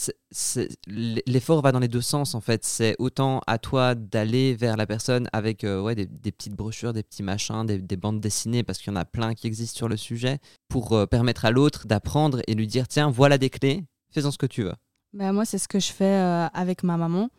l'effort 0.86 1.62
va 1.62 1.72
dans 1.72 1.78
les 1.78 1.88
deux 1.88 2.00
sens 2.00 2.34
en 2.34 2.40
fait. 2.40 2.64
C'est 2.64 2.94
autant 2.98 3.40
à 3.46 3.58
toi 3.58 3.94
d'aller 3.94 4.54
vers 4.54 4.76
la 4.76 4.86
personne 4.86 5.28
avec 5.32 5.64
euh, 5.64 5.80
ouais, 5.80 5.94
des, 5.94 6.32
petites 6.32 6.54
brochures, 6.54 6.92
des 6.92 7.02
petits 7.02 7.22
machins, 7.22 7.66
des, 7.66 7.78
des 7.78 7.96
bandes 7.96 8.20
dessinées, 8.20 8.62
parce 8.62 8.78
qu'il 8.78 8.92
y 8.92 8.96
en 8.96 9.00
a 9.00 9.04
plein 9.04 9.34
qui 9.34 9.46
existent 9.46 9.76
sur 9.76 9.88
le 9.88 9.96
sujet, 9.96 10.38
pour 10.68 10.92
euh, 10.92 11.06
permettre 11.06 11.44
à 11.44 11.50
l'autre 11.50 11.86
d'apprendre 11.86 12.40
et 12.46 12.54
lui 12.54 12.66
dire 12.66 12.86
tiens, 12.86 13.10
voilà 13.10 13.38
des 13.38 13.50
clés, 13.50 13.84
fais-en 14.12 14.30
ce 14.30 14.38
que 14.38 14.46
tu 14.46 14.62
veux. 14.62 14.74
Bah, 15.12 15.32
moi, 15.32 15.44
c'est 15.44 15.58
ce 15.58 15.66
que 15.66 15.80
je 15.80 15.92
fais 15.92 16.04
euh, 16.04 16.46
avec 16.54 16.84
ma 16.84 16.96
maman. 16.96 17.30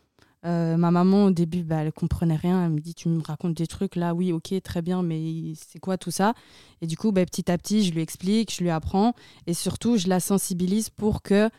Euh, 0.44 0.76
ma 0.76 0.90
maman, 0.90 1.26
au 1.26 1.32
début, 1.32 1.64
bah, 1.64 1.84
elle 1.84 1.94
comprenait 1.94 2.36
rien. 2.36 2.66
Elle 2.66 2.72
me 2.72 2.80
dit 2.80 2.96
Tu 2.96 3.10
me 3.10 3.22
racontes 3.22 3.56
des 3.56 3.68
trucs 3.68 3.96
là, 3.96 4.14
oui, 4.14 4.32
ok, 4.32 4.54
très 4.64 4.82
bien, 4.82 5.04
mais 5.04 5.54
c'est 5.56 5.80
quoi 5.80 5.98
tout 5.98 6.12
ça? 6.12 6.34
Et 6.82 6.88
du 6.88 6.98
coup, 6.98 7.12
bah, 7.12 7.26
petit 7.26 7.52
à 7.52 7.58
petit, 7.58 7.84
je 7.84 7.94
lui 7.94 8.02
explique, 8.02 8.54
je 8.54 8.64
lui 8.64 8.70
apprends. 8.70 9.14
Et 9.48 9.54
surtout, 9.54 9.98
je 9.98 10.08
la 10.08 10.20
sensibilise 10.20 10.90
pour 10.90 11.22
que 11.22 11.50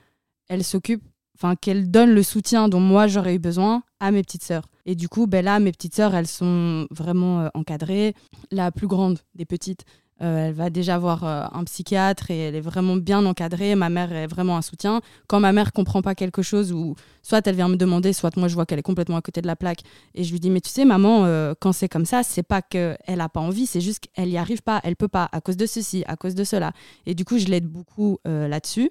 elle 0.48 0.64
s'occupe, 0.64 1.02
enfin, 1.36 1.54
qu'elle 1.56 1.90
donne 1.90 2.10
le 2.10 2.22
soutien 2.22 2.68
dont 2.68 2.80
moi 2.80 3.06
j'aurais 3.06 3.36
eu 3.36 3.38
besoin 3.38 3.84
à 4.00 4.10
mes 4.10 4.22
petites 4.22 4.44
sœurs. 4.44 4.68
Et 4.84 4.96
du 4.96 5.08
coup, 5.08 5.26
ben 5.26 5.44
là, 5.44 5.60
mes 5.60 5.72
petites 5.72 5.94
sœurs, 5.94 6.14
elles 6.14 6.26
sont 6.26 6.86
vraiment 6.90 7.42
euh, 7.42 7.48
encadrées. 7.54 8.14
La 8.50 8.72
plus 8.72 8.88
grande 8.88 9.20
des 9.34 9.44
petites, 9.44 9.84
euh, 10.20 10.48
elle 10.48 10.54
va 10.54 10.70
déjà 10.70 10.98
voir 10.98 11.24
euh, 11.24 11.44
un 11.52 11.64
psychiatre 11.64 12.30
et 12.30 12.38
elle 12.38 12.54
est 12.54 12.60
vraiment 12.60 12.96
bien 12.96 13.24
encadrée. 13.26 13.74
Ma 13.74 13.88
mère 13.88 14.12
est 14.12 14.26
vraiment 14.26 14.56
un 14.56 14.62
soutien. 14.62 15.00
Quand 15.26 15.40
ma 15.40 15.52
mère 15.52 15.72
comprend 15.72 16.00
pas 16.00 16.14
quelque 16.14 16.42
chose 16.42 16.72
ou 16.72 16.94
soit 17.22 17.44
elle 17.46 17.56
vient 17.56 17.68
me 17.68 17.76
demander, 17.76 18.12
soit 18.12 18.36
moi 18.36 18.46
je 18.46 18.54
vois 18.54 18.64
qu'elle 18.64 18.78
est 18.78 18.84
complètement 18.84 19.16
à 19.16 19.22
côté 19.22 19.40
de 19.40 19.46
la 19.46 19.56
plaque 19.56 19.80
et 20.14 20.22
je 20.22 20.30
lui 20.30 20.38
dis 20.38 20.50
mais 20.50 20.60
tu 20.60 20.70
sais 20.70 20.84
maman 20.84 21.24
euh, 21.24 21.54
quand 21.58 21.72
c'est 21.72 21.88
comme 21.88 22.04
ça 22.04 22.22
c'est 22.22 22.44
pas 22.44 22.62
qu'elle 22.62 22.96
a 23.06 23.28
pas 23.28 23.40
envie 23.40 23.66
c'est 23.66 23.80
juste 23.80 24.06
qu'elle 24.06 24.28
y 24.28 24.36
arrive 24.36 24.62
pas, 24.62 24.80
elle 24.84 24.94
peut 24.94 25.08
pas 25.08 25.28
à 25.32 25.40
cause 25.40 25.56
de 25.56 25.66
ceci, 25.66 26.04
à 26.06 26.16
cause 26.16 26.34
de 26.34 26.44
cela. 26.44 26.72
Et 27.06 27.14
du 27.14 27.24
coup 27.24 27.38
je 27.38 27.46
l'aide 27.46 27.66
beaucoup 27.66 28.18
là-dessus. 28.24 28.90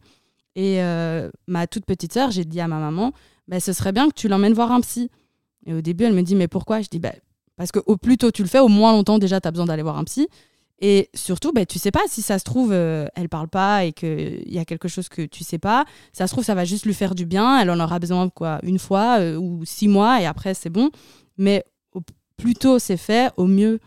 Et 0.55 0.82
ma 1.47 1.67
toute 1.67 1.86
petite 1.86 2.13
sœur 2.13 2.32
j'ai 2.32 2.43
dit 2.43 2.59
à 2.59 2.67
ma 2.67 2.80
maman 2.80 3.13
bah, 3.47 3.59
ce 3.59 3.74
serait 3.74 3.91
bien 3.91 4.09
que 4.09 4.13
tu 4.13 4.28
l'emmènes 4.28 4.53
voir 4.53 4.72
un 4.72 4.82
psy. 4.82 5.09
Et 5.65 5.74
au 5.74 5.82
début 5.82 6.03
elle 6.03 6.13
me 6.13 6.24
dit 6.24 6.36
mais 6.36 6.47
pourquoi? 6.47 6.82
Je 6.82 6.89
dis 6.89 6.99
bah, 6.99 7.13
parce 7.55 7.72
que 7.72 7.80
au 7.86 7.95
plus 7.95 8.17
tôt 8.17 8.32
tu 8.32 8.41
le 8.41 8.47
fais 8.49 8.59
au 8.59 8.67
moins 8.67 8.91
longtemps 8.91 9.19
déjà 9.19 9.39
tu 9.39 9.47
as 9.47 9.51
besoin 9.51 9.65
d'aller 9.65 9.84
voir 9.84 9.97
un 9.97 10.03
psy. 10.03 10.28
Et 10.84 11.10
surtout, 11.14 11.52
bah, 11.52 11.66
tu 11.68 11.78
sais 11.78 11.92
pas 11.92 12.02
si 12.08 12.24
ça 12.24 12.40
se 12.40 12.44
trouve, 12.44 12.72
euh, 12.72 13.08
elle 13.16 13.30
parle 13.30 13.48
pas 13.48 13.86
et 13.86 13.94
qu'il 13.94 14.52
y 14.52 14.58
a 14.58 14.66
quelque 14.66 14.88
chose 14.88 15.10
que 15.10 15.22
tu 15.22 15.44
sais 15.44 15.60
pas. 15.60 15.86
Ça 16.12 16.26
se 16.26 16.34
trouve, 16.34 16.44
ça 16.44 16.56
va 16.56 16.66
juste 16.66 16.88
lui 16.88 16.96
faire 16.96 17.14
du 17.14 17.28
bien. 17.28 17.60
Elle 17.60 17.70
en 17.70 17.80
aura 17.80 18.00
besoin 18.00 18.30
quoi 18.30 18.60
une 18.64 18.80
fois 18.80 19.20
euh, 19.20 19.38
ou 19.38 19.64
six 19.64 19.88
mois 19.88 20.20
et 20.22 20.26
après 20.26 20.56
c'est 20.56 20.72
bon. 20.72 20.90
Mais 21.38 21.64
au 21.94 22.02
plus 22.36 22.56
tôt 22.56 22.80
c'est 22.80 22.98
fait, 22.98 23.32
au 23.38 23.46
mieux 23.46 23.80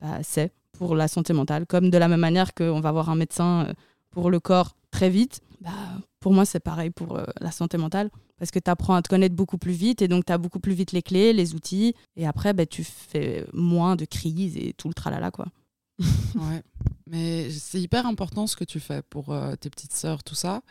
bah, 0.00 0.20
c'est 0.22 0.50
pour 0.72 0.94
la 0.94 1.06
santé 1.06 1.34
mentale. 1.34 1.66
Comme 1.66 1.90
de 1.90 1.98
la 1.98 2.08
même 2.08 2.20
manière 2.20 2.54
qu'on 2.54 2.80
va 2.80 2.92
voir 2.92 3.10
un 3.10 3.16
médecin 3.16 3.66
euh, 3.68 3.72
pour 4.10 4.30
le 4.30 4.40
corps 4.40 4.74
très 4.90 5.10
vite, 5.10 5.42
bah, 5.60 5.70
pour 6.18 6.32
moi 6.32 6.46
c'est 6.46 6.60
pareil 6.60 6.88
pour 6.88 7.20
la 7.40 7.50
santé 7.50 7.76
mentale. 7.76 8.10
Parce 8.38 8.50
que 8.50 8.58
tu 8.58 8.70
apprends 8.70 8.94
à 8.94 9.02
te 9.02 9.08
connaître 9.08 9.34
beaucoup 9.34 9.58
plus 9.58 9.72
vite 9.72 10.00
et 10.00 10.08
donc 10.08 10.24
tu 10.24 10.32
as 10.32 10.38
beaucoup 10.38 10.60
plus 10.60 10.72
vite 10.72 10.92
les 10.92 11.02
clés, 11.02 11.34
les 11.34 11.54
outils. 11.54 11.94
Et 12.16 12.26
après, 12.26 12.52
bah, 12.52 12.66
tu 12.66 12.84
fais 12.84 13.44
moins 13.52 13.96
de 13.96 14.04
crises 14.04 14.56
et 14.56 14.72
tout 14.78 14.86
le 14.86 14.94
tralala. 14.94 15.32
quoi 15.32 15.46
ouais. 16.36 16.62
Mais 17.06 17.50
c'est 17.50 17.80
hyper 17.80 18.06
important 18.06 18.46
ce 18.46 18.56
que 18.56 18.64
tu 18.64 18.80
fais 18.80 19.02
pour 19.02 19.32
euh, 19.32 19.54
tes 19.56 19.70
petites 19.70 19.94
sœurs, 19.94 20.22
tout 20.22 20.34
ça. 20.34 20.62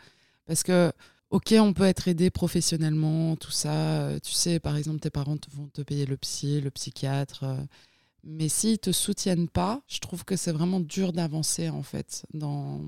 Parce 0.46 0.62
que, 0.62 0.92
ok, 1.30 1.54
on 1.58 1.72
peut 1.72 1.84
être 1.84 2.08
aidé 2.08 2.30
professionnellement, 2.30 3.36
tout 3.36 3.50
ça. 3.50 3.72
Euh, 3.72 4.18
tu 4.20 4.32
sais, 4.32 4.60
par 4.60 4.76
exemple, 4.76 5.00
tes 5.00 5.10
parents 5.10 5.36
vont 5.52 5.68
te 5.68 5.82
payer 5.82 6.06
le 6.06 6.16
psy, 6.16 6.60
le 6.60 6.70
psychiatre. 6.70 7.44
Euh, 7.44 7.56
mais 8.24 8.48
s'ils 8.48 8.78
te 8.78 8.92
soutiennent 8.92 9.48
pas, 9.48 9.82
je 9.88 9.98
trouve 9.98 10.24
que 10.24 10.36
c'est 10.36 10.52
vraiment 10.52 10.80
dur 10.80 11.12
d'avancer, 11.12 11.68
en 11.70 11.82
fait, 11.82 12.26
dans, 12.34 12.82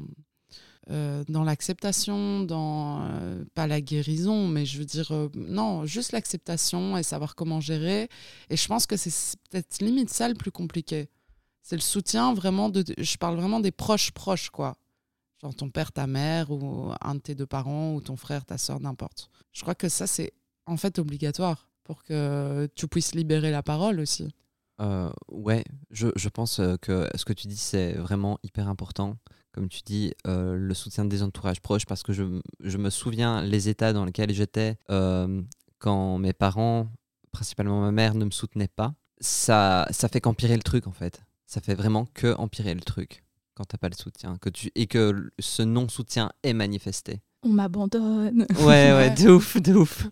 dans 0.88 1.44
l'acceptation, 1.44 2.40
dans 2.40 3.08
pas 3.54 3.68
la 3.68 3.80
guérison, 3.80 4.48
mais 4.48 4.66
je 4.66 4.78
veux 4.78 4.84
dire, 4.84 5.12
non, 5.34 5.86
juste 5.86 6.12
l'acceptation 6.12 6.96
et 6.98 7.04
savoir 7.04 7.36
comment 7.36 7.60
gérer. 7.60 8.08
Et 8.50 8.56
je 8.56 8.66
pense 8.66 8.86
que 8.86 8.96
c'est 8.96 9.38
peut-être 9.50 9.80
limite 9.80 10.10
ça 10.10 10.28
le 10.28 10.34
plus 10.34 10.50
compliqué. 10.50 11.08
C'est 11.62 11.76
le 11.76 11.82
soutien 11.82 12.34
vraiment 12.34 12.68
de. 12.68 12.84
Je 12.98 13.16
parle 13.16 13.36
vraiment 13.36 13.60
des 13.60 13.70
proches 13.70 14.10
proches, 14.12 14.50
quoi. 14.50 14.76
Genre 15.42 15.54
ton 15.54 15.70
père, 15.70 15.92
ta 15.92 16.06
mère, 16.06 16.50
ou 16.50 16.92
un 17.00 17.14
de 17.14 17.20
tes 17.20 17.34
deux 17.34 17.46
parents, 17.46 17.94
ou 17.94 18.00
ton 18.00 18.16
frère, 18.16 18.44
ta 18.44 18.58
soeur, 18.58 18.80
n'importe. 18.80 19.30
Je 19.52 19.62
crois 19.62 19.74
que 19.74 19.88
ça, 19.88 20.06
c'est 20.06 20.32
en 20.66 20.76
fait 20.76 20.98
obligatoire 20.98 21.68
pour 21.84 22.04
que 22.04 22.68
tu 22.74 22.86
puisses 22.88 23.14
libérer 23.14 23.50
la 23.50 23.62
parole 23.62 24.00
aussi. 24.00 24.28
Euh, 24.80 25.10
ouais, 25.28 25.64
je, 25.90 26.08
je, 26.16 26.28
pense 26.28 26.58
euh, 26.58 26.76
que 26.76 27.08
ce 27.14 27.24
que 27.24 27.32
tu 27.32 27.46
dis, 27.48 27.56
c'est 27.56 27.92
vraiment 27.94 28.38
hyper 28.42 28.68
important. 28.68 29.16
Comme 29.52 29.68
tu 29.68 29.80
dis, 29.84 30.14
euh, 30.26 30.54
le 30.56 30.74
soutien 30.74 31.04
des 31.04 31.22
entourages 31.22 31.60
proches, 31.60 31.84
parce 31.84 32.02
que 32.02 32.12
je, 32.12 32.40
je 32.60 32.78
me 32.78 32.88
souviens 32.88 33.42
les 33.42 33.68
états 33.68 33.92
dans 33.92 34.04
lesquels 34.04 34.32
j'étais 34.32 34.76
euh, 34.90 35.42
quand 35.78 36.18
mes 36.18 36.32
parents, 36.32 36.88
principalement 37.32 37.80
ma 37.80 37.92
mère, 37.92 38.14
ne 38.14 38.24
me 38.24 38.30
soutenaient 38.30 38.68
pas. 38.68 38.94
Ça, 39.20 39.86
ça 39.90 40.08
fait 40.08 40.20
qu'empirer 40.20 40.56
le 40.56 40.62
truc, 40.62 40.86
en 40.86 40.92
fait 40.92 41.22
ça 41.50 41.60
fait 41.60 41.74
vraiment 41.74 42.06
que 42.14 42.32
empirer 42.36 42.74
le 42.74 42.80
truc 42.80 43.24
quand 43.54 43.64
t'as 43.64 43.76
pas 43.76 43.88
le 43.88 43.96
soutien 43.96 44.36
que 44.40 44.48
tu 44.48 44.70
et 44.76 44.86
que 44.86 45.32
ce 45.40 45.62
non 45.62 45.88
soutien 45.88 46.30
est 46.44 46.52
manifesté. 46.52 47.22
On 47.42 47.48
m'abandonne. 47.48 48.46
Ouais 48.60 48.92
ouais, 48.92 49.10
de 49.18 49.30
ouf, 49.30 49.60
de 49.60 49.74
ouf. 49.74 50.06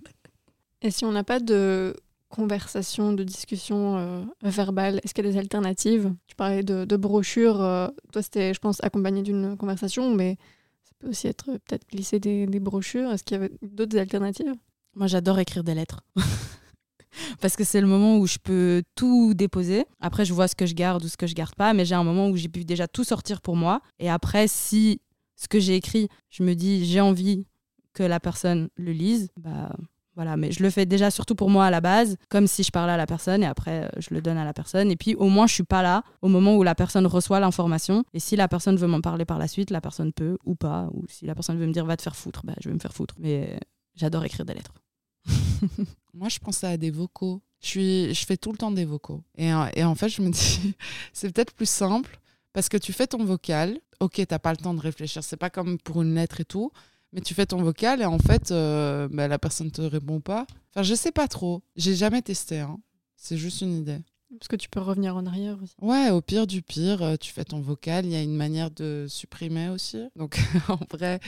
Et 0.83 0.91
si 0.91 1.05
on 1.05 1.13
n'a 1.13 1.23
pas 1.23 1.39
de 1.39 1.95
conversation, 2.29 3.13
de 3.13 3.23
discussion 3.23 3.99
euh, 3.99 4.25
verbale, 4.43 5.01
est-ce 5.05 5.15
qu'il 5.15 5.25
y 5.25 5.29
a 5.29 5.31
des 5.31 5.39
alternatives? 5.39 6.13
Tu 6.27 6.35
parlais 6.35 6.65
de, 6.65 6.97
brochures. 6.97 7.63
Euh, 7.63 7.87
toi, 8.13 8.21
c'était, 8.21 8.53
je 8.53 8.59
pense, 8.59 8.83
accompagné 8.83 9.23
d'une 9.23 9.57
conversation, 9.57 10.13
mais 10.13 10.37
ça 10.83 10.91
peut 10.99 11.09
aussi 11.09 11.29
être 11.29 11.51
euh, 11.51 11.59
peut-être 11.65 11.89
glisser 11.89 12.19
des, 12.19 12.47
des 12.47 12.61
brochures. 12.61 13.13
Est-ce 13.13 13.23
qu'il 13.23 13.37
y 13.37 13.41
avait 13.41 13.53
d'autres 13.63 13.97
alternatives? 13.97 14.55
Moi, 14.97 15.07
j'adore 15.07 15.39
écrire 15.39 15.63
des 15.63 15.75
lettres. 15.75 16.01
parce 17.41 17.57
que 17.57 17.65
c'est 17.65 17.81
le 17.81 17.87
moment 17.87 18.19
où 18.19 18.27
je 18.27 18.39
peux 18.43 18.83
tout 18.95 19.35
déposer. 19.35 19.85
Après, 20.01 20.25
je 20.25 20.33
vois 20.33 20.49
ce 20.49 20.57
que 20.57 20.67
je 20.67 20.75
garde 20.75 21.05
ou 21.05 21.09
ce 21.09 21.17
que 21.17 21.27
je 21.27 21.35
garde 21.35 21.55
pas, 21.55 21.73
mais 21.73 21.85
j'ai 21.85 21.95
un 21.95 22.05
moment 22.05 22.29
où 22.29 22.37
j'ai 22.37 22.49
pu 22.49 22.65
déjà 22.65 22.89
tout 22.89 23.05
sortir 23.05 23.41
pour 23.41 23.57
moi. 23.57 23.81
Et 23.99 24.11
après, 24.11 24.49
si 24.49 25.01
ce 25.37 25.49
que 25.49 25.61
j'ai 25.61 25.77
écrit, 25.77 26.09
je 26.31 26.43
me 26.43 26.55
dis 26.55 26.85
j'ai 26.85 27.01
envie 27.01 27.47
que 27.95 28.03
la 28.03 28.21
personne 28.21 28.69
le 28.77 28.93
lise, 28.93 29.29
bah 29.37 29.71
voilà, 30.19 30.37
mais 30.37 30.51
je 30.51 30.65
le 30.65 30.71
fais 30.71 30.85
déjà 30.85 31.13
surtout 31.13 31.37
pour 31.37 31.49
moi 31.49 31.67
à 31.67 31.71
la 31.71 31.81
base, 31.81 32.17
comme 32.29 32.49
si 32.49 32.65
je 32.65 32.73
parlais 32.73 32.93
à 32.93 32.97
la 32.97 33.07
personne 33.07 33.45
et 33.45 33.47
après 33.47 33.85
euh, 33.85 33.89
je 33.99 34.13
le 34.13 34.21
donne 34.21 34.37
à 34.37 34.45
la 34.45 34.53
personne. 34.53 34.91
Et 34.91 34.97
puis 34.97 35.15
au 35.15 35.29
moins 35.29 35.47
je 35.47 35.55
suis 35.55 35.63
pas 35.63 35.81
là 35.81 36.03
au 36.23 36.29
moment 36.29 36.57
où 36.57 36.65
la 36.65 36.75
personne 36.75 37.07
reçoit 37.07 37.39
l'information. 37.39 38.03
Et 38.13 38.19
si 38.19 38.35
la 38.35 38.49
personne 38.49 38.77
veut 38.77 38.89
m'en 38.89 39.01
parler 39.01 39.25
par 39.25 39.39
la 39.39 39.47
suite, 39.47 39.71
la 39.71 39.81
personne 39.81 40.13
peut 40.13 40.37
ou 40.45 40.57
pas. 40.57 40.89
Ou 40.93 41.05
si 41.09 41.25
la 41.25 41.37
personne 41.37 41.57
veut 41.57 41.69
me 41.69 41.73
dire 41.73 41.85
va 41.85 41.97
te 41.97 42.03
faire 42.03 42.17
foutre, 42.17 42.43
bah, 42.45 42.55
je 42.61 42.69
vais 42.69 42.75
me 42.75 42.81
faire 42.81 42.93
foutre. 42.93 43.15
Mais 43.21 43.61
j'adore 43.95 44.25
écrire 44.25 44.45
des 44.45 44.55
lettres. 44.55 44.75
Moi, 46.15 46.29
je 46.29 46.39
pensais 46.39 46.67
à 46.67 46.77
des 46.77 46.91
vocaux. 46.91 47.41
Je, 47.61 47.67
suis, 47.67 48.15
je 48.15 48.27
fais 48.27 48.37
tout 48.37 48.53
le 48.53 48.59
temps 48.59 48.71
des 48.71 48.85
vocaux. 48.85 49.23
Et, 49.37 49.49
et 49.75 49.85
en 49.85 49.95
fait, 49.95 50.09
je 50.09 50.23
me 50.23 50.31
dis, 50.31 50.75
c'est 51.13 51.33
peut-être 51.33 51.55
plus 51.55 51.69
simple 51.69 52.19
parce 52.53 52.69
que 52.69 52.77
tu 52.77 52.93
fais 52.93 53.07
ton 53.07 53.25
vocal. 53.25 53.79
Ok, 54.01 54.21
t'as 54.29 54.39
pas 54.39 54.53
le 54.53 54.57
temps 54.57 54.75
de 54.75 54.81
réfléchir. 54.81 55.25
C'est 55.25 55.37
pas 55.37 55.51
comme 55.51 55.79
pour 55.79 56.03
une 56.03 56.15
lettre 56.15 56.41
et 56.41 56.45
tout. 56.45 56.71
Mais 57.13 57.21
tu 57.21 57.35
fais 57.35 57.47
ton 57.47 57.63
vocal 57.63 58.03
et 58.03 58.05
en 58.05 58.19
fait, 58.19 58.51
euh, 58.51 59.09
bah, 59.11 59.29
la 59.29 59.39
personne 59.39 59.71
te 59.71 59.81
répond 59.81 60.21
pas. 60.21 60.47
Enfin, 60.71 60.83
je 60.83 60.95
sais 60.95 61.13
pas 61.13 61.27
trop. 61.27 61.63
J'ai 61.77 61.95
jamais 61.95 62.23
testé. 62.23 62.61
Hein. 62.61 62.79
C'est 63.17 63.39
juste 63.39 63.63
une 63.63 63.79
idée. 63.79 64.01
Parce 64.39 64.49
que 64.49 64.57
tu 64.57 64.69
peux 64.69 64.81
revenir 64.81 65.17
en 65.17 65.25
arrière 65.25 65.57
aussi. 65.63 65.75
Ouais, 65.81 66.11
au 66.11 66.21
pire 66.21 66.47
du 66.47 66.61
pire, 66.61 67.03
euh, 67.03 67.17
tu 67.17 67.33
fais 67.33 67.45
ton 67.45 67.61
vocal. 67.61 68.05
Il 68.05 68.13
y 68.13 68.17
a 68.17 68.23
une 68.23 68.37
manière 68.37 68.71
de 68.71 69.07
supprimer 69.09 69.71
aussi. 69.71 70.07
Donc, 70.17 70.39
en 70.69 70.79
vrai, 70.91 71.19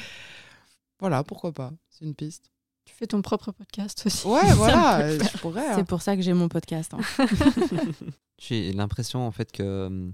voilà, 0.98 1.24
pourquoi 1.24 1.52
pas. 1.52 1.72
C'est 1.88 2.04
une 2.04 2.14
piste. 2.14 2.50
Tu 2.84 2.94
fais 2.94 3.06
ton 3.06 3.22
propre 3.22 3.52
podcast 3.52 4.02
aussi. 4.06 4.26
Ouais, 4.26 4.52
voilà, 4.54 5.18
je 5.18 5.38
pourrais. 5.38 5.68
Hein. 5.68 5.74
C'est 5.76 5.86
pour 5.86 6.02
ça 6.02 6.16
que 6.16 6.22
j'ai 6.22 6.32
mon 6.32 6.48
podcast. 6.48 6.94
Hein. 6.94 7.00
j'ai 8.38 8.72
l'impression 8.72 9.26
en 9.26 9.30
fait 9.30 9.52
que 9.52 10.12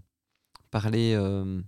parler 0.71 1.15
euh, 1.15 1.61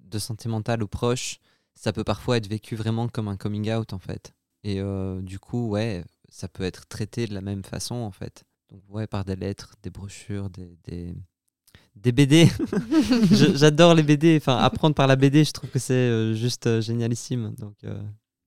de 0.00 0.18
santé 0.18 0.48
mentale 0.48 0.82
aux 0.82 0.88
proches, 0.88 1.38
ça 1.74 1.92
peut 1.92 2.04
parfois 2.04 2.36
être 2.36 2.48
vécu 2.48 2.76
vraiment 2.76 3.08
comme 3.08 3.28
un 3.28 3.36
coming 3.36 3.72
out 3.72 3.92
en 3.92 3.98
fait. 3.98 4.34
Et 4.62 4.80
euh, 4.80 5.20
du 5.20 5.38
coup, 5.38 5.68
ouais, 5.68 6.04
ça 6.28 6.48
peut 6.48 6.64
être 6.64 6.86
traité 6.86 7.26
de 7.26 7.34
la 7.34 7.40
même 7.40 7.62
façon 7.62 7.94
en 7.94 8.10
fait. 8.10 8.44
Donc 8.70 8.82
ouais, 8.88 9.06
par 9.06 9.24
des 9.24 9.36
lettres, 9.36 9.74
des 9.82 9.90
brochures, 9.90 10.50
des, 10.50 10.76
des, 10.84 11.14
des 11.96 12.12
BD. 12.12 12.48
J'adore 13.30 13.94
les 13.94 14.02
BD. 14.02 14.38
Enfin, 14.40 14.56
apprendre 14.56 14.94
par 14.94 15.06
la 15.06 15.16
BD, 15.16 15.44
je 15.44 15.52
trouve 15.52 15.70
que 15.70 15.78
c'est 15.78 15.94
euh, 15.94 16.34
juste 16.34 16.80
génialissime. 16.80 17.54
Donc 17.58 17.76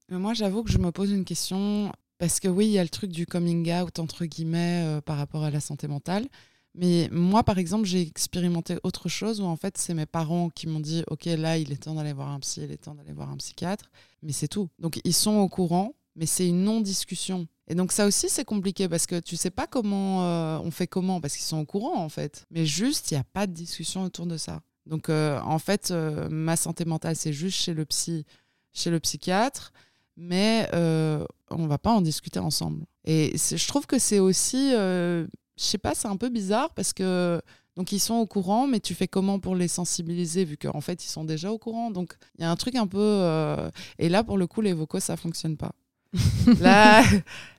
moi, 0.09 0.33
j'avoue 0.33 0.63
que 0.63 0.71
je 0.71 0.77
me 0.77 0.91
pose 0.91 1.11
une 1.11 1.25
question 1.25 1.91
parce 2.17 2.39
que 2.39 2.47
oui, 2.47 2.67
il 2.67 2.71
y 2.71 2.79
a 2.79 2.83
le 2.83 2.89
truc 2.89 3.11
du 3.11 3.25
coming 3.25 3.71
out 3.73 3.99
entre 3.99 4.25
guillemets 4.25 4.83
euh, 4.85 5.01
par 5.01 5.17
rapport 5.17 5.43
à 5.43 5.51
la 5.51 5.59
santé 5.59 5.87
mentale. 5.87 6.27
Mais 6.73 7.09
moi, 7.11 7.43
par 7.43 7.57
exemple, 7.57 7.85
j'ai 7.85 8.01
expérimenté 8.01 8.77
autre 8.83 9.09
chose 9.09 9.41
où 9.41 9.45
en 9.45 9.55
fait, 9.55 9.77
c'est 9.77 9.93
mes 9.93 10.05
parents 10.05 10.49
qui 10.49 10.67
m'ont 10.67 10.79
dit 10.79 11.03
Ok, 11.09 11.25
là, 11.25 11.57
il 11.57 11.71
est 11.71 11.83
temps 11.83 11.95
d'aller 11.95 12.13
voir 12.13 12.29
un 12.29 12.39
psy, 12.39 12.61
il 12.63 12.71
est 12.71 12.77
temps 12.77 12.93
d'aller 12.93 13.13
voir 13.13 13.29
un 13.31 13.37
psychiatre. 13.37 13.89
Mais 14.21 14.31
c'est 14.31 14.47
tout. 14.47 14.69
Donc, 14.77 14.99
ils 15.03 15.13
sont 15.13 15.37
au 15.37 15.49
courant, 15.49 15.95
mais 16.15 16.27
c'est 16.27 16.47
une 16.47 16.63
non-discussion. 16.63 17.47
Et 17.67 17.75
donc, 17.75 17.91
ça 17.91 18.05
aussi, 18.05 18.29
c'est 18.29 18.45
compliqué 18.45 18.87
parce 18.87 19.07
que 19.07 19.19
tu 19.19 19.35
sais 19.35 19.49
pas 19.49 19.65
comment 19.65 20.23
euh, 20.23 20.59
on 20.63 20.71
fait 20.71 20.87
comment, 20.87 21.19
parce 21.19 21.35
qu'ils 21.35 21.45
sont 21.45 21.59
au 21.59 21.65
courant 21.65 21.97
en 21.97 22.09
fait. 22.09 22.45
Mais 22.51 22.65
juste, 22.65 23.11
il 23.11 23.15
n'y 23.15 23.19
a 23.19 23.25
pas 23.25 23.47
de 23.47 23.53
discussion 23.53 24.03
autour 24.03 24.27
de 24.27 24.37
ça. 24.37 24.61
Donc, 24.85 25.09
euh, 25.09 25.39
en 25.41 25.59
fait, 25.59 25.91
ma 26.29 26.55
santé 26.55 26.85
mentale, 26.85 27.15
c'est 27.15 27.33
juste 27.33 27.57
chez 27.57 27.73
le 27.73 27.85
psy, 27.85 28.23
chez 28.71 28.91
le 28.91 28.99
psychiatre 28.99 29.73
mais 30.17 30.67
euh, 30.73 31.23
on 31.49 31.67
va 31.67 31.77
pas 31.77 31.91
en 31.91 32.01
discuter 32.01 32.39
ensemble. 32.39 32.85
Et 33.05 33.35
je 33.37 33.67
trouve 33.67 33.85
que 33.85 33.99
c'est 33.99 34.19
aussi, 34.19 34.73
euh, 34.73 35.25
je 35.57 35.63
sais 35.63 35.77
pas, 35.77 35.93
c'est 35.95 36.07
un 36.07 36.17
peu 36.17 36.29
bizarre 36.29 36.73
parce 36.73 36.91
que 36.91 37.41
donc 37.77 37.91
ils 37.91 37.99
sont 37.99 38.15
au 38.15 38.25
courant, 38.25 38.67
mais 38.67 38.79
tu 38.79 38.95
fais 38.95 39.07
comment 39.07 39.39
pour 39.39 39.55
les 39.55 39.67
sensibiliser 39.67 40.43
vu 40.43 40.57
qu'en 40.57 40.81
fait 40.81 41.05
ils 41.05 41.09
sont 41.09 41.23
déjà 41.23 41.51
au 41.51 41.59
courant? 41.59 41.91
Donc 41.91 42.15
il 42.37 42.41
y 42.41 42.45
a 42.45 42.51
un 42.51 42.55
truc 42.55 42.75
un 42.75 42.87
peu. 42.87 42.97
Euh, 42.99 43.69
et 43.99 44.09
là 44.09 44.23
pour 44.23 44.37
le 44.37 44.47
coup 44.47 44.61
les 44.61 44.73
vocaux 44.73 44.99
ça 44.99 45.15
fonctionne 45.15 45.55
pas. 45.55 45.71
là, 46.59 47.03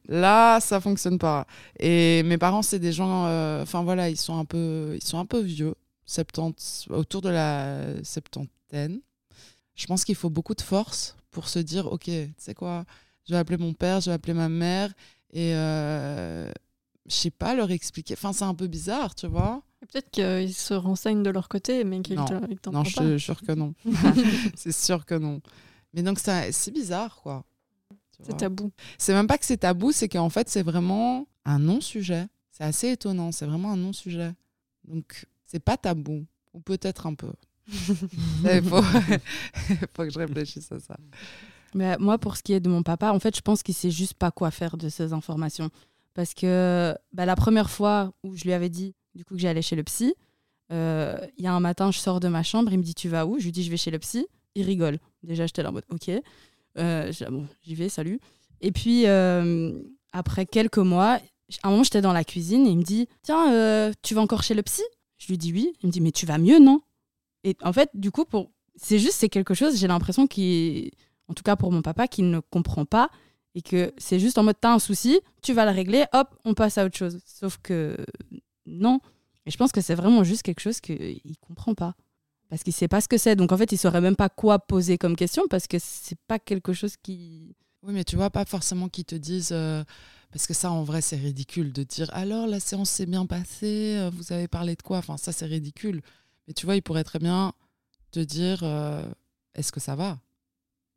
là, 0.08 0.58
ça 0.60 0.80
fonctionne 0.80 1.18
pas. 1.18 1.46
Et 1.78 2.22
mes 2.24 2.38
parents, 2.38 2.62
c'est 2.62 2.78
des 2.78 2.92
gens, 2.92 3.26
euh, 3.26 3.62
enfin 3.62 3.82
voilà, 3.82 4.08
ils 4.08 4.16
sont 4.16 4.38
un 4.38 4.44
peu, 4.44 4.94
ils 4.96 5.04
sont 5.04 5.18
un 5.18 5.26
peu 5.26 5.40
vieux, 5.40 5.74
70, 6.06 6.86
autour 6.90 7.20
de 7.20 7.28
la 7.28 8.02
septantaine. 8.02 9.00
Je 9.78 9.86
pense 9.86 10.04
qu'il 10.04 10.14
faut 10.16 10.28
beaucoup 10.30 10.54
de 10.54 10.60
force 10.60 11.16
pour 11.30 11.48
se 11.48 11.58
dire, 11.60 11.86
ok, 11.90 12.04
tu 12.04 12.32
sais 12.36 12.54
quoi, 12.54 12.84
je 13.26 13.32
vais 13.32 13.38
appeler 13.38 13.56
mon 13.58 13.72
père, 13.72 14.00
je 14.00 14.10
vais 14.10 14.14
appeler 14.14 14.34
ma 14.34 14.48
mère, 14.48 14.92
et 15.32 15.54
euh, 15.54 16.50
je 17.06 17.14
sais 17.14 17.30
pas 17.30 17.54
leur 17.54 17.70
expliquer. 17.70 18.14
Enfin, 18.14 18.32
c'est 18.32 18.44
un 18.44 18.54
peu 18.54 18.66
bizarre, 18.66 19.14
tu 19.14 19.26
vois. 19.28 19.62
Peut-être 19.92 20.10
qu'ils 20.10 20.52
se 20.54 20.74
renseignent 20.74 21.22
de 21.22 21.30
leur 21.30 21.48
côté, 21.48 21.84
mais 21.84 22.00
qu'ils 22.02 22.16
Non. 22.16 22.24
te- 22.24 22.50
ils 22.50 22.58
t'en 22.58 22.72
Non, 22.72 22.82
parlent 22.82 22.88
je 22.88 22.96
pas. 22.96 23.08
suis 23.10 23.20
sûre 23.20 23.40
que 23.42 23.52
non. 23.52 23.74
c'est 24.56 24.72
sûr 24.72 25.06
que 25.06 25.14
non. 25.14 25.40
Mais 25.94 26.02
donc, 26.02 26.18
c'est 26.18 26.70
bizarre, 26.72 27.20
quoi. 27.22 27.44
C'est 28.22 28.36
tabou. 28.36 28.72
C'est 28.98 29.12
même 29.12 29.28
pas 29.28 29.38
que 29.38 29.46
c'est 29.46 29.58
tabou, 29.58 29.92
c'est 29.92 30.08
qu'en 30.08 30.28
fait, 30.28 30.48
c'est 30.48 30.64
vraiment 30.64 31.28
un 31.44 31.60
non-sujet. 31.60 32.26
C'est 32.50 32.64
assez 32.64 32.88
étonnant, 32.90 33.30
c'est 33.30 33.46
vraiment 33.46 33.70
un 33.70 33.76
non-sujet. 33.76 34.32
Donc, 34.84 35.26
c'est 35.46 35.60
pas 35.60 35.76
tabou. 35.76 36.26
Ou 36.52 36.58
peut-être 36.60 37.06
un 37.06 37.14
peu. 37.14 37.30
Il 38.44 38.62
faut... 38.62 38.82
que 40.02 40.10
je 40.10 40.18
réfléchisse 40.18 40.72
à 40.72 40.78
ça. 40.78 40.96
Mais 41.74 41.96
moi, 41.98 42.18
pour 42.18 42.36
ce 42.36 42.42
qui 42.42 42.54
est 42.54 42.60
de 42.60 42.68
mon 42.68 42.82
papa, 42.82 43.12
en 43.12 43.20
fait, 43.20 43.36
je 43.36 43.42
pense 43.42 43.62
qu'il 43.62 43.74
sait 43.74 43.90
juste 43.90 44.14
pas 44.14 44.30
quoi 44.30 44.50
faire 44.50 44.76
de 44.76 44.88
ces 44.88 45.12
informations. 45.12 45.70
Parce 46.14 46.34
que 46.34 46.96
bah, 47.12 47.26
la 47.26 47.36
première 47.36 47.70
fois 47.70 48.12
où 48.24 48.34
je 48.34 48.44
lui 48.44 48.52
avais 48.52 48.68
dit 48.68 48.94
du 49.14 49.24
coup 49.24 49.34
que 49.34 49.40
j'allais 49.40 49.62
chez 49.62 49.76
le 49.76 49.84
psy, 49.84 50.14
euh, 50.72 51.18
il 51.36 51.44
y 51.44 51.46
a 51.46 51.52
un 51.52 51.60
matin, 51.60 51.90
je 51.90 51.98
sors 51.98 52.20
de 52.20 52.28
ma 52.28 52.42
chambre, 52.42 52.72
il 52.72 52.78
me 52.78 52.82
dit 52.82 52.94
tu 52.94 53.08
vas 53.08 53.26
où? 53.26 53.38
Je 53.38 53.44
lui 53.44 53.52
dis 53.52 53.62
je 53.62 53.70
vais 53.70 53.76
chez 53.76 53.90
le 53.90 53.98
psy. 53.98 54.26
Il 54.54 54.64
rigole. 54.64 54.98
Déjà, 55.22 55.46
j'étais 55.46 55.62
là 55.62 55.68
en 55.68 55.72
mode 55.72 55.84
ok. 55.90 56.10
Euh, 56.78 57.12
bon, 57.30 57.46
j'y 57.62 57.74
vais, 57.74 57.88
salut. 57.88 58.18
Et 58.60 58.72
puis 58.72 59.06
euh, 59.06 59.78
après 60.12 60.46
quelques 60.46 60.78
mois, 60.78 61.20
à 61.62 61.68
un 61.68 61.70
moment, 61.70 61.84
j'étais 61.84 62.00
dans 62.00 62.12
la 62.12 62.24
cuisine 62.24 62.66
et 62.66 62.70
il 62.70 62.78
me 62.78 62.82
dit 62.82 63.08
tiens, 63.22 63.52
euh, 63.52 63.92
tu 64.02 64.14
vas 64.14 64.22
encore 64.22 64.42
chez 64.42 64.54
le 64.54 64.62
psy? 64.62 64.82
Je 65.18 65.28
lui 65.28 65.38
dis 65.38 65.52
oui. 65.52 65.72
Il 65.82 65.86
me 65.88 65.92
dit 65.92 66.00
mais 66.00 66.12
tu 66.12 66.26
vas 66.26 66.38
mieux, 66.38 66.58
non? 66.58 66.80
Et 67.44 67.56
en 67.62 67.72
fait, 67.72 67.90
du 67.94 68.10
coup, 68.10 68.24
pour 68.24 68.50
c'est 68.76 68.98
juste 68.98 69.14
c'est 69.14 69.28
quelque 69.28 69.54
chose. 69.54 69.78
J'ai 69.78 69.88
l'impression 69.88 70.26
qu'il 70.26 70.90
en 71.28 71.34
tout 71.34 71.42
cas 71.42 71.56
pour 71.56 71.72
mon 71.72 71.82
papa, 71.82 72.08
qu'il 72.08 72.30
ne 72.30 72.40
comprend 72.40 72.84
pas 72.84 73.10
et 73.54 73.62
que 73.62 73.92
c'est 73.98 74.20
juste 74.20 74.38
en 74.38 74.44
mode 74.44 74.56
t'as 74.60 74.72
un 74.74 74.78
souci, 74.78 75.20
tu 75.42 75.52
vas 75.52 75.64
le 75.64 75.72
régler, 75.72 76.04
hop, 76.12 76.28
on 76.44 76.54
passe 76.54 76.78
à 76.78 76.84
autre 76.84 76.96
chose. 76.96 77.20
Sauf 77.24 77.58
que 77.62 77.96
non. 78.66 79.00
Et 79.46 79.50
je 79.50 79.56
pense 79.56 79.72
que 79.72 79.80
c'est 79.80 79.94
vraiment 79.94 80.24
juste 80.24 80.42
quelque 80.42 80.60
chose 80.60 80.80
qu'il 80.80 81.36
comprend 81.40 81.74
pas. 81.74 81.94
Parce 82.50 82.62
qu'il 82.62 82.72
sait 82.72 82.88
pas 82.88 83.00
ce 83.00 83.08
que 83.08 83.18
c'est. 83.18 83.36
Donc 83.36 83.52
en 83.52 83.56
fait, 83.56 83.72
il 83.72 83.78
saurait 83.78 84.00
même 84.00 84.16
pas 84.16 84.28
quoi 84.28 84.58
poser 84.58 84.96
comme 84.98 85.16
question 85.16 85.44
parce 85.50 85.66
que 85.66 85.76
c'est 85.80 86.18
pas 86.26 86.38
quelque 86.38 86.72
chose 86.72 86.96
qui. 87.02 87.54
Oui, 87.82 87.92
mais 87.92 88.04
tu 88.04 88.16
vois, 88.16 88.30
pas 88.30 88.44
forcément 88.44 88.88
qu'ils 88.88 89.04
te 89.04 89.14
disent. 89.14 89.50
euh, 89.52 89.84
Parce 90.32 90.46
que 90.46 90.54
ça, 90.54 90.70
en 90.70 90.82
vrai, 90.82 91.00
c'est 91.00 91.16
ridicule 91.16 91.72
de 91.72 91.82
dire 91.84 92.08
alors 92.12 92.46
la 92.46 92.60
séance 92.60 92.90
s'est 92.90 93.06
bien 93.06 93.26
passée, 93.26 93.96
euh, 93.98 94.10
vous 94.12 94.32
avez 94.32 94.48
parlé 94.48 94.76
de 94.76 94.82
quoi? 94.82 94.98
Enfin, 94.98 95.16
ça, 95.16 95.32
c'est 95.32 95.46
ridicule. 95.46 96.02
Mais 96.48 96.54
tu 96.54 96.66
vois, 96.66 96.74
ils 96.76 96.82
pourraient 96.82 97.04
très 97.04 97.18
bien 97.20 97.52
te 98.10 98.20
dire 98.20 98.60
euh, 98.62 99.04
est-ce 99.54 99.70
que 99.70 99.80
ça 99.80 99.94
va? 99.94 100.18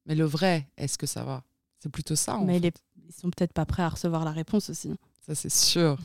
Mais 0.05 0.15
le 0.15 0.23
vrai, 0.25 0.67
est-ce 0.77 0.97
que 0.97 1.05
ça 1.05 1.23
va? 1.23 1.43
C'est 1.79 1.89
plutôt 1.91 2.15
ça. 2.15 2.37
En 2.37 2.45
Mais 2.45 2.59
fait. 2.59 2.67
il 2.69 2.71
ils 3.09 3.13
sont 3.13 3.29
peut-être 3.29 3.51
pas 3.51 3.65
prêts 3.65 3.83
à 3.83 3.89
recevoir 3.89 4.23
la 4.23 4.31
réponse 4.31 4.69
aussi. 4.69 4.93
Ça, 5.25 5.35
c'est 5.35 5.51
sûr. 5.51 5.97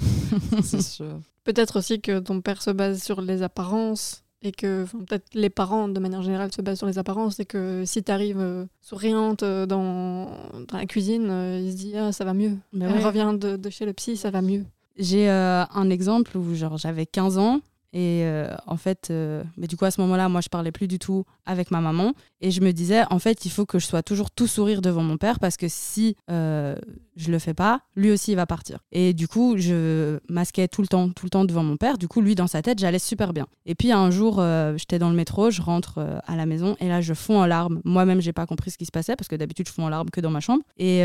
C'est 0.64 0.82
sûr. 0.82 1.20
Peut-être 1.44 1.78
aussi 1.78 2.00
que 2.00 2.18
ton 2.18 2.40
père 2.40 2.60
se 2.60 2.70
base 2.70 3.00
sur 3.00 3.20
les 3.20 3.42
apparences 3.42 4.24
et 4.42 4.50
que 4.50 4.82
enfin, 4.82 4.98
peut-être 4.98 5.32
les 5.34 5.48
parents 5.50 5.88
de 5.88 6.00
manière 6.00 6.22
générale 6.22 6.52
se 6.52 6.60
basent 6.60 6.78
sur 6.78 6.88
les 6.88 6.98
apparences 6.98 7.38
et 7.38 7.44
que 7.44 7.84
si 7.86 8.02
tu 8.02 8.10
arrives 8.10 8.66
souriante 8.80 9.44
euh, 9.44 9.66
dans, 9.66 10.26
dans 10.66 10.76
la 10.76 10.86
cuisine, 10.86 11.28
euh, 11.30 11.60
il 11.60 11.70
se 11.70 11.76
dit 11.76 11.96
ah 11.96 12.10
ça 12.10 12.24
va 12.24 12.34
mieux. 12.34 12.58
Mais 12.72 12.86
Elle 12.86 12.94
ouais. 12.94 13.04
revient 13.04 13.32
de, 13.38 13.56
de 13.56 13.70
chez 13.70 13.86
le 13.86 13.92
psy, 13.92 14.16
ça 14.16 14.32
va 14.32 14.42
mieux. 14.42 14.64
J'ai 14.98 15.30
euh, 15.30 15.64
un 15.72 15.88
exemple 15.90 16.36
où 16.36 16.54
genre 16.56 16.76
j'avais 16.76 17.06
15 17.06 17.38
ans 17.38 17.60
et 17.92 18.24
euh, 18.24 18.54
en 18.66 18.76
fait, 18.76 19.08
euh, 19.10 19.42
mais 19.56 19.66
du 19.66 19.76
coup 19.76 19.84
à 19.84 19.90
ce 19.90 20.00
moment-là, 20.00 20.28
moi 20.28 20.40
je 20.40 20.48
parlais 20.48 20.72
plus 20.72 20.88
du 20.88 20.98
tout 20.98 21.24
avec 21.44 21.70
ma 21.70 21.80
maman 21.80 22.12
et 22.40 22.50
je 22.50 22.60
me 22.60 22.72
disais 22.72 23.04
en 23.10 23.18
fait 23.18 23.44
il 23.44 23.50
faut 23.50 23.64
que 23.64 23.78
je 23.78 23.86
sois 23.86 24.02
toujours 24.02 24.30
tout 24.30 24.46
sourire 24.46 24.82
devant 24.82 25.02
mon 25.02 25.16
père 25.16 25.38
parce 25.38 25.56
que 25.56 25.66
si 25.68 26.16
euh, 26.30 26.76
je 27.16 27.30
le 27.30 27.38
fais 27.38 27.54
pas, 27.54 27.80
lui 27.94 28.10
aussi 28.10 28.32
il 28.32 28.34
va 28.34 28.46
partir. 28.46 28.80
Et 28.92 29.14
du 29.14 29.28
coup 29.28 29.56
je 29.56 30.18
masquais 30.28 30.68
tout 30.68 30.82
le 30.82 30.88
temps, 30.88 31.10
tout 31.10 31.26
le 31.26 31.30
temps 31.30 31.44
devant 31.44 31.62
mon 31.62 31.76
père. 31.76 31.98
Du 31.98 32.08
coup 32.08 32.20
lui 32.20 32.34
dans 32.34 32.46
sa 32.46 32.62
tête 32.62 32.78
j'allais 32.78 32.98
super 32.98 33.32
bien. 33.32 33.46
Et 33.64 33.74
puis 33.74 33.92
un 33.92 34.10
jour 34.10 34.36
euh, 34.40 34.76
j'étais 34.76 34.98
dans 34.98 35.10
le 35.10 35.16
métro, 35.16 35.50
je 35.50 35.62
rentre 35.62 36.20
à 36.26 36.36
la 36.36 36.46
maison 36.46 36.76
et 36.80 36.88
là 36.88 37.00
je 37.00 37.14
fonds 37.14 37.40
en 37.40 37.46
larmes. 37.46 37.80
Moi-même 37.84 38.20
j'ai 38.20 38.32
pas 38.32 38.46
compris 38.46 38.70
ce 38.70 38.78
qui 38.78 38.86
se 38.86 38.92
passait 38.92 39.16
parce 39.16 39.28
que 39.28 39.36
d'habitude 39.36 39.68
je 39.68 39.72
fonds 39.72 39.84
en 39.84 39.90
larmes 39.90 40.10
que 40.10 40.20
dans 40.20 40.30
ma 40.30 40.40
chambre. 40.40 40.62
Et 40.76 41.04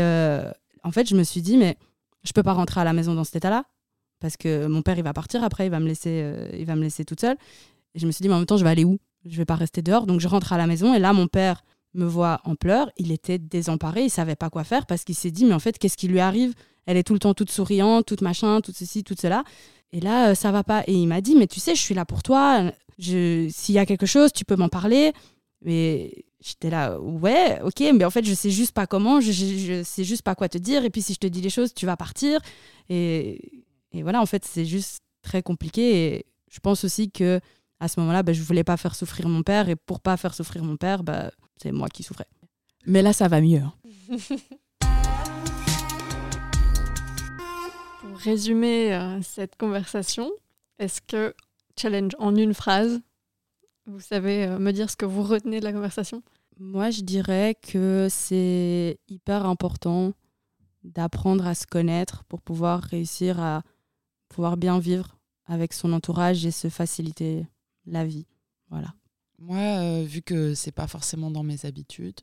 en 0.82 0.90
fait 0.90 1.08
je 1.08 1.14
me 1.14 1.22
suis 1.22 1.42
dit 1.42 1.56
mais 1.56 1.76
je 2.24 2.32
peux 2.32 2.42
pas 2.42 2.52
rentrer 2.52 2.80
à 2.80 2.84
la 2.84 2.92
maison 2.92 3.14
dans 3.14 3.24
cet 3.24 3.36
état-là 3.36 3.64
parce 4.22 4.38
que 4.38 4.66
mon 4.66 4.80
père 4.80 4.96
il 4.96 5.04
va 5.04 5.12
partir 5.12 5.42
après 5.44 5.66
il 5.66 5.70
va 5.70 5.80
me 5.80 5.86
laisser 5.88 6.20
euh, 6.22 6.48
il 6.58 6.64
va 6.64 6.76
me 6.76 6.82
laisser 6.82 7.04
toute 7.04 7.20
seule. 7.20 7.36
Et 7.94 7.98
je 7.98 8.06
me 8.06 8.12
suis 8.12 8.22
dit 8.22 8.28
mais 8.28 8.34
en 8.34 8.38
même 8.38 8.46
temps 8.46 8.56
je 8.56 8.64
vais 8.64 8.70
aller 8.70 8.84
où? 8.84 8.98
Je 9.26 9.36
vais 9.36 9.44
pas 9.44 9.56
rester 9.56 9.82
dehors. 9.82 10.06
Donc 10.06 10.20
je 10.20 10.28
rentre 10.28 10.52
à 10.52 10.56
la 10.56 10.66
maison 10.66 10.94
et 10.94 10.98
là 10.98 11.12
mon 11.12 11.26
père 11.26 11.62
me 11.92 12.06
voit 12.06 12.40
en 12.44 12.54
pleurs. 12.54 12.90
Il 12.96 13.12
était 13.12 13.38
désemparé 13.38 14.04
il 14.04 14.10
savait 14.10 14.36
pas 14.36 14.48
quoi 14.48 14.64
faire 14.64 14.86
parce 14.86 15.04
qu'il 15.04 15.16
s'est 15.16 15.32
dit 15.32 15.44
mais 15.44 15.52
en 15.52 15.58
fait 15.58 15.78
qu'est-ce 15.78 15.98
qui 15.98 16.08
lui 16.08 16.20
arrive? 16.20 16.54
Elle 16.86 16.96
est 16.96 17.02
tout 17.02 17.12
le 17.12 17.18
temps 17.18 17.34
toute 17.34 17.50
souriante 17.50 18.06
toute 18.06 18.22
machin 18.22 18.60
tout 18.62 18.72
ceci 18.74 19.04
tout 19.04 19.16
cela. 19.20 19.44
Et 19.92 20.00
là 20.00 20.30
euh, 20.30 20.34
ça 20.34 20.52
va 20.52 20.62
pas. 20.62 20.84
Et 20.86 20.94
il 20.94 21.06
m'a 21.08 21.20
dit 21.20 21.34
mais 21.34 21.48
tu 21.48 21.60
sais 21.60 21.74
je 21.74 21.80
suis 21.80 21.94
là 21.94 22.06
pour 22.06 22.22
toi. 22.22 22.70
S'il 22.98 23.74
y 23.74 23.78
a 23.78 23.84
quelque 23.84 24.06
chose 24.06 24.32
tu 24.32 24.44
peux 24.44 24.56
m'en 24.56 24.68
parler. 24.68 25.12
Mais 25.64 26.24
j'étais 26.40 26.70
là 26.70 26.98
ouais 27.00 27.60
ok 27.62 27.80
mais 27.94 28.04
en 28.04 28.10
fait 28.10 28.24
je 28.24 28.34
sais 28.34 28.50
juste 28.50 28.72
pas 28.72 28.86
comment. 28.86 29.20
Je, 29.20 29.32
je, 29.32 29.44
je 29.44 29.82
sais 29.82 30.04
juste 30.04 30.22
pas 30.22 30.34
quoi 30.34 30.48
te 30.48 30.58
dire. 30.58 30.84
Et 30.84 30.90
puis 30.90 31.02
si 31.02 31.12
je 31.14 31.18
te 31.18 31.26
dis 31.26 31.40
les 31.40 31.50
choses 31.50 31.74
tu 31.74 31.84
vas 31.86 31.96
partir. 31.96 32.40
Et 32.88 33.64
et 33.92 34.02
voilà, 34.02 34.20
en 34.20 34.26
fait, 34.26 34.44
c'est 34.44 34.64
juste 34.64 35.00
très 35.22 35.42
compliqué. 35.42 36.14
Et 36.14 36.26
je 36.50 36.60
pense 36.60 36.84
aussi 36.84 37.10
que 37.10 37.40
à 37.80 37.88
ce 37.88 37.98
moment-là, 38.00 38.22
bah, 38.22 38.32
je 38.32 38.42
voulais 38.42 38.64
pas 38.64 38.76
faire 38.76 38.94
souffrir 38.94 39.28
mon 39.28 39.42
père. 39.42 39.68
Et 39.68 39.76
pour 39.76 40.00
pas 40.00 40.16
faire 40.16 40.34
souffrir 40.34 40.64
mon 40.64 40.76
père, 40.76 41.02
bah, 41.02 41.30
c'est 41.60 41.72
moi 41.72 41.88
qui 41.88 42.02
souffrais. 42.02 42.28
Mais 42.86 43.02
là, 43.02 43.12
ça 43.12 43.28
va 43.28 43.40
mieux. 43.40 43.60
hein. 43.60 43.72
Pour 48.00 48.18
résumer 48.18 48.94
euh, 48.94 49.20
cette 49.22 49.56
conversation, 49.56 50.30
est-ce 50.78 51.00
que 51.00 51.34
challenge 51.78 52.12
en 52.18 52.34
une 52.34 52.54
phrase, 52.54 53.00
vous 53.86 54.00
savez 54.00 54.44
euh, 54.44 54.58
me 54.58 54.72
dire 54.72 54.90
ce 54.90 54.96
que 54.96 55.06
vous 55.06 55.22
retenez 55.22 55.60
de 55.60 55.64
la 55.64 55.72
conversation? 55.72 56.22
Moi, 56.58 56.90
je 56.90 57.02
dirais 57.02 57.56
que 57.62 58.08
c'est 58.10 58.98
hyper 59.08 59.46
important 59.46 60.12
d'apprendre 60.84 61.46
à 61.46 61.54
se 61.54 61.66
connaître 61.66 62.24
pour 62.24 62.42
pouvoir 62.42 62.80
réussir 62.82 63.40
à 63.40 63.62
pouvoir 64.32 64.56
bien 64.56 64.78
vivre 64.78 65.16
avec 65.46 65.72
son 65.72 65.92
entourage 65.92 66.44
et 66.46 66.50
se 66.50 66.68
faciliter 66.68 67.46
la 67.86 68.04
vie. 68.04 68.26
Voilà. 68.70 68.94
Moi, 69.38 69.58
euh, 69.58 70.04
vu 70.04 70.22
que 70.22 70.54
c'est 70.54 70.72
pas 70.72 70.86
forcément 70.86 71.30
dans 71.30 71.42
mes 71.42 71.64
habitudes, 71.66 72.20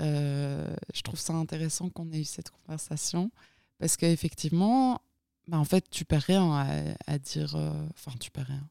euh, 0.00 0.74
je 0.94 1.02
trouve 1.02 1.18
ça 1.18 1.32
intéressant 1.34 1.90
qu'on 1.90 2.10
ait 2.12 2.20
eu 2.20 2.24
cette 2.24 2.50
conversation 2.50 3.30
parce 3.78 3.96
qu'effectivement, 3.96 5.00
bah, 5.48 5.58
en 5.58 5.64
fait, 5.64 5.88
tu 5.90 6.04
perds 6.04 6.22
rien 6.22 6.96
à, 7.06 7.18
dire. 7.18 7.56
euh, 7.56 7.86
Enfin, 7.90 8.12
tu 8.20 8.30
perds 8.30 8.46
rien. 8.46 8.68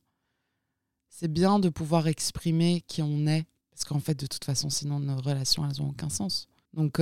C'est 1.10 1.32
bien 1.32 1.60
de 1.60 1.70
pouvoir 1.70 2.08
exprimer 2.08 2.82
qui 2.88 3.02
on 3.02 3.28
est 3.28 3.46
parce 3.72 3.84
qu'en 3.84 4.00
fait, 4.00 4.18
de 4.20 4.28
toute 4.28 4.46
façon, 4.46 4.70
sinon 4.70 5.00
nos 5.00 5.18
relations, 5.18 5.68
elles 5.68 5.82
ont 5.82 5.90
aucun 5.90 6.10
sens. 6.10 6.48
Donc, 6.74 7.00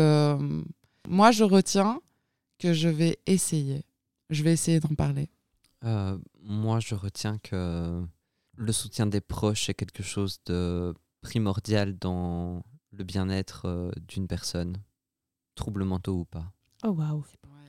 moi, 1.08 1.32
je 1.32 1.44
retiens 1.44 2.02
que 2.58 2.74
je 2.74 2.90
vais 2.90 3.20
essayer. 3.26 3.84
Je 4.30 4.44
vais 4.44 4.54
essayer 4.54 4.80
d'en 4.80 4.96
parler. 4.96 5.30
Euh, 5.84 6.18
moi, 6.42 6.80
je 6.80 6.96
retiens 6.96 7.38
que 7.38 8.06
le 8.56 8.72
soutien 8.72 9.06
des 9.06 9.22
proches 9.22 9.70
est 9.70 9.74
quelque 9.74 10.04
chose 10.04 10.40
de 10.46 10.94
primordial 11.22 11.98
dans 11.98 12.64
le 12.92 13.04
bien-être 13.04 13.66
euh, 13.66 13.92
d'une 14.08 14.28
personne, 14.28 14.78
troubles 15.56 15.86
mentaux 15.86 16.20
ou 16.20 16.26
pas. 16.26 16.52
Oh 16.84 16.90
waouh. 16.90 17.26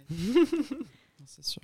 C'est 1.26 1.44
sûr. 1.44 1.62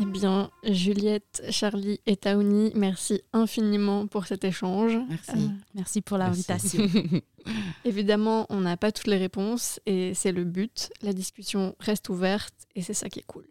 Eh 0.00 0.04
bien, 0.04 0.50
Juliette, 0.64 1.42
Charlie 1.50 2.00
et 2.06 2.16
Taouni, 2.16 2.72
merci 2.74 3.22
infiniment 3.32 4.06
pour 4.06 4.26
cet 4.26 4.44
échange. 4.44 4.96
Merci. 5.08 5.30
Euh, 5.36 5.48
Merci 5.74 6.00
pour 6.02 6.18
l'invitation. 6.18 6.88
évidemment, 7.84 8.46
on 8.48 8.60
n'a 8.60 8.76
pas 8.76 8.92
toutes 8.92 9.08
les 9.08 9.16
réponses 9.16 9.80
et 9.86 10.14
c'est 10.14 10.32
le 10.32 10.44
but. 10.44 10.90
La 11.02 11.12
discussion 11.12 11.74
reste 11.80 12.08
ouverte 12.10 12.54
et 12.76 12.82
c'est 12.82 12.94
ça 12.94 13.08
qui 13.08 13.18
est 13.18 13.26
cool. 13.26 13.46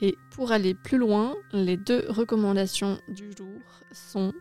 Et 0.00 0.14
pour 0.32 0.52
aller 0.52 0.74
plus 0.74 0.98
loin, 0.98 1.34
les 1.52 1.76
deux 1.76 2.04
recommandations 2.08 2.98
du 3.08 3.32
jour 3.36 3.60
sont 3.92 4.32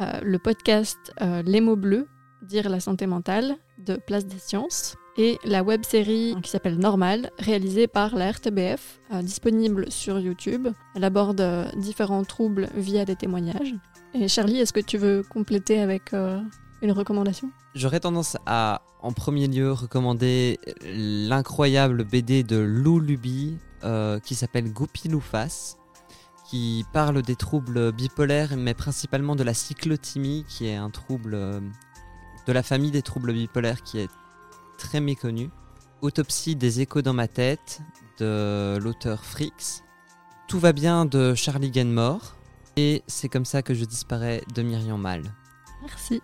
euh, 0.00 0.20
le 0.22 0.38
podcast 0.38 0.98
euh, 1.22 1.42
Les 1.42 1.60
mots 1.60 1.76
bleus, 1.76 2.08
dire 2.42 2.68
la 2.68 2.80
santé 2.80 3.06
mentale 3.06 3.56
de 3.78 3.96
Place 3.96 4.26
des 4.26 4.38
Sciences 4.38 4.96
et 5.16 5.38
la 5.44 5.62
web 5.62 5.84
série 5.84 6.34
qui 6.42 6.50
s'appelle 6.50 6.78
Normal, 6.78 7.30
réalisée 7.38 7.86
par 7.86 8.14
la 8.14 8.30
RTBF, 8.30 9.00
euh, 9.12 9.22
disponible 9.22 9.90
sur 9.90 10.18
YouTube. 10.18 10.68
Elle 10.94 11.04
aborde 11.04 11.40
euh, 11.40 11.70
différents 11.76 12.24
troubles 12.24 12.68
via 12.74 13.04
des 13.04 13.16
témoignages. 13.16 13.74
Et 14.14 14.28
Charlie, 14.28 14.58
est-ce 14.58 14.72
que 14.72 14.80
tu 14.80 14.98
veux 14.98 15.22
compléter 15.22 15.80
avec 15.80 16.12
euh, 16.14 16.40
Une 16.82 16.92
recommandation? 16.92 17.50
J'aurais 17.74 18.00
tendance 18.00 18.36
à, 18.46 18.82
en 19.00 19.12
premier 19.12 19.46
lieu, 19.46 19.72
recommander 19.72 20.58
l'incroyable 20.82 22.04
BD 22.04 22.42
de 22.42 22.56
Lou 22.56 22.98
Luby 22.98 23.58
euh, 23.82 24.18
qui 24.20 24.34
s'appelle 24.34 24.70
Goupil 24.70 25.12
Loufas, 25.12 25.76
qui 26.44 26.84
parle 26.92 27.22
des 27.22 27.36
troubles 27.36 27.92
bipolaires, 27.92 28.56
mais 28.58 28.74
principalement 28.74 29.36
de 29.36 29.42
la 29.42 29.54
cyclothymie, 29.54 30.44
qui 30.48 30.66
est 30.66 30.76
un 30.76 30.90
trouble 30.90 31.32
euh, 31.32 31.60
de 32.46 32.52
la 32.52 32.62
famille 32.62 32.90
des 32.90 33.00
troubles 33.00 33.32
bipolaires 33.32 33.82
qui 33.82 33.98
est 33.98 34.10
très 34.80 35.00
méconnu. 35.00 35.50
Autopsie 36.00 36.56
des 36.56 36.80
échos 36.80 37.02
dans 37.02 37.12
ma 37.12 37.28
tête 37.28 37.80
de 38.18 38.78
l'auteur 38.82 39.24
Frix. 39.24 39.84
Tout 40.48 40.58
va 40.58 40.72
bien 40.72 41.04
de 41.04 41.34
Charlie 41.34 41.70
Ganmore. 41.70 42.34
Et 42.76 43.02
c'est 43.06 43.28
comme 43.28 43.44
ça 43.44 43.62
que 43.62 43.74
je 43.74 43.84
disparais 43.84 44.42
de 44.54 44.62
Myriam 44.62 45.00
Mal. 45.00 45.22
Merci. 45.82 46.22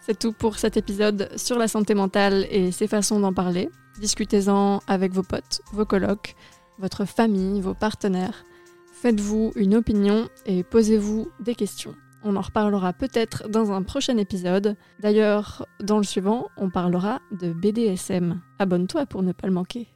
C'est 0.00 0.18
tout 0.18 0.32
pour 0.32 0.58
cet 0.58 0.76
épisode 0.76 1.30
sur 1.36 1.56
la 1.56 1.68
santé 1.68 1.94
mentale 1.94 2.46
et 2.50 2.72
ses 2.72 2.88
façons 2.88 3.20
d'en 3.20 3.32
parler. 3.32 3.70
Discutez-en 4.00 4.80
avec 4.86 5.12
vos 5.12 5.22
potes, 5.22 5.62
vos 5.72 5.86
colocs, 5.86 6.34
votre 6.78 7.04
famille, 7.04 7.60
vos 7.60 7.74
partenaires. 7.74 8.44
Faites-vous 8.92 9.52
une 9.54 9.76
opinion 9.76 10.28
et 10.46 10.64
posez-vous 10.64 11.28
des 11.40 11.54
questions. 11.54 11.94
On 12.26 12.36
en 12.36 12.40
reparlera 12.40 12.94
peut-être 12.94 13.48
dans 13.50 13.70
un 13.70 13.82
prochain 13.82 14.16
épisode. 14.16 14.76
D'ailleurs, 14.98 15.66
dans 15.80 15.98
le 15.98 16.04
suivant, 16.04 16.48
on 16.56 16.70
parlera 16.70 17.20
de 17.32 17.52
BDSM. 17.52 18.40
Abonne-toi 18.58 19.04
pour 19.04 19.22
ne 19.22 19.32
pas 19.32 19.46
le 19.46 19.52
manquer. 19.52 19.88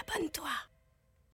Abonne-toi. 0.00 0.57